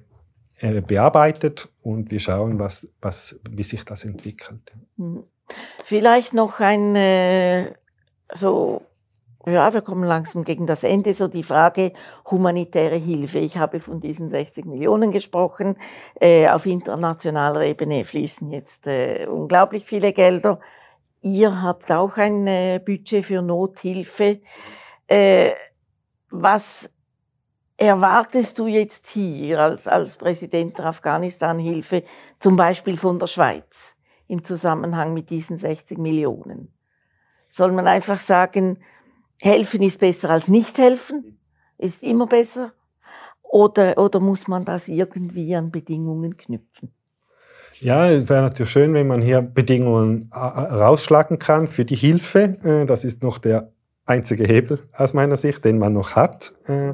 äh, 0.58 0.80
bearbeitet 0.80 1.68
und 1.82 2.10
wir 2.10 2.20
schauen, 2.20 2.58
was, 2.58 2.88
was, 3.00 3.38
wie 3.48 3.62
sich 3.62 3.84
das 3.84 4.04
entwickelt. 4.04 4.72
Hm. 4.96 5.24
Vielleicht 5.84 6.32
noch 6.32 6.60
ein, 6.60 7.74
so, 8.32 8.82
ja, 9.46 9.72
wir 9.72 9.80
kommen 9.80 10.04
langsam 10.04 10.44
gegen 10.44 10.66
das 10.66 10.84
Ende, 10.84 11.14
so 11.14 11.26
die 11.26 11.42
Frage 11.42 11.92
humanitäre 12.30 12.96
Hilfe. 12.96 13.38
Ich 13.38 13.56
habe 13.56 13.80
von 13.80 14.00
diesen 14.00 14.28
60 14.28 14.66
Millionen 14.66 15.12
gesprochen. 15.12 15.76
Äh, 16.20 16.48
auf 16.48 16.66
internationaler 16.66 17.62
Ebene 17.62 18.04
fließen 18.04 18.50
jetzt 18.50 18.86
äh, 18.86 19.26
unglaublich 19.26 19.86
viele 19.86 20.12
Gelder. 20.12 20.60
Ihr 21.22 21.62
habt 21.62 21.90
auch 21.90 22.18
ein 22.18 22.46
äh, 22.46 22.80
Budget 22.84 23.24
für 23.24 23.42
Nothilfe. 23.42 24.40
Was 26.30 26.88
erwartest 27.76 28.58
du 28.60 28.68
jetzt 28.68 29.08
hier 29.08 29.58
als, 29.58 29.88
als 29.88 30.18
Präsident 30.18 30.78
der 30.78 30.84
Afghanistan-Hilfe, 30.84 32.04
zum 32.38 32.54
Beispiel 32.54 32.96
von 32.96 33.18
der 33.18 33.26
Schweiz, 33.26 33.96
im 34.28 34.44
Zusammenhang 34.44 35.12
mit 35.12 35.30
diesen 35.30 35.56
60 35.56 35.98
Millionen? 35.98 36.72
Soll 37.48 37.72
man 37.72 37.88
einfach 37.88 38.20
sagen, 38.20 38.78
helfen 39.40 39.82
ist 39.82 39.98
besser 39.98 40.30
als 40.30 40.48
nicht 40.48 40.78
helfen? 40.78 41.38
Ist 41.78 42.02
immer 42.02 42.26
besser? 42.26 42.72
Oder, 43.42 43.98
oder 43.98 44.20
muss 44.20 44.46
man 44.46 44.64
das 44.64 44.88
irgendwie 44.88 45.54
an 45.56 45.70
Bedingungen 45.70 46.36
knüpfen? 46.36 46.92
Ja, 47.80 48.10
es 48.10 48.28
wäre 48.28 48.42
natürlich 48.42 48.70
schön, 48.70 48.92
wenn 48.94 49.06
man 49.06 49.22
hier 49.22 49.40
Bedingungen 49.40 50.30
äh, 50.32 50.36
rausschlagen 50.38 51.38
kann 51.38 51.66
für 51.66 51.84
die 51.84 51.96
Hilfe. 51.96 52.58
Äh, 52.62 52.86
Das 52.86 53.04
ist 53.04 53.22
noch 53.22 53.38
der 53.38 53.72
einzige 54.04 54.44
Hebel 54.44 54.80
aus 54.92 55.14
meiner 55.14 55.36
Sicht, 55.36 55.64
den 55.64 55.78
man 55.78 55.94
noch 55.94 56.14
hat. 56.14 56.52
Äh, 56.66 56.92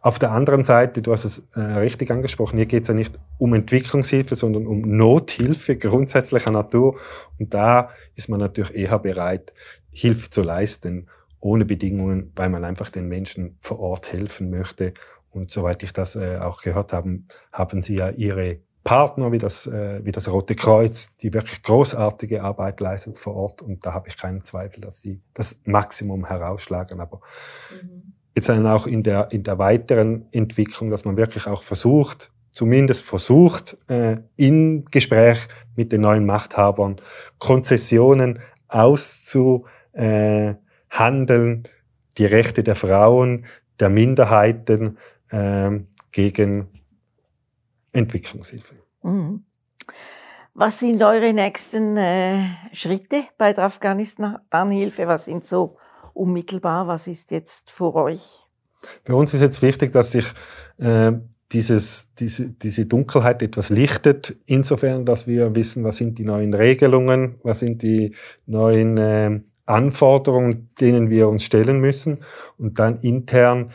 Auf 0.00 0.18
der 0.18 0.32
anderen 0.32 0.64
Seite, 0.64 1.00
du 1.00 1.12
hast 1.12 1.24
es 1.24 1.48
äh, 1.54 1.60
richtig 1.60 2.10
angesprochen, 2.10 2.56
hier 2.56 2.66
geht 2.66 2.82
es 2.82 2.88
ja 2.88 2.94
nicht 2.94 3.18
um 3.38 3.54
Entwicklungshilfe, 3.54 4.34
sondern 4.34 4.66
um 4.66 4.82
Nothilfe 4.82 5.76
grundsätzlicher 5.76 6.50
Natur. 6.50 6.98
Und 7.38 7.54
da 7.54 7.90
ist 8.14 8.28
man 8.28 8.40
natürlich 8.40 8.74
eher 8.74 8.98
bereit, 8.98 9.54
Hilfe 9.90 10.28
zu 10.28 10.42
leisten, 10.42 11.08
ohne 11.44 11.66
Bedingungen, 11.66 12.32
weil 12.34 12.48
man 12.48 12.64
einfach 12.64 12.88
den 12.88 13.06
Menschen 13.06 13.58
vor 13.60 13.78
Ort 13.78 14.10
helfen 14.10 14.48
möchte. 14.48 14.94
Und 15.30 15.50
soweit 15.50 15.82
ich 15.82 15.92
das 15.92 16.16
äh, 16.16 16.38
auch 16.38 16.62
gehört 16.62 16.94
habe, 16.94 17.20
haben 17.52 17.82
sie 17.82 17.96
ja 17.96 18.08
ihre 18.08 18.60
Partner 18.82 19.30
wie 19.30 19.38
das, 19.38 19.66
äh, 19.66 20.00
wie 20.04 20.12
das 20.12 20.26
Rote 20.28 20.54
Kreuz, 20.54 21.14
die 21.18 21.34
wirklich 21.34 21.62
großartige 21.62 22.42
Arbeit 22.42 22.80
leisten 22.80 23.14
vor 23.14 23.34
Ort. 23.34 23.60
Und 23.60 23.84
da 23.84 23.92
habe 23.92 24.08
ich 24.08 24.16
keinen 24.16 24.42
Zweifel, 24.42 24.80
dass 24.80 25.02
sie 25.02 25.20
das 25.34 25.60
Maximum 25.64 26.24
herausschlagen. 26.24 27.00
Aber 27.00 27.20
jetzt 28.34 28.48
dann 28.48 28.66
auch 28.66 28.86
in 28.86 29.02
der, 29.02 29.28
in 29.30 29.42
der 29.42 29.58
weiteren 29.58 30.26
Entwicklung, 30.32 30.88
dass 30.88 31.04
man 31.04 31.18
wirklich 31.18 31.46
auch 31.46 31.62
versucht, 31.62 32.32
zumindest 32.52 33.04
versucht, 33.04 33.76
äh, 33.88 34.16
im 34.36 34.86
Gespräch 34.86 35.46
mit 35.76 35.92
den 35.92 36.00
neuen 36.00 36.24
Machthabern 36.24 37.02
Konzessionen 37.38 38.38
auszuhandeln, 40.94 41.68
die 42.18 42.26
Rechte 42.26 42.62
der 42.62 42.74
Frauen, 42.74 43.46
der 43.80 43.88
Minderheiten 43.88 44.98
ähm, 45.30 45.88
gegen 46.12 46.68
Entwicklungshilfe. 47.92 48.76
Mhm. 49.02 49.44
Was 50.54 50.78
sind 50.78 51.02
eure 51.02 51.32
nächsten 51.32 51.96
äh, 51.96 52.44
Schritte 52.72 53.24
bei 53.36 53.52
der 53.52 53.64
Afghanistan-Hilfe? 53.64 55.08
Was 55.08 55.24
sind 55.24 55.44
so 55.44 55.76
unmittelbar? 56.12 56.86
Was 56.86 57.08
ist 57.08 57.32
jetzt 57.32 57.70
vor 57.70 57.96
euch? 57.96 58.44
Für 59.04 59.16
uns 59.16 59.34
ist 59.34 59.40
jetzt 59.40 59.62
wichtig, 59.62 59.90
dass 59.90 60.12
sich 60.12 60.26
äh, 60.78 61.12
dieses, 61.50 62.14
diese, 62.14 62.50
diese 62.50 62.86
Dunkelheit 62.86 63.42
etwas 63.42 63.70
lichtet, 63.70 64.36
insofern, 64.46 65.04
dass 65.04 65.26
wir 65.26 65.54
wissen, 65.56 65.82
was 65.82 65.96
sind 65.96 66.18
die 66.18 66.24
neuen 66.24 66.54
Regelungen, 66.54 67.40
was 67.42 67.60
sind 67.60 67.82
die 67.82 68.14
neuen 68.46 68.96
äh, 68.96 69.40
Anforderungen, 69.66 70.70
denen 70.80 71.10
wir 71.10 71.28
uns 71.28 71.44
stellen 71.44 71.80
müssen 71.80 72.18
und 72.58 72.78
dann 72.78 72.98
intern, 72.98 73.72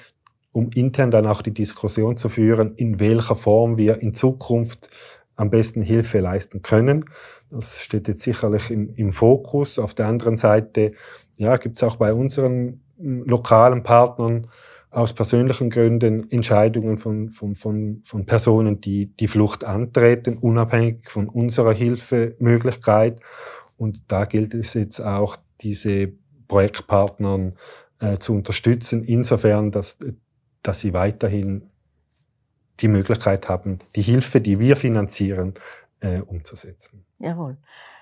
um 0.53 0.69
intern 0.73 1.11
dann 1.11 1.27
auch 1.27 1.41
die 1.41 1.53
Diskussion 1.53 2.17
zu 2.17 2.29
führen, 2.29 2.73
in 2.75 2.99
welcher 2.99 3.35
Form 3.35 3.77
wir 3.77 4.01
in 4.01 4.13
Zukunft 4.13 4.89
am 5.35 5.49
besten 5.49 5.81
Hilfe 5.81 6.19
leisten 6.19 6.61
können. 6.61 7.05
Das 7.49 7.81
steht 7.81 8.07
jetzt 8.07 8.23
sicherlich 8.23 8.69
im, 8.69 8.93
im 8.95 9.11
Fokus. 9.11 9.79
Auf 9.79 9.93
der 9.93 10.07
anderen 10.07 10.37
Seite 10.37 10.93
ja, 11.37 11.57
gibt 11.57 11.77
es 11.77 11.83
auch 11.83 11.95
bei 11.95 12.13
unseren 12.13 12.81
mm, 12.97 13.23
lokalen 13.23 13.83
Partnern 13.83 14.47
aus 14.91 15.13
persönlichen 15.13 15.69
Gründen 15.69 16.29
Entscheidungen 16.31 16.97
von, 16.97 17.29
von, 17.29 17.55
von, 17.55 18.01
von 18.03 18.25
Personen, 18.25 18.81
die 18.81 19.15
die 19.15 19.27
Flucht 19.27 19.63
antreten, 19.63 20.37
unabhängig 20.37 21.09
von 21.09 21.29
unserer 21.29 21.73
Hilfemöglichkeit. 21.73 23.19
Und 23.77 24.01
da 24.07 24.25
gilt 24.25 24.53
es 24.53 24.73
jetzt 24.73 24.99
auch, 24.99 25.37
diese 25.61 26.11
Projektpartnern 26.47 27.57
äh, 27.99 28.17
zu 28.17 28.33
unterstützen, 28.33 29.03
insofern, 29.03 29.71
dass, 29.71 29.97
dass 30.63 30.79
sie 30.79 30.93
weiterhin 30.93 31.69
die 32.79 32.87
Möglichkeit 32.87 33.49
haben, 33.49 33.79
die 33.95 34.01
Hilfe, 34.01 34.41
die 34.41 34.59
wir 34.59 34.75
finanzieren, 34.75 35.53
äh, 35.99 36.19
umzusetzen. 36.21 37.05
Jawohl. 37.19 37.57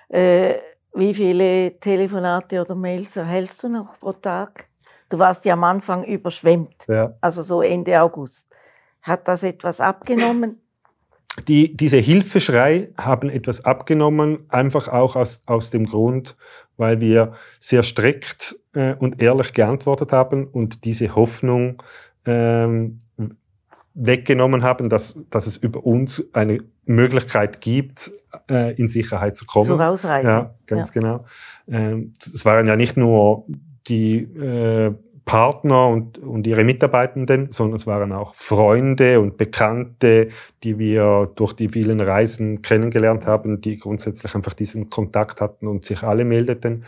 Äh, 0.08 0.54
wie 0.94 1.12
viele 1.14 1.78
Telefonate 1.80 2.60
oder 2.60 2.74
Mails 2.74 3.16
erhältst 3.16 3.62
du 3.62 3.68
noch 3.68 3.98
pro 4.00 4.12
Tag? 4.12 4.68
Du 5.08 5.18
warst 5.18 5.44
ja 5.44 5.54
am 5.54 5.64
Anfang 5.64 6.04
überschwemmt, 6.04 6.86
Ja. 6.88 7.14
also 7.20 7.42
so 7.42 7.62
Ende 7.62 8.00
August. 8.00 8.48
Hat 9.02 9.26
das 9.26 9.42
etwas 9.42 9.80
abgenommen? 9.80 10.60
Die, 11.46 11.76
diese 11.76 11.98
Hilfeschrei 11.98 12.90
haben 12.96 13.30
etwas 13.30 13.64
abgenommen, 13.64 14.40
einfach 14.48 14.88
auch 14.88 15.14
aus, 15.14 15.42
aus 15.46 15.70
dem 15.70 15.86
Grund, 15.86 16.36
weil 16.76 17.00
wir 17.00 17.34
sehr 17.60 17.82
strikt 17.82 18.56
äh, 18.72 18.94
und 18.94 19.22
ehrlich 19.22 19.52
geantwortet 19.52 20.12
haben 20.12 20.46
und 20.46 20.84
diese 20.84 21.14
Hoffnung 21.14 21.82
ähm, 22.24 22.98
weggenommen 23.94 24.62
haben, 24.62 24.88
dass, 24.88 25.18
dass 25.30 25.46
es 25.46 25.56
über 25.56 25.84
uns 25.84 26.24
eine 26.32 26.60
Möglichkeit 26.84 27.60
gibt, 27.60 28.10
äh, 28.48 28.74
in 28.74 28.88
Sicherheit 28.88 29.36
zu 29.36 29.44
kommen. 29.44 29.64
Zur 29.64 29.80
Ausreise? 29.80 30.28
Ja, 30.28 30.54
ganz 30.66 30.92
genau. 30.92 31.24
Ähm, 31.66 32.12
Es 32.18 32.44
waren 32.44 32.66
ja 32.66 32.76
nicht 32.76 32.96
nur 32.96 33.44
die 33.88 34.18
äh, 34.18 34.94
Partner 35.28 35.88
und, 35.88 36.16
und 36.16 36.46
ihre 36.46 36.64
Mitarbeitenden, 36.64 37.52
sondern 37.52 37.76
es 37.76 37.86
waren 37.86 38.12
auch 38.12 38.34
Freunde 38.34 39.20
und 39.20 39.36
Bekannte, 39.36 40.28
die 40.62 40.78
wir 40.78 41.30
durch 41.36 41.52
die 41.52 41.68
vielen 41.68 42.00
Reisen 42.00 42.62
kennengelernt 42.62 43.26
haben, 43.26 43.60
die 43.60 43.78
grundsätzlich 43.78 44.34
einfach 44.34 44.54
diesen 44.54 44.88
Kontakt 44.88 45.42
hatten 45.42 45.66
und 45.66 45.84
sich 45.84 46.02
alle 46.02 46.24
meldeten. 46.24 46.84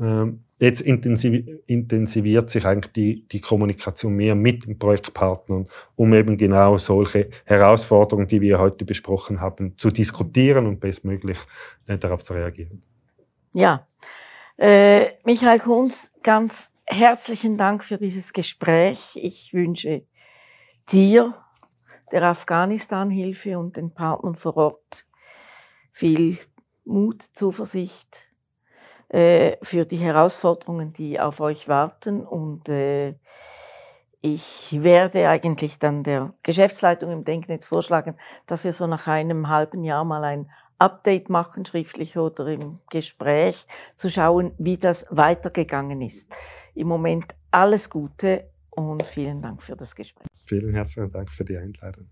Ähm, 0.00 0.40
Jetzt 0.60 0.80
intensiv, 0.80 1.44
intensiviert 1.66 2.48
sich 2.48 2.64
eigentlich 2.64 2.92
die, 2.92 3.28
die 3.28 3.40
Kommunikation 3.40 4.14
mehr 4.14 4.34
mit 4.34 4.64
den 4.64 4.78
Projektpartnern, 4.78 5.66
um 5.96 6.14
eben 6.14 6.38
genau 6.38 6.78
solche 6.78 7.28
Herausforderungen, 7.44 8.28
die 8.28 8.40
wir 8.40 8.58
heute 8.60 8.84
besprochen 8.84 9.40
haben, 9.40 9.76
zu 9.76 9.90
diskutieren 9.90 10.66
und 10.66 10.80
bestmöglich 10.80 11.38
äh, 11.86 11.98
darauf 11.98 12.22
zu 12.24 12.34
reagieren. 12.34 12.82
Ja. 13.52 13.86
Äh, 14.56 15.08
Michael 15.24 15.58
Kunz, 15.58 16.12
ganz 16.22 16.70
herzlichen 16.86 17.56
Dank 17.56 17.84
für 17.84 17.98
dieses 17.98 18.32
Gespräch. 18.32 19.16
Ich 19.16 19.52
wünsche 19.52 20.06
dir, 20.90 21.34
der 22.12 22.22
Afghanistan-Hilfe 22.24 23.58
und 23.58 23.76
den 23.76 23.92
Partnern 23.92 24.34
vor 24.34 24.56
Ort 24.56 25.06
viel 25.90 26.38
Mut, 26.84 27.22
Zuversicht 27.22 28.28
äh, 29.08 29.56
für 29.62 29.84
die 29.86 29.96
Herausforderungen, 29.96 30.92
die 30.92 31.18
auf 31.18 31.40
euch 31.40 31.66
warten. 31.66 32.24
Und 32.24 32.68
äh, 32.68 33.14
ich 34.20 34.68
werde 34.82 35.28
eigentlich 35.28 35.78
dann 35.78 36.02
der 36.02 36.34
Geschäftsleitung 36.42 37.10
im 37.10 37.24
Denknetz 37.24 37.66
vorschlagen, 37.66 38.16
dass 38.46 38.64
wir 38.64 38.72
so 38.72 38.86
nach 38.86 39.06
einem 39.06 39.48
halben 39.48 39.82
Jahr 39.82 40.04
mal 40.04 40.24
ein 40.24 40.50
Update 40.78 41.30
machen, 41.30 41.64
schriftlich 41.64 42.18
oder 42.18 42.46
im 42.48 42.80
Gespräch, 42.90 43.66
zu 43.96 44.10
schauen, 44.10 44.52
wie 44.58 44.76
das 44.76 45.06
weitergegangen 45.10 46.02
ist. 46.02 46.32
Im 46.74 46.88
Moment 46.88 47.34
alles 47.50 47.88
Gute 47.88 48.50
und 48.70 49.02
vielen 49.02 49.40
Dank 49.40 49.62
für 49.62 49.76
das 49.76 49.94
Gespräch. 49.94 50.26
Vielen 50.44 50.74
herzlichen 50.74 51.10
Dank 51.10 51.30
für 51.30 51.44
die 51.44 51.56
Einladung. 51.56 52.08